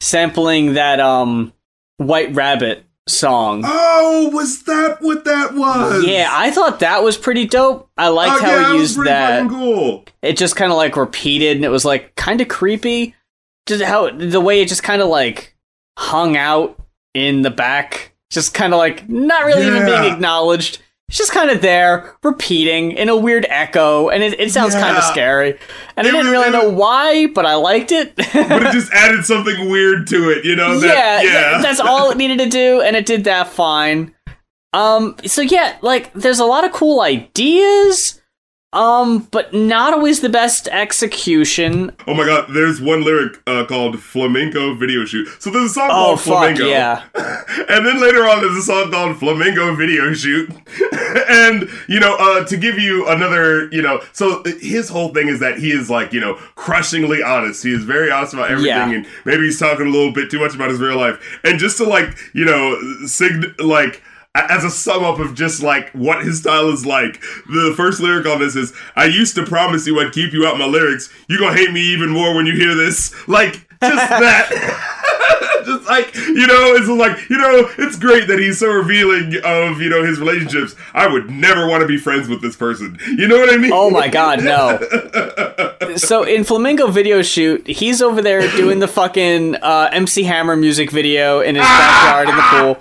sampling 0.00 0.74
that 0.74 1.00
um 1.00 1.52
White 1.98 2.34
Rabbit 2.34 2.84
song. 3.06 3.62
Oh, 3.64 4.30
was 4.32 4.64
that 4.64 4.98
what 5.00 5.24
that 5.24 5.54
was? 5.54 6.04
Yeah, 6.04 6.28
I 6.30 6.50
thought 6.50 6.80
that 6.80 7.02
was 7.02 7.16
pretty 7.16 7.46
dope. 7.46 7.88
I 7.96 8.08
liked 8.08 8.42
Oh, 8.42 8.44
how 8.44 8.60
yeah, 8.60 8.72
he 8.72 8.78
used 8.78 9.02
that. 9.04 9.48
Cool. 9.48 10.04
It 10.22 10.36
just 10.36 10.56
kind 10.56 10.70
of 10.70 10.76
like 10.76 10.96
repeated, 10.96 11.56
and 11.56 11.64
it 11.64 11.70
was 11.70 11.84
like 11.84 12.14
kind 12.16 12.40
of 12.40 12.48
creepy. 12.48 13.14
Just 13.68 13.84
how 13.84 14.10
the 14.10 14.40
way 14.40 14.60
it 14.60 14.68
just 14.68 14.82
kind 14.82 15.00
of 15.02 15.08
like 15.08 15.54
hung 15.96 16.36
out 16.36 16.80
in 17.14 17.42
the 17.42 17.50
back, 17.50 18.12
just 18.30 18.54
kind 18.54 18.72
of 18.72 18.78
like 18.78 19.08
not 19.08 19.44
really 19.44 19.66
even 19.66 19.84
being 19.84 20.04
acknowledged. 20.12 20.80
It's 21.08 21.16
just 21.16 21.32
kind 21.32 21.50
of 21.50 21.62
there, 21.62 22.16
repeating 22.22 22.92
in 22.92 23.08
a 23.08 23.16
weird 23.16 23.46
echo, 23.48 24.10
and 24.10 24.22
it, 24.22 24.38
it 24.38 24.50
sounds 24.50 24.74
kind 24.74 24.94
of 24.94 25.02
scary. 25.04 25.52
And 25.96 26.06
I 26.06 26.10
didn't 26.10 26.18
was- 26.18 26.28
really 26.28 26.50
know 26.50 26.68
was- 26.68 26.78
why, 26.78 27.26
but 27.28 27.46
I 27.46 27.54
liked 27.54 27.92
it. 27.92 28.14
But 28.16 28.26
it 28.66 28.72
just 28.72 28.92
added 28.92 29.24
something 29.24 29.70
weird 29.70 30.06
to 30.08 30.28
it, 30.30 30.44
you 30.44 30.54
know? 30.54 30.78
That, 30.78 30.94
yeah, 30.94 31.22
yeah. 31.22 31.50
th- 31.52 31.62
that's 31.62 31.80
all 31.80 32.10
it 32.10 32.18
needed 32.18 32.38
to 32.40 32.48
do, 32.50 32.82
and 32.82 32.94
it 32.94 33.06
did 33.06 33.24
that 33.24 33.48
fine. 33.48 34.14
Um, 34.74 35.16
so 35.24 35.40
yeah, 35.40 35.78
like 35.80 36.12
there's 36.12 36.40
a 36.40 36.44
lot 36.44 36.64
of 36.64 36.72
cool 36.72 37.00
ideas, 37.00 38.17
um, 38.72 39.26
but 39.30 39.54
not 39.54 39.94
always 39.94 40.20
the 40.20 40.28
best 40.28 40.68
execution. 40.68 41.92
Oh 42.06 42.14
my 42.14 42.26
god, 42.26 42.50
there's 42.52 42.80
one 42.80 43.02
lyric 43.02 43.40
uh, 43.46 43.64
called 43.66 44.00
Flamenco 44.00 44.74
Video 44.74 45.04
Shoot. 45.04 45.28
So 45.40 45.50
there's 45.50 45.70
a 45.70 45.74
song 45.74 45.88
Oh 45.90 45.94
called 45.94 46.20
fuck 46.20 46.26
Flamenco. 46.26 46.66
yeah! 46.66 47.02
and 47.68 47.86
then 47.86 48.00
later 48.00 48.26
on, 48.26 48.40
there's 48.42 48.56
a 48.56 48.62
song 48.62 48.90
called 48.90 49.18
Flamenco 49.18 49.74
Video 49.74 50.12
Shoot. 50.12 50.50
and, 51.28 51.68
you 51.88 51.98
know, 51.98 52.16
uh, 52.18 52.44
to 52.44 52.56
give 52.56 52.78
you 52.78 53.08
another, 53.08 53.68
you 53.70 53.80
know, 53.80 54.02
so 54.12 54.42
his 54.60 54.88
whole 54.88 55.14
thing 55.14 55.28
is 55.28 55.40
that 55.40 55.58
he 55.58 55.70
is 55.72 55.88
like, 55.88 56.12
you 56.12 56.20
know, 56.20 56.34
crushingly 56.54 57.22
honest. 57.22 57.62
He 57.62 57.72
is 57.72 57.84
very 57.84 58.10
honest 58.10 58.34
about 58.34 58.50
everything. 58.50 58.68
Yeah. 58.68 58.90
And 58.90 59.06
maybe 59.24 59.44
he's 59.44 59.58
talking 59.58 59.86
a 59.86 59.90
little 59.90 60.12
bit 60.12 60.30
too 60.30 60.40
much 60.40 60.54
about 60.54 60.70
his 60.70 60.80
real 60.80 60.98
life. 60.98 61.40
And 61.44 61.58
just 61.58 61.78
to, 61.78 61.84
like, 61.84 62.16
you 62.34 62.44
know, 62.44 62.78
sign, 63.06 63.54
like, 63.58 64.02
as 64.48 64.64
a 64.64 64.70
sum 64.70 65.04
up 65.04 65.18
of 65.18 65.34
just 65.34 65.62
like 65.62 65.90
what 65.90 66.24
his 66.24 66.40
style 66.40 66.70
is 66.70 66.86
like, 66.86 67.20
the 67.46 67.74
first 67.76 68.00
lyric 68.00 68.26
on 68.26 68.40
this 68.40 68.56
is 68.56 68.72
I 68.96 69.06
used 69.06 69.34
to 69.36 69.44
promise 69.44 69.86
you 69.86 70.00
I'd 70.00 70.12
keep 70.12 70.32
you 70.32 70.46
out 70.46 70.58
my 70.58 70.66
lyrics. 70.66 71.12
You're 71.28 71.40
gonna 71.40 71.56
hate 71.56 71.72
me 71.72 71.80
even 71.80 72.10
more 72.10 72.34
when 72.34 72.46
you 72.46 72.54
hear 72.54 72.74
this. 72.74 73.14
Like, 73.28 73.67
just 73.80 74.08
that. 74.10 74.94
just 75.64 75.86
like, 75.86 76.14
you 76.14 76.46
know, 76.46 76.74
it's 76.74 76.88
like, 76.88 77.28
you 77.28 77.36
know, 77.36 77.70
it's 77.78 77.98
great 77.98 78.26
that 78.28 78.38
he's 78.38 78.58
so 78.58 78.72
revealing 78.72 79.36
of, 79.44 79.80
you 79.80 79.88
know, 79.88 80.04
his 80.04 80.18
relationships. 80.18 80.74
I 80.94 81.06
would 81.06 81.30
never 81.30 81.68
want 81.68 81.82
to 81.82 81.86
be 81.86 81.98
friends 81.98 82.28
with 82.28 82.40
this 82.40 82.56
person. 82.56 82.98
You 83.06 83.28
know 83.28 83.38
what 83.38 83.52
I 83.52 83.56
mean? 83.56 83.70
Oh 83.72 83.90
my 83.90 84.08
god, 84.08 84.42
no! 84.42 84.78
so 85.96 86.22
in 86.22 86.44
Flamingo 86.44 86.88
Video 86.88 87.22
Shoot, 87.22 87.66
he's 87.66 88.02
over 88.02 88.22
there 88.22 88.40
doing 88.56 88.78
the 88.78 88.88
fucking 88.88 89.56
uh, 89.56 89.90
MC 89.92 90.24
Hammer 90.24 90.56
music 90.56 90.90
video 90.90 91.40
in 91.40 91.54
his 91.54 91.64
backyard 91.64 92.28
in 92.28 92.36
the 92.36 92.42
pool, 92.42 92.76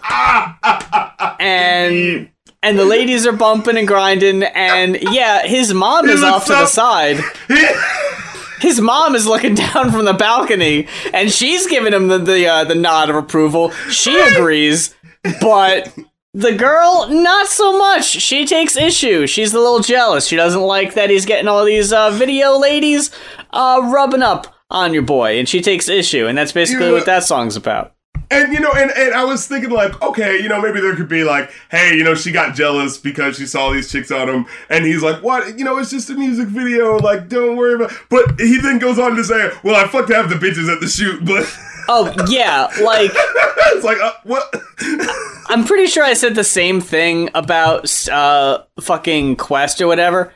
and 1.40 2.30
and 2.64 2.80
the 2.80 2.86
ladies 2.86 3.26
are 3.26 3.34
bumping 3.34 3.78
and 3.78 3.88
grinding, 3.88 4.44
and 4.44 4.98
yeah, 5.02 5.46
his 5.46 5.74
mom 5.74 6.10
is 6.10 6.24
off 6.24 6.46
to 6.46 6.54
the 6.54 6.66
side. 6.66 7.20
his 8.60 8.80
mom 8.82 9.16
is 9.16 9.28
looking 9.28 9.56
down 9.74 9.92
from 9.92 10.06
the 10.06 10.14
balcony 10.14 10.88
and 11.14 11.32
she's 11.32 11.68
giving 11.68 11.94
him 11.94 12.08
the 12.08 12.18
the, 12.18 12.48
uh, 12.48 12.64
the 12.64 12.76
nod 12.76 13.10
of 13.10 13.16
approval. 13.16 13.72
She 13.90 14.18
agrees, 14.20 14.96
but 15.42 15.94
the 16.34 16.54
girl 16.54 17.08
not 17.10 17.48
so 17.48 17.78
much. 17.78 18.06
She 18.06 18.46
takes 18.46 18.78
issue. 18.78 19.26
She's 19.26 19.54
a 19.54 19.60
little 19.60 19.80
jealous. 19.80 20.28
She 20.28 20.36
doesn't 20.36 20.62
like 20.62 20.94
that 20.94 21.10
he's 21.10 21.26
getting 21.26 21.48
all 21.48 21.66
these 21.66 21.92
uh, 21.92 22.12
video 22.12 22.58
ladies 22.58 23.10
uh, 23.52 23.82
rubbing 23.92 24.22
up 24.22 24.56
on 24.70 24.94
your 24.94 25.02
boy, 25.02 25.40
and 25.40 25.48
she 25.50 25.62
takes 25.62 25.90
issue. 25.90 26.28
And 26.28 26.38
that's 26.38 26.52
basically 26.52 26.88
You 26.88 26.94
what 26.94 27.06
that 27.06 27.24
song's 27.24 27.56
about. 27.56 27.94
And 28.30 28.52
you 28.52 28.60
know, 28.60 28.72
and, 28.76 28.92
and 28.92 29.14
I 29.14 29.24
was 29.24 29.48
thinking 29.48 29.70
like, 29.70 30.02
okay, 30.02 30.42
you 30.42 30.50
know, 30.50 30.62
maybe 30.62 30.82
there 30.82 30.96
could 30.96 31.08
be 31.08 31.24
like, 31.24 31.50
hey, 31.72 31.96
you 31.96 32.04
know, 32.04 32.14
she 32.14 32.32
got 32.32 32.56
jealous 32.56 32.98
because 32.98 33.38
she 33.38 33.46
saw 33.46 33.72
these 33.72 33.90
chicks 33.90 34.12
on 34.12 34.28
him, 34.28 34.46
and 34.70 34.86
he's 34.86 35.02
like, 35.02 35.24
what? 35.24 35.58
You 35.58 35.64
know, 35.64 35.78
it's 35.78 35.92
just 35.92 36.10
a 36.10 36.14
music 36.14 36.50
video. 36.50 36.98
Like, 36.98 37.30
don't 37.30 37.56
worry 37.56 37.76
about. 37.76 37.94
But 38.10 38.40
he 38.40 38.58
then 38.58 38.80
goes 38.80 39.00
on 39.00 39.16
to 39.16 39.24
say, 39.24 39.52
well, 39.64 39.76
I 39.76 39.88
fucked 39.88 40.12
half 40.12 40.30
the 40.30 40.36
bitches 40.36 40.72
at 40.72 40.82
the 40.82 40.88
shoot, 40.88 41.24
but 41.24 41.46
Oh 41.90 42.14
yeah, 42.28 42.68
like 42.82 43.12
it's 43.14 43.86
like, 43.86 44.00
uh, 44.00 44.12
what? 44.24 44.54
I'm 45.48 45.64
pretty 45.64 45.88
sure 45.88 46.04
I 46.04 46.14
said 46.14 46.36
the 46.36 46.44
same 46.44 46.82
thing 46.82 47.30
about 47.34 48.10
uh 48.10 48.64
fucking 48.82 49.38
Quest 49.38 49.82
or 49.82 49.88
whatever. 49.88 50.34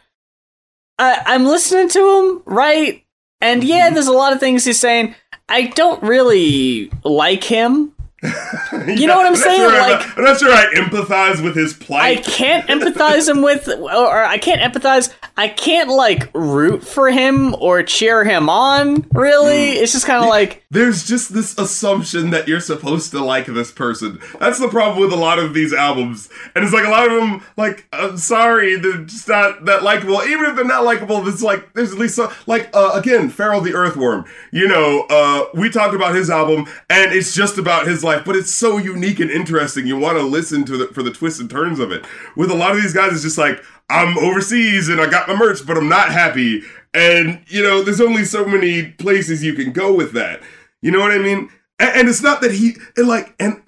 I 0.98 1.22
I'm 1.26 1.46
listening 1.46 1.90
to 1.90 2.20
him, 2.20 2.44
right? 2.46 3.04
And 3.42 3.64
yeah, 3.64 3.90
there's 3.90 4.08
a 4.08 4.14
lot 4.14 4.34
of 4.34 4.40
things 4.40 4.64
he's 4.64 4.80
saying. 4.80 5.16
I 5.54 5.64
don't 5.64 6.02
really 6.02 6.90
like 7.04 7.44
him. 7.44 7.92
You 8.88 9.06
know 9.08 9.18
what 9.18 9.26
I'm 9.26 9.36
saying? 9.36 9.58
sure 9.60 9.70
I'm 9.70 9.92
Like- 9.92 10.08
not- 10.08 10.18
I'm 10.18 10.24
not 10.24 10.40
sure 10.40 10.52
I 10.52 10.66
empathize 10.76 11.44
with 11.44 11.56
his 11.56 11.74
plight. 11.74 12.20
I 12.20 12.22
can't 12.22 12.68
empathize 12.68 13.28
him 13.28 13.42
with, 13.42 13.68
or 13.68 14.24
I 14.24 14.38
can't 14.38 14.62
empathize. 14.62 15.12
I 15.38 15.48
can't 15.50 15.90
like 15.90 16.30
root 16.34 16.84
for 16.86 17.10
him 17.10 17.56
or 17.60 17.84
cheer 17.84 18.24
him 18.24 18.50
on. 18.50 19.06
Really, 19.14 19.74
it's 19.74 19.92
just 19.92 20.06
kind 20.06 20.24
of 20.24 20.30
like 20.30 20.64
There's 20.72 21.06
just 21.08 21.34
this 21.34 21.58
assumption 21.58 22.30
that 22.30 22.48
you're 22.48 22.60
supposed 22.60 23.12
to 23.12 23.24
like 23.24 23.46
this 23.48 23.72
person. 23.72 24.20
That's 24.40 24.60
the 24.60 24.68
problem 24.70 25.00
with 25.02 25.12
a 25.12 25.16
lot 25.22 25.40
of 25.40 25.54
these 25.54 25.74
albums. 25.74 26.30
And 26.56 26.64
it's 26.64 26.74
like 26.74 26.86
a 26.86 26.90
lot 26.90 27.08
of 27.12 27.14
them, 27.20 27.44
like, 27.58 27.88
I'm 27.92 28.18
sorry, 28.18 28.76
they're 28.78 28.98
just 29.04 29.28
not 29.28 29.66
that 29.66 29.84
likable. 29.84 30.22
Even 30.24 30.46
if 30.46 30.56
they're 30.56 30.66
not 30.66 30.84
likable, 30.86 31.22
there's 31.22 31.44
like, 31.44 31.74
there's 31.74 31.92
at 31.92 31.98
least 31.98 32.16
some, 32.16 32.32
like, 32.48 32.70
uh, 32.74 32.92
again, 32.94 33.30
Farrell 33.30 33.62
the 33.62 33.74
Earthworm. 33.74 34.26
You 34.52 34.68
know, 34.68 35.06
uh, 35.10 35.46
we 35.54 35.70
talked 35.70 35.96
about 35.96 36.16
his 36.16 36.30
album, 36.30 36.68
and 36.90 37.12
it's 37.14 37.34
just 37.34 37.58
about 37.58 37.88
his 37.88 38.04
life, 38.16 38.26
but 38.26 38.36
it's 38.36 38.54
so 38.54 38.78
unique 38.78 39.20
and 39.20 39.32
interesting. 39.32 39.88
You 39.88 39.98
want 39.98 40.18
to 40.18 40.24
listen 40.24 40.66
to 40.66 40.78
the, 40.78 40.88
for 40.88 41.04
the 41.04 41.12
twists 41.12 41.40
and 41.40 41.50
turns 41.50 41.80
of 41.80 41.92
it. 41.92 42.06
With 42.36 42.52
a 42.52 42.56
lot 42.56 42.76
of 42.76 42.82
these 42.82 42.94
guys, 42.94 43.14
it's 43.14 43.24
just 43.24 43.38
like, 43.38 43.64
I'm 43.90 44.18
overseas 44.18 44.90
and 44.90 45.02
I 45.02 45.10
got 45.10 45.28
my 45.28 45.36
merch, 45.36 45.66
but 45.66 45.78
I'm 45.78 45.90
not 45.90 46.12
happy. 46.12 46.62
And, 46.94 47.44
you 47.48 47.62
know, 47.64 47.82
there's 47.82 48.02
only 48.02 48.26
so 48.26 48.46
many 48.46 48.92
places 48.92 49.44
you 49.44 49.54
can 49.54 49.72
go 49.72 49.94
with 49.94 50.14
that. 50.14 50.42
You 50.82 50.92
know 50.92 51.00
what 51.00 51.12
I 51.12 51.18
mean? 51.18 51.50
And, 51.80 51.96
and 51.98 52.10
it's 52.10 52.22
not 52.22 52.42
that 52.42 52.52
he, 52.52 52.76
and 52.98 53.08
like, 53.08 53.34
and 53.40 53.62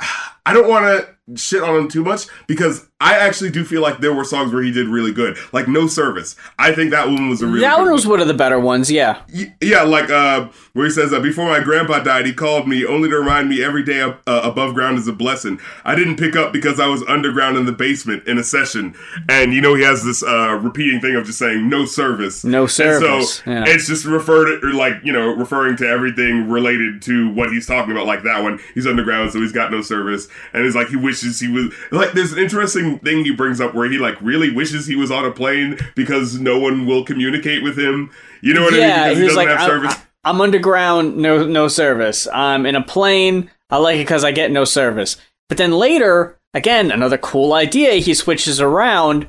I 0.46 0.54
don't 0.54 0.70
want 0.70 0.86
to 0.86 1.14
shit 1.36 1.64
on 1.64 1.76
him 1.76 1.88
too 1.88 2.04
much 2.04 2.28
because 2.48 2.88
I 3.00 3.18
actually 3.18 3.50
do 3.50 3.64
feel 3.64 3.82
like 3.82 4.00
there 4.00 4.14
were 4.14 4.24
songs 4.24 4.54
where 4.54 4.64
he 4.64 4.72
did 4.72 4.88
really 4.88 5.12
good. 5.12 5.38
Like 5.52 5.68
No 5.68 5.88
Service. 5.88 6.36
I 6.58 6.74
think 6.74 6.92
that 6.92 7.08
one 7.08 7.30
was 7.30 7.42
a 7.42 7.48
really 7.48 7.62
that 7.62 7.76
good 7.78 7.84
one 7.84 7.92
was 7.92 8.08
one 8.08 8.22
of 8.22 8.28
the 8.28 8.34
better 8.34 8.60
ones. 8.60 8.90
Yeah, 8.90 9.22
yeah, 9.62 9.84
like 9.84 10.10
uh, 10.10 10.50
where 10.72 10.86
he 10.86 10.92
says, 10.92 11.12
uh, 11.12 11.20
"Before 11.20 11.46
my 11.46 11.60
grandpa 11.60 12.00
died, 12.00 12.26
he 12.26 12.34
called 12.34 12.68
me 12.68 12.86
only 12.86 13.10
to 13.10 13.18
remind 13.18 13.50
me 13.50 13.62
every 13.64 13.84
day 13.84 14.02
uh, 14.02 14.14
above 14.26 14.74
ground 14.74 14.98
is 14.98 15.08
a 15.08 15.14
blessing. 15.14 15.60
I 15.84 15.96
didn't 15.96 16.16
pick 16.16 16.38
up 16.38 16.54
because 16.54 16.80
I 16.80 16.88
was 16.88 17.04
underground 17.04 17.58
in 17.58 17.66
the 17.66 17.74
basement 17.74 18.26
in 18.26 18.38
a 18.38 18.44
session, 18.44 18.96
and 19.28 19.54
you 19.54 19.60
know 19.60 19.76
he 19.76 19.84
has 19.84 20.04
this 20.06 20.24
uh, 20.24 20.60
repeating 20.62 21.02
thing 21.02 21.16
of 21.16 21.26
just 21.26 21.40
saying 21.40 21.68
no 21.68 21.86
service, 21.86 22.46
No 22.46 22.64
And 22.64 22.72
service, 22.72 23.36
so 23.36 23.52
yeah. 23.52 23.66
it's 23.68 23.88
just 23.88 24.06
referred 24.06 24.62
to, 24.62 24.72
like 24.72 24.96
you 25.04 25.12
know 25.12 25.36
referring 25.36 25.76
to 25.78 25.88
everything 25.88 26.50
related 26.50 27.02
to 27.04 27.34
what 27.34 27.52
he's 27.52 27.68
talking 27.68 27.92
about. 27.92 28.08
Like 28.08 28.24
that 28.24 28.44
one, 28.44 28.60
he's 28.74 28.88
underground, 28.88 29.32
so 29.32 29.40
he's 29.42 29.52
got 29.52 29.72
no 29.72 29.82
service, 29.82 30.30
and 30.54 30.66
it's 30.66 30.76
like 30.76 30.88
he 30.88 30.96
wishes 30.96 31.40
he 31.40 31.48
was 31.48 31.74
like. 31.92 32.14
There's 32.14 32.34
an 32.34 32.40
interesting 32.40 33.00
thing 33.00 33.24
he 33.26 33.34
brings 33.34 33.60
up 33.60 33.74
where 33.74 33.90
he 33.90 33.98
like 33.98 34.20
really 34.22 34.52
wishes 34.54 34.86
he 34.88 34.96
was 34.96 35.12
on 35.12 35.26
a 35.26 35.32
plane 35.32 35.78
because 35.96 36.40
no 36.40 36.60
one 36.60 36.86
will 36.86 37.04
communicate 37.04 37.64
with 37.64 37.78
him. 37.78 38.12
You 38.42 38.54
know 38.54 38.64
what 38.64 38.74
I 38.74 38.78
mean? 38.78 38.88
yeah. 38.88 39.04
Because 39.10 39.18
He 39.18 39.24
doesn't 39.26 39.38
like, 39.38 39.48
have 39.48 39.60
I'm, 39.62 39.68
service. 39.70 39.96
I'm 40.24 40.42
underground, 40.42 41.18
no 41.18 41.46
no 41.46 41.68
service. 41.68 42.28
I'm 42.34 42.66
in 42.66 42.76
a 42.76 42.84
plane. 42.84 43.50
I 43.70 43.78
like 43.78 43.96
it 43.96 44.00
because 44.06 44.24
I 44.24 44.32
get 44.32 44.52
no 44.52 44.66
service. 44.66 45.18
But 45.50 45.58
then 45.58 45.72
later, 45.72 46.38
again, 46.54 46.92
another 46.92 47.18
cool 47.18 47.54
idea. 47.54 47.94
He 47.94 48.14
switches 48.14 48.62
around 48.62 49.28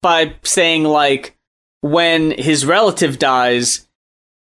by 0.00 0.34
saying 0.42 0.84
like, 0.84 1.36
when 1.80 2.30
his 2.38 2.64
relative 2.64 3.18
dies. 3.18 3.86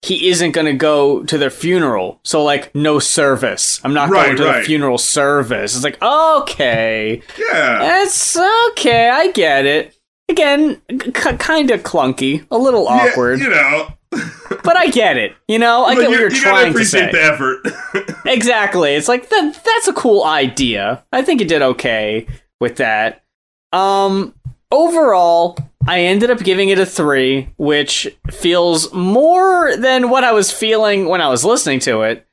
He 0.03 0.29
isn't 0.29 0.53
gonna 0.53 0.75
go 0.75 1.25
to 1.25 1.37
their 1.39 1.51
funeral, 1.51 2.21
so 2.25 2.43
like 2.45 2.73
no 2.75 2.99
service. 3.01 3.81
I'm 3.85 3.93
not 3.95 4.11
Right, 4.11 4.27
going 4.27 4.37
to 4.37 4.45
right. 4.45 4.59
the 4.61 4.65
funeral 4.65 4.97
service. 4.99 5.75
It's 5.75 5.83
like 5.85 6.01
okay, 6.03 7.21
yeah. 7.39 8.03
It's 8.03 8.37
okay. 8.71 9.09
I 9.11 9.33
get 9.33 9.67
it. 9.67 9.95
Again, 10.31 10.81
c- 10.91 11.11
kind 11.39 11.71
of 11.71 11.83
clunky, 11.83 12.47
a 12.51 12.59
little 12.59 12.85
Yeah, 12.85 13.09
awkward, 13.11 13.41
you 13.41 13.49
know, 13.49 13.89
but 14.63 14.77
I 14.77 14.89
get 14.89 15.17
it. 15.17 15.33
You 15.49 15.59
know, 15.59 15.85
I 15.85 15.95
But 15.95 16.03
get 16.03 16.11
what 16.11 16.15
you, 16.17 16.21
you're 16.21 16.33
you 16.33 16.41
trying 16.43 16.65
to 16.67 16.71
appreciate 16.71 17.11
say. 17.11 17.13
the 17.13 17.23
effort. 17.25 18.15
Exactly. 18.27 18.95
It's 18.95 19.09
like 19.09 19.31
that. 19.31 19.61
That's 19.65 19.89
a 19.89 19.93
cool 19.95 20.23
idea. 20.25 21.03
I 21.13 21.23
think 21.23 21.41
you 21.41 21.47
did 21.47 21.63
okay 21.63 22.27
with 22.61 22.77
that. 22.77 23.25
Um, 23.73 24.35
overall, 24.71 25.57
I 25.87 26.01
ended 26.01 26.31
up 26.31 26.41
giving 26.41 26.69
it 26.69 26.79
a 26.79 26.87
three, 26.87 27.51
which 27.57 28.09
feels 28.31 28.93
more 28.93 29.77
than 29.77 30.11
what 30.11 30.25
I 30.25 30.33
was 30.33 30.51
feeling 30.53 31.09
when 31.09 31.21
I 31.21 31.29
was 31.29 31.45
listening 31.45 31.81
to 31.81 32.03
it. 32.03 32.27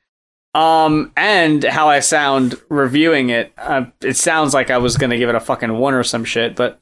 Um, 0.54 1.12
and 1.18 1.62
how 1.64 1.88
I 1.90 2.00
sound 2.00 2.58
reviewing 2.70 3.28
it. 3.28 3.52
Uh, 3.58 3.86
it 4.00 4.16
sounds 4.16 4.54
like 4.54 4.70
I 4.70 4.78
was 4.78 4.96
gonna 4.96 5.18
give 5.18 5.28
it 5.28 5.34
a 5.34 5.40
fucking 5.40 5.76
one 5.76 5.92
or 5.92 6.02
some 6.02 6.24
shit, 6.24 6.56
but 6.56 6.80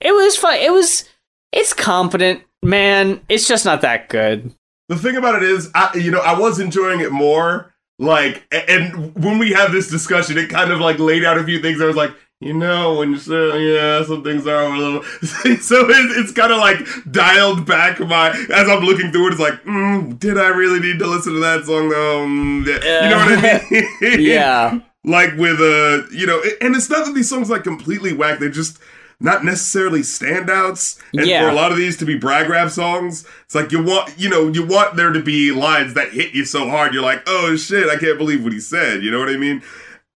it 0.00 0.12
was 0.12 0.36
fine. 0.36 0.60
It 0.60 0.72
was. 0.72 1.08
It's 1.50 1.72
competent, 1.72 2.42
man. 2.62 3.20
It's 3.28 3.48
just 3.48 3.64
not 3.64 3.80
that 3.80 4.08
good. 4.08 4.54
the 4.88 4.96
thing 4.96 5.16
about 5.16 5.34
it 5.34 5.42
is, 5.42 5.70
I, 5.74 5.96
you 5.96 6.10
know, 6.10 6.20
I 6.20 6.38
was 6.38 6.60
enjoying 6.60 7.00
it 7.00 7.10
more. 7.10 7.74
Like, 7.98 8.46
and 8.52 9.12
when 9.16 9.38
we 9.38 9.50
had 9.52 9.72
this 9.72 9.90
discussion, 9.90 10.38
it 10.38 10.50
kind 10.50 10.70
of 10.70 10.78
like 10.78 10.98
laid 11.00 11.24
out 11.24 11.38
a 11.38 11.44
few 11.44 11.60
things. 11.60 11.80
I 11.80 11.86
was 11.86 11.96
like, 11.96 12.12
you 12.40 12.52
know, 12.54 12.94
when 12.98 13.10
you 13.10 13.18
say, 13.18 13.74
yeah, 13.74 14.04
some 14.04 14.22
things 14.22 14.46
are 14.46 14.62
a 14.64 14.78
little. 14.78 15.02
so 15.60 15.88
it, 15.90 16.18
it's 16.18 16.30
kind 16.32 16.52
of 16.52 16.58
like 16.58 16.78
dialed 17.10 17.66
back 17.66 17.98
my. 18.00 18.28
As 18.54 18.68
I'm 18.68 18.84
looking 18.84 19.10
through 19.10 19.28
it, 19.28 19.32
it's 19.32 19.40
like, 19.40 19.62
mm, 19.64 20.18
did 20.20 20.38
I 20.38 20.48
really 20.48 20.78
need 20.78 20.98
to 21.00 21.06
listen 21.06 21.32
to 21.34 21.40
that 21.40 21.64
song 21.64 21.88
though? 21.88 22.26
Mm, 22.26 22.66
yeah. 22.66 23.04
You 23.04 23.10
know 23.10 23.16
what 23.18 23.44
I 23.44 23.70
mean? 23.70 24.20
Yeah. 24.20 24.80
like 25.04 25.36
with 25.36 25.60
uh 25.60 26.06
you 26.12 26.26
know 26.26 26.42
and 26.60 26.74
it's 26.76 26.90
not 26.90 27.06
that 27.06 27.14
these 27.14 27.28
songs 27.30 27.48
like 27.50 27.62
completely 27.64 28.12
whack 28.12 28.38
they're 28.40 28.50
just 28.50 28.78
not 29.20 29.44
necessarily 29.44 30.00
standouts 30.00 31.00
and 31.12 31.26
Yeah. 31.26 31.42
for 31.42 31.48
a 31.50 31.54
lot 31.54 31.70
of 31.72 31.78
these 31.78 31.96
to 31.98 32.04
be 32.04 32.16
brag 32.18 32.48
rap 32.50 32.70
songs 32.70 33.24
it's 33.44 33.54
like 33.54 33.70
you 33.72 33.82
want 33.82 34.12
you 34.18 34.28
know 34.28 34.48
you 34.48 34.66
want 34.66 34.96
there 34.96 35.12
to 35.12 35.22
be 35.22 35.52
lines 35.52 35.94
that 35.94 36.10
hit 36.12 36.34
you 36.34 36.44
so 36.44 36.68
hard 36.68 36.92
you're 36.92 37.02
like 37.02 37.22
oh 37.26 37.56
shit 37.56 37.88
i 37.88 37.96
can't 37.96 38.18
believe 38.18 38.42
what 38.42 38.52
he 38.52 38.60
said 38.60 39.02
you 39.02 39.10
know 39.10 39.18
what 39.20 39.28
i 39.28 39.36
mean 39.36 39.62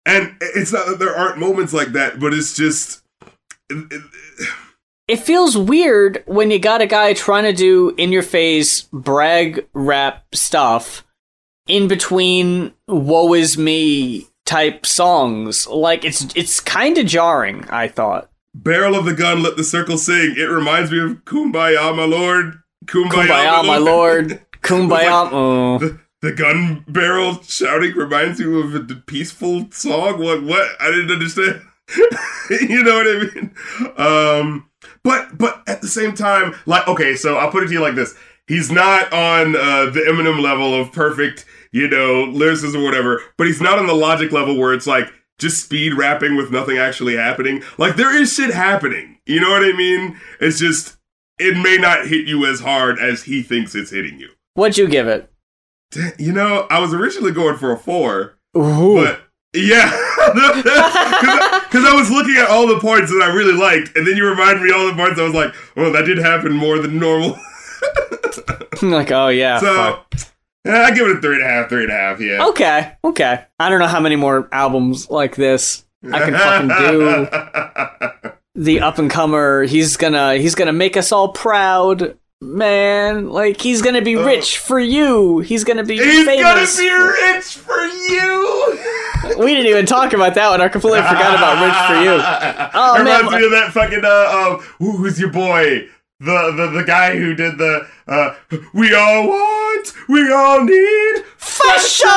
and 0.06 0.36
it's 0.42 0.72
not 0.74 0.88
that 0.88 1.00
there 1.00 1.16
aren't 1.16 1.38
moments 1.38 1.74
like 1.74 1.90
that 1.90 2.20
but 2.20 2.34
it's 2.34 2.56
just 2.56 3.04
it 5.08 5.18
feels 5.18 5.58
weird 5.58 6.24
when 6.26 6.52
you 6.52 6.60
got 6.60 6.82
a 6.82 6.88
guy 6.88 7.14
trying 7.14 7.44
to 7.44 7.54
do 7.54 7.94
in 7.98 8.12
your 8.12 8.24
face 8.24 8.84
brag 8.94 9.68
rap 9.74 10.24
stuff 10.34 11.06
in 11.68 11.88
between 11.88 12.74
woe 12.88 13.34
is 13.34 13.58
me 13.58 14.28
type 14.50 14.86
songs. 14.86 15.68
Like 15.68 16.04
it's 16.04 16.26
it's 16.36 16.60
kind 16.60 16.98
of 16.98 17.06
jarring 17.06 17.66
i 17.70 17.88
thought. 17.88 18.30
Barrel 18.56 18.96
of 18.96 19.06
the 19.06 19.14
gun 19.14 19.44
let 19.44 19.56
the 19.56 19.64
circle 19.64 19.98
sing. 19.98 20.34
It 20.36 20.50
reminds 20.50 20.92
me 20.92 21.00
of 21.00 21.24
kumbaya 21.24 21.96
my 21.96 22.06
lord. 22.06 22.60
Kumbaya, 22.86 23.28
kumbaya 23.28 23.66
my 23.66 23.78
lord. 23.78 24.42
kumbaya 24.62 25.30
oh. 25.32 25.78
the, 25.78 26.00
the 26.22 26.32
gun 26.32 26.84
barrel 26.88 27.42
shouting 27.44 27.94
reminds 27.94 28.40
you 28.40 28.60
of 28.60 28.76
a 28.76 28.96
peaceful 28.96 29.68
song. 29.72 30.20
What? 30.20 30.44
What? 30.44 30.70
I 30.80 30.92
didn't 30.92 31.12
understand. 31.12 31.62
you 32.50 32.84
know 32.84 32.96
what 32.96 33.08
I 33.08 33.20
mean? 33.34 33.56
Um, 33.98 34.70
but 35.04 35.38
but 35.38 35.64
at 35.68 35.82
the 35.82 35.88
same 35.88 36.14
time, 36.14 36.56
like 36.66 36.88
okay, 36.88 37.16
so 37.16 37.38
I'll 37.38 37.52
put 37.52 37.64
it 37.64 37.68
to 37.68 37.74
you 37.74 37.82
like 37.82 37.96
this: 37.96 38.16
He's 38.48 38.72
not 38.72 39.12
on 39.14 39.56
uh, 39.56 39.86
the 39.92 40.06
Eminem 40.08 40.42
level 40.42 40.74
of 40.74 40.92
perfect, 40.92 41.46
you 41.72 41.88
know, 41.88 42.24
lyricism 42.24 42.82
or 42.82 42.86
whatever, 42.86 43.22
but 43.38 43.48
he's 43.48 43.62
not 43.62 43.80
on 43.80 43.88
the 43.88 43.94
logic 43.94 44.32
level 44.32 44.58
where 44.58 44.74
it's 44.74 44.88
like 44.88 45.08
just 45.38 45.64
speed 45.64 45.94
rapping 45.94 46.36
with 46.36 46.52
nothing 46.52 46.78
actually 46.78 47.16
happening. 47.16 47.64
Like 47.78 47.96
there 47.96 48.16
is 48.16 48.34
shit 48.34 48.54
happening. 48.54 49.20
You 49.26 49.40
know 49.40 49.52
what 49.52 49.64
I 49.64 49.72
mean? 49.72 50.20
It's 50.42 50.60
just 50.60 50.98
it 51.40 51.56
may 51.58 51.78
not 51.78 52.08
hit 52.08 52.28
you 52.28 52.46
as 52.46 52.60
hard 52.60 53.00
as 53.00 53.24
he 53.24 53.42
thinks 53.42 53.74
it's 53.74 53.92
hitting 53.92 54.20
you. 54.20 54.30
what'd 54.56 54.78
you 54.78 54.88
give 54.88 55.08
it 55.08 55.32
You 56.18 56.34
know, 56.34 56.68
I 56.70 56.80
was 56.80 56.94
originally 56.94 57.32
going 57.32 57.58
for 57.58 57.72
a 57.72 57.78
four, 57.78 58.38
Ooh. 58.56 58.96
but 58.96 59.22
yeah, 59.54 59.90
because 61.64 61.86
I 61.86 61.94
was 61.96 62.12
looking 62.12 62.36
at 62.38 62.48
all 62.50 62.68
the 62.68 62.80
parts 62.80 63.10
that 63.12 63.22
I 63.24 63.34
really 63.34 63.58
liked, 63.58 63.96
and 63.96 64.06
then 64.06 64.16
you 64.16 64.28
reminded 64.28 64.62
me 64.62 64.72
all 64.72 64.86
the 64.86 64.94
parts 64.94 65.20
I 65.20 65.24
was 65.24 65.34
like, 65.34 65.54
well, 65.76 65.92
that 65.94 66.06
did 66.06 66.20
happen 66.20 66.54
more 66.54 66.78
than 66.80 67.00
normal. 67.00 67.38
like 68.82 69.12
oh 69.12 69.28
yeah 69.30 69.60
so 69.60 69.76
fuck. 69.76 70.14
I 70.66 70.92
give 70.92 71.08
it 71.08 71.18
a 71.18 71.22
three 71.22 71.36
and 71.36 71.44
a 71.44 71.48
half, 71.48 71.70
three 71.70 71.84
and 71.84 71.92
a 71.92 71.96
half. 71.96 72.20
Yeah. 72.20 72.46
okay 72.48 72.94
okay 73.04 73.46
i 73.60 73.70
don't 73.70 73.80
know 73.80 73.88
how 73.88 74.00
many 74.00 74.16
more 74.16 74.48
albums 74.52 75.10
like 75.10 75.36
this 75.36 75.86
i 76.12 76.20
can 76.20 76.34
fucking 76.34 76.70
do 76.78 78.32
the 78.56 78.80
up 78.82 78.98
and 79.00 79.10
comer 79.10 79.64
he's 79.64 79.98
gonna 79.98 80.36
he's 80.36 80.56
gonna 80.56 80.74
make 80.74 80.98
us 80.98 81.12
all 81.12 81.30
proud 81.30 82.18
man 82.42 83.28
like 83.30 83.60
he's 83.60 83.82
gonna 83.82 84.02
be 84.02 84.16
rich 84.16 84.60
for 84.60 84.80
you 84.80 85.40
he's 85.40 85.66
gonna 85.66 85.84
be 85.84 85.98
famous. 85.98 86.16
He's 86.16 86.26
famous 86.26 86.78
gonna 86.78 86.90
be 86.90 87.34
rich 87.34 87.46
for 87.58 87.86
you. 87.86 88.80
we 89.38 89.54
didn't 89.54 89.68
even 89.68 89.86
talk 89.86 90.14
about 90.14 90.36
that 90.36 90.50
one. 90.50 90.62
I 90.62 90.68
completely 90.68 91.02
forgot 91.02 91.36
about 91.36 91.64
Rich 91.66 91.76
for 91.88 92.04
You. 92.04 92.20
Oh, 92.74 92.98
reminds 92.98 93.32
man. 93.32 93.40
me 93.40 93.46
of 93.46 93.52
that 93.52 93.72
fucking, 93.74 94.02
uh, 94.04 94.56
um, 94.56 94.60
who's 94.78 95.20
your 95.20 95.32
boy? 95.32 95.88
The, 96.20 96.54
the, 96.56 96.68
the 96.80 96.84
guy 96.84 97.16
who 97.18 97.34
did 97.34 97.58
the, 97.58 97.88
uh, 98.10 98.36
we 98.74 98.94
all 98.96 99.28
want, 99.28 99.94
we 100.08 100.32
all 100.32 100.64
need 100.64 101.24
fashion! 101.38 102.08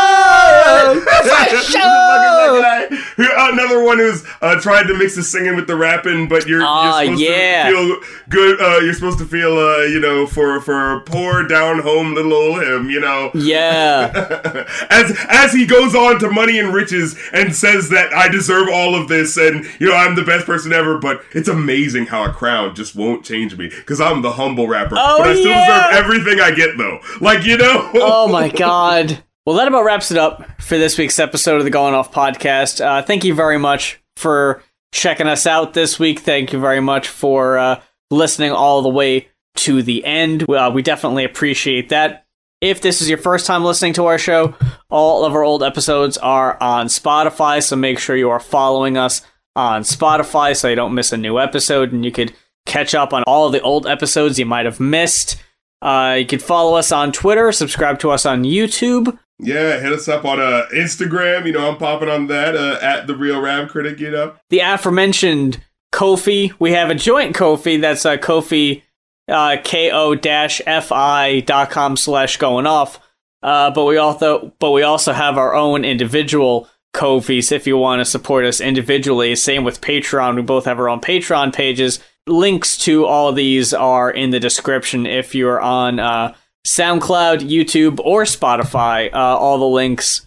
fashion! 1.03 1.80
Another 3.18 3.84
one 3.84 3.99
who's 3.99 4.24
uh, 4.40 4.59
tried 4.61 4.84
to 4.84 4.95
mix 4.97 5.16
the 5.16 5.22
singing 5.22 5.55
with 5.55 5.66
the 5.66 5.76
rapping, 5.76 6.28
but 6.28 6.47
you're, 6.47 6.62
uh, 6.62 7.01
you're 7.01 7.16
supposed 7.16 7.22
yeah. 7.22 7.70
to 7.70 7.76
feel 7.76 8.01
good. 8.30 8.61
Uh, 8.61 8.78
you're 8.80 8.95
supposed 8.95 9.18
to 9.18 9.26
feel, 9.26 9.59
uh, 9.59 9.82
you 9.82 10.01
know, 10.01 10.26
for 10.26 10.61
for 10.61 11.01
poor 11.01 11.47
down 11.47 11.80
home 11.80 12.14
little 12.14 12.32
old 12.32 12.62
him, 12.62 12.88
you 12.88 13.01
know. 13.01 13.30
Yeah. 13.34 14.66
as 14.90 15.14
as 15.28 15.53
he 15.53 15.66
goes 15.66 15.95
on 15.95 16.18
to 16.20 16.30
money 16.30 16.59
and 16.59 16.72
riches 16.72 17.16
and 17.32 17.55
says 17.55 17.90
that 17.90 18.12
I 18.14 18.28
deserve 18.28 18.68
all 18.72 18.95
of 18.95 19.09
this 19.09 19.36
and 19.36 19.66
you 19.78 19.88
know 19.88 19.95
I'm 19.95 20.14
the 20.14 20.24
best 20.24 20.47
person 20.47 20.72
ever, 20.72 20.99
but 20.99 21.22
it's 21.32 21.49
amazing 21.49 22.07
how 22.07 22.24
a 22.24 22.32
crowd 22.32 22.76
just 22.76 22.95
won't 22.97 23.24
change 23.24 23.57
me 23.57 23.68
because 23.68 24.01
I'm 24.01 24.22
the 24.22 24.32
humble 24.32 24.66
rapper, 24.66 24.97
oh, 24.99 25.18
but 25.18 25.28
I 25.28 25.34
still 25.34 25.49
yeah. 25.49 25.66
deserve 25.66 25.81
everything 25.92 26.40
I 26.40 26.50
get 26.50 26.76
though. 26.76 27.00
Like 27.20 27.44
you 27.44 27.56
know. 27.56 27.90
oh 27.94 28.28
my 28.28 28.48
god. 28.56 29.22
Well, 29.44 29.56
that 29.56 29.66
about 29.66 29.84
wraps 29.84 30.10
it 30.10 30.18
up 30.18 30.60
for 30.60 30.78
this 30.78 30.96
week's 30.96 31.18
episode 31.18 31.56
of 31.56 31.64
the 31.64 31.70
Going 31.70 31.94
Off 31.94 32.12
podcast. 32.12 32.84
Uh, 32.84 33.02
thank 33.02 33.24
you 33.24 33.34
very 33.34 33.58
much 33.58 34.00
for 34.16 34.62
checking 34.92 35.26
us 35.26 35.46
out 35.46 35.74
this 35.74 35.98
week. 35.98 36.20
Thank 36.20 36.52
you 36.52 36.60
very 36.60 36.80
much 36.80 37.08
for 37.08 37.58
uh, 37.58 37.80
listening 38.10 38.52
all 38.52 38.82
the 38.82 38.88
way 38.88 39.28
to 39.56 39.82
the 39.82 40.04
end. 40.04 40.48
Uh, 40.48 40.70
we 40.72 40.82
definitely 40.82 41.24
appreciate 41.24 41.88
that. 41.88 42.26
If 42.60 42.80
this 42.80 43.02
is 43.02 43.08
your 43.08 43.18
first 43.18 43.44
time 43.44 43.64
listening 43.64 43.94
to 43.94 44.06
our 44.06 44.18
show, 44.18 44.54
all 44.88 45.24
of 45.24 45.34
our 45.34 45.42
old 45.42 45.64
episodes 45.64 46.16
are 46.18 46.56
on 46.62 46.86
Spotify, 46.86 47.60
so 47.60 47.74
make 47.74 47.98
sure 47.98 48.14
you 48.14 48.30
are 48.30 48.38
following 48.38 48.96
us 48.96 49.22
on 49.56 49.82
Spotify 49.82 50.56
so 50.56 50.68
you 50.68 50.76
don't 50.76 50.94
miss 50.94 51.12
a 51.12 51.16
new 51.16 51.40
episode 51.40 51.92
and 51.92 52.04
you 52.04 52.12
could 52.12 52.32
catch 52.64 52.94
up 52.94 53.12
on 53.12 53.24
all 53.26 53.46
of 53.46 53.52
the 53.52 53.60
old 53.62 53.88
episodes 53.88 54.38
you 54.38 54.46
might 54.46 54.66
have 54.66 54.78
missed. 54.78 55.42
Uh, 55.82 56.14
you 56.20 56.26
can 56.26 56.38
follow 56.38 56.76
us 56.76 56.92
on 56.92 57.10
Twitter, 57.10 57.50
subscribe 57.50 57.98
to 57.98 58.10
us 58.10 58.24
on 58.24 58.44
YouTube. 58.44 59.18
Yeah, 59.40 59.80
hit 59.80 59.92
us 59.92 60.06
up 60.06 60.24
on 60.24 60.40
uh, 60.40 60.66
Instagram. 60.72 61.44
You 61.46 61.52
know, 61.52 61.68
I'm 61.68 61.76
popping 61.76 62.08
on 62.08 62.28
that 62.28 62.54
uh, 62.54 62.78
at 62.80 63.08
the 63.08 63.16
Real 63.16 63.40
Rap 63.40 63.68
Critic. 63.68 63.98
You 63.98 64.12
know, 64.12 64.36
the 64.50 64.60
aforementioned 64.60 65.60
Ko-fi. 65.90 66.52
We 66.60 66.70
have 66.70 66.90
a 66.90 66.94
joint 66.94 67.34
Ko-fi. 67.34 67.78
That's 67.78 68.06
uh, 68.06 68.16
Ko-fi, 68.18 68.84
uh, 69.28 69.56
ko-fi 69.64 71.40
dot 71.40 71.70
com 71.70 71.96
slash 71.96 72.36
going 72.36 72.66
off. 72.66 73.00
Uh, 73.42 73.72
but 73.72 73.84
we 73.84 73.96
also, 73.96 74.52
but 74.60 74.70
we 74.70 74.84
also 74.84 75.12
have 75.12 75.36
our 75.36 75.52
own 75.56 75.84
individual 75.84 76.68
Ko-fis 76.92 77.50
if 77.50 77.66
you 77.66 77.76
want 77.76 77.98
to 77.98 78.04
support 78.04 78.44
us 78.44 78.60
individually. 78.60 79.34
Same 79.34 79.64
with 79.64 79.80
Patreon. 79.80 80.36
We 80.36 80.42
both 80.42 80.66
have 80.66 80.78
our 80.78 80.88
own 80.88 81.00
Patreon 81.00 81.52
pages. 81.52 81.98
Links 82.26 82.78
to 82.78 83.04
all 83.04 83.28
of 83.28 83.36
these 83.36 83.74
are 83.74 84.10
in 84.10 84.30
the 84.30 84.38
description 84.40 85.06
if 85.06 85.34
you're 85.34 85.60
on 85.60 85.98
uh, 85.98 86.34
SoundCloud, 86.64 87.40
YouTube, 87.40 87.98
or 88.04 88.22
Spotify. 88.22 89.12
Uh, 89.12 89.16
all 89.16 89.58
the 89.58 89.64
links 89.64 90.26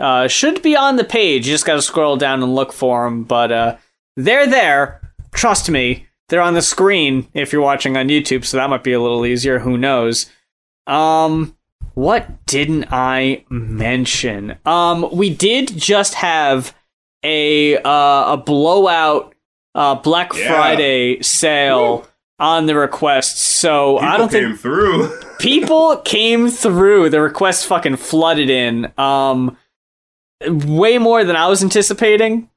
uh, 0.00 0.26
should 0.26 0.62
be 0.62 0.76
on 0.76 0.96
the 0.96 1.04
page. 1.04 1.46
You 1.46 1.52
just 1.52 1.64
got 1.66 1.76
to 1.76 1.82
scroll 1.82 2.16
down 2.16 2.42
and 2.42 2.54
look 2.54 2.72
for 2.72 3.04
them. 3.04 3.22
But 3.24 3.52
uh, 3.52 3.76
they're 4.16 4.48
there. 4.48 5.00
Trust 5.32 5.70
me, 5.70 6.06
they're 6.28 6.40
on 6.40 6.54
the 6.54 6.62
screen 6.62 7.28
if 7.34 7.52
you're 7.52 7.62
watching 7.62 7.96
on 7.96 8.08
YouTube, 8.08 8.44
so 8.44 8.56
that 8.56 8.70
might 8.70 8.82
be 8.82 8.92
a 8.92 9.00
little 9.00 9.24
easier. 9.24 9.60
Who 9.60 9.78
knows? 9.78 10.26
Um, 10.86 11.56
what 11.94 12.46
didn't 12.46 12.86
I 12.90 13.44
mention? 13.48 14.56
Um, 14.64 15.08
we 15.12 15.30
did 15.30 15.76
just 15.76 16.14
have 16.14 16.74
a 17.22 17.76
uh, 17.78 18.32
a 18.32 18.42
blowout 18.44 19.34
uh, 19.78 19.94
Black 19.94 20.32
yeah. 20.34 20.48
Friday 20.48 21.22
sale. 21.22 21.98
Woo 21.98 22.04
on 22.38 22.66
the 22.66 22.74
requests. 22.74 23.40
So 23.42 23.96
people 23.96 24.08
I 24.08 24.16
don't 24.16 24.30
came 24.30 24.48
think 24.50 24.60
through. 24.60 25.20
people 25.38 25.96
came 25.98 26.48
through. 26.48 27.10
The 27.10 27.20
requests 27.20 27.64
fucking 27.64 27.96
flooded 27.96 28.50
in. 28.50 28.92
Um, 28.96 29.56
way 30.48 30.98
more 30.98 31.24
than 31.24 31.36
I 31.36 31.48
was 31.48 31.62
anticipating. 31.62 32.48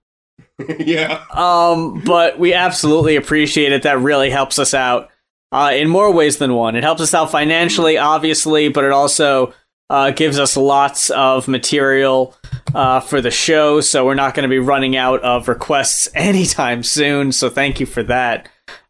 yeah. 0.79 1.23
Um, 1.31 2.03
but 2.05 2.37
we 2.37 2.53
absolutely 2.53 3.15
appreciate 3.15 3.71
it. 3.71 3.83
That 3.83 3.99
really 3.99 4.29
helps 4.29 4.59
us 4.59 4.73
out. 4.73 5.09
Uh, 5.53 5.71
in 5.73 5.89
more 5.89 6.09
ways 6.13 6.37
than 6.37 6.53
one. 6.53 6.77
It 6.77 6.83
helps 6.83 7.01
us 7.01 7.13
out 7.13 7.29
financially, 7.29 7.97
obviously, 7.97 8.69
but 8.69 8.85
it 8.85 8.91
also 8.91 9.53
uh, 9.91 10.09
gives 10.09 10.39
us 10.39 10.55
lots 10.55 11.09
of 11.09 11.49
material 11.49 12.33
uh, 12.73 13.01
for 13.01 13.19
the 13.19 13.29
show. 13.29 13.81
So 13.81 14.05
we're 14.05 14.15
not 14.15 14.33
going 14.33 14.43
to 14.43 14.49
be 14.49 14.57
running 14.57 14.95
out 14.95 15.21
of 15.21 15.49
requests 15.49 16.07
anytime 16.15 16.81
soon. 16.81 17.33
So 17.33 17.49
thank 17.49 17.81
you 17.81 17.85
for 17.85 18.01
that. 18.03 18.47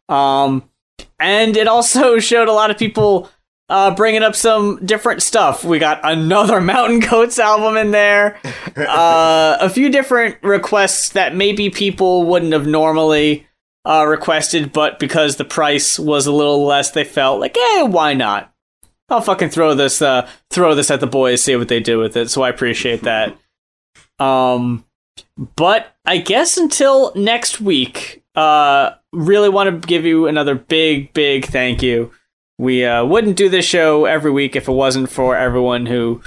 Um, 0.08 0.70
and 1.18 1.56
it 1.56 1.66
also 1.66 2.18
showed 2.20 2.46
a 2.46 2.52
lot 2.52 2.70
of 2.70 2.78
people 2.78 3.28
uh, 3.68 3.92
bringing 3.92 4.22
up 4.22 4.36
some 4.36 4.78
different 4.86 5.22
stuff. 5.22 5.64
We 5.64 5.80
got 5.80 5.98
another 6.04 6.60
Mountain 6.72 7.00
Goats 7.00 7.40
album 7.40 7.76
in 7.76 7.90
there, 7.90 8.38
uh, 8.76 9.56
a 9.60 9.68
few 9.68 9.90
different 9.90 10.36
requests 10.44 11.08
that 11.10 11.34
maybe 11.34 11.68
people 11.68 12.26
wouldn't 12.26 12.52
have 12.52 12.68
normally 12.68 13.48
uh, 13.84 14.06
requested, 14.06 14.72
but 14.72 15.00
because 15.00 15.34
the 15.34 15.44
price 15.44 15.98
was 15.98 16.28
a 16.28 16.32
little 16.32 16.64
less, 16.64 16.92
they 16.92 17.02
felt 17.02 17.40
like, 17.40 17.56
eh, 17.58 17.82
why 17.82 18.14
not? 18.14 18.51
I'll 19.12 19.20
fucking 19.20 19.50
throw 19.50 19.74
this, 19.74 20.02
uh, 20.02 20.28
throw 20.50 20.74
this 20.74 20.90
at 20.90 21.00
the 21.00 21.06
boys, 21.06 21.42
see 21.42 21.54
what 21.56 21.68
they 21.68 21.80
do 21.80 21.98
with 21.98 22.16
it. 22.16 22.30
So 22.30 22.42
I 22.42 22.48
appreciate 22.48 23.02
that. 23.02 23.36
Um, 24.18 24.84
but 25.56 25.94
I 26.04 26.18
guess 26.18 26.56
until 26.56 27.12
next 27.14 27.60
week, 27.60 28.22
uh, 28.34 28.92
really 29.12 29.48
want 29.48 29.82
to 29.82 29.86
give 29.86 30.04
you 30.04 30.26
another 30.26 30.54
big, 30.54 31.12
big 31.12 31.46
thank 31.46 31.82
you. 31.82 32.10
We 32.58 32.84
uh, 32.84 33.04
wouldn't 33.04 33.36
do 33.36 33.48
this 33.48 33.64
show 33.64 34.04
every 34.04 34.30
week 34.30 34.54
if 34.54 34.68
it 34.68 34.72
wasn't 34.72 35.10
for 35.10 35.36
everyone 35.36 35.86
who, 35.86 36.22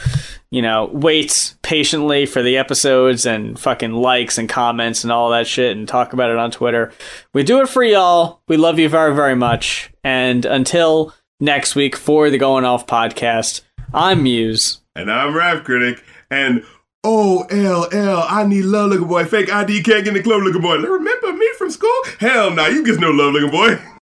you 0.52 0.62
know, 0.62 0.90
waits 0.92 1.58
patiently 1.62 2.26
for 2.26 2.42
the 2.42 2.58
episodes 2.58 3.26
and 3.26 3.58
fucking 3.58 3.94
likes 3.94 4.38
and 4.38 4.50
comments 4.50 5.04
and 5.04 5.14
all 5.14 5.30
that 5.30 5.48
shit 5.48 5.78
and 5.78 5.88
talk 5.88 6.14
about 6.14 6.32
it 6.32 6.38
on 6.38 6.52
Twitter. 6.52 6.92
We 7.34 7.44
do 7.44 7.62
it 7.62 7.70
for 7.70 7.84
y'all. 7.84 8.42
We 8.48 8.58
love 8.58 8.80
you 8.80 8.90
very, 8.90 9.16
very 9.16 9.36
much. 9.36 9.92
And 10.04 10.46
until 10.46 11.14
next 11.40 11.76
week 11.76 11.96
for 11.96 12.30
the 12.30 12.38
Going 12.38 12.66
Off 12.66 12.88
podcast, 12.88 13.62
I'm 13.94 14.24
Muse. 14.24 14.80
And 14.96 15.12
I'm 15.12 15.36
Rap 15.36 15.64
Critic. 15.64 16.04
And 16.30 16.64
O 17.04 17.46
L 17.50 17.88
L. 17.92 18.26
I 18.28 18.46
need 18.46 18.66
love, 18.66 18.90
looking 18.90 19.08
boy. 19.08 19.26
Fake 19.26 19.54
ID 19.54 19.84
can't 19.84 20.04
get 20.04 20.08
in 20.08 20.14
the 20.16 20.24
club, 20.24 20.42
looking 20.42 20.62
boy. 20.62 20.78
Remember 20.78 21.34
me 21.34 21.50
from 21.58 21.70
school? 21.70 21.90
Hell 22.20 22.50
no, 22.50 22.56
nah, 22.56 22.68
you 22.68 22.84
get 22.86 23.00
no 23.00 23.12
love, 23.12 23.34
looking 23.34 23.52
boy. 23.52 23.80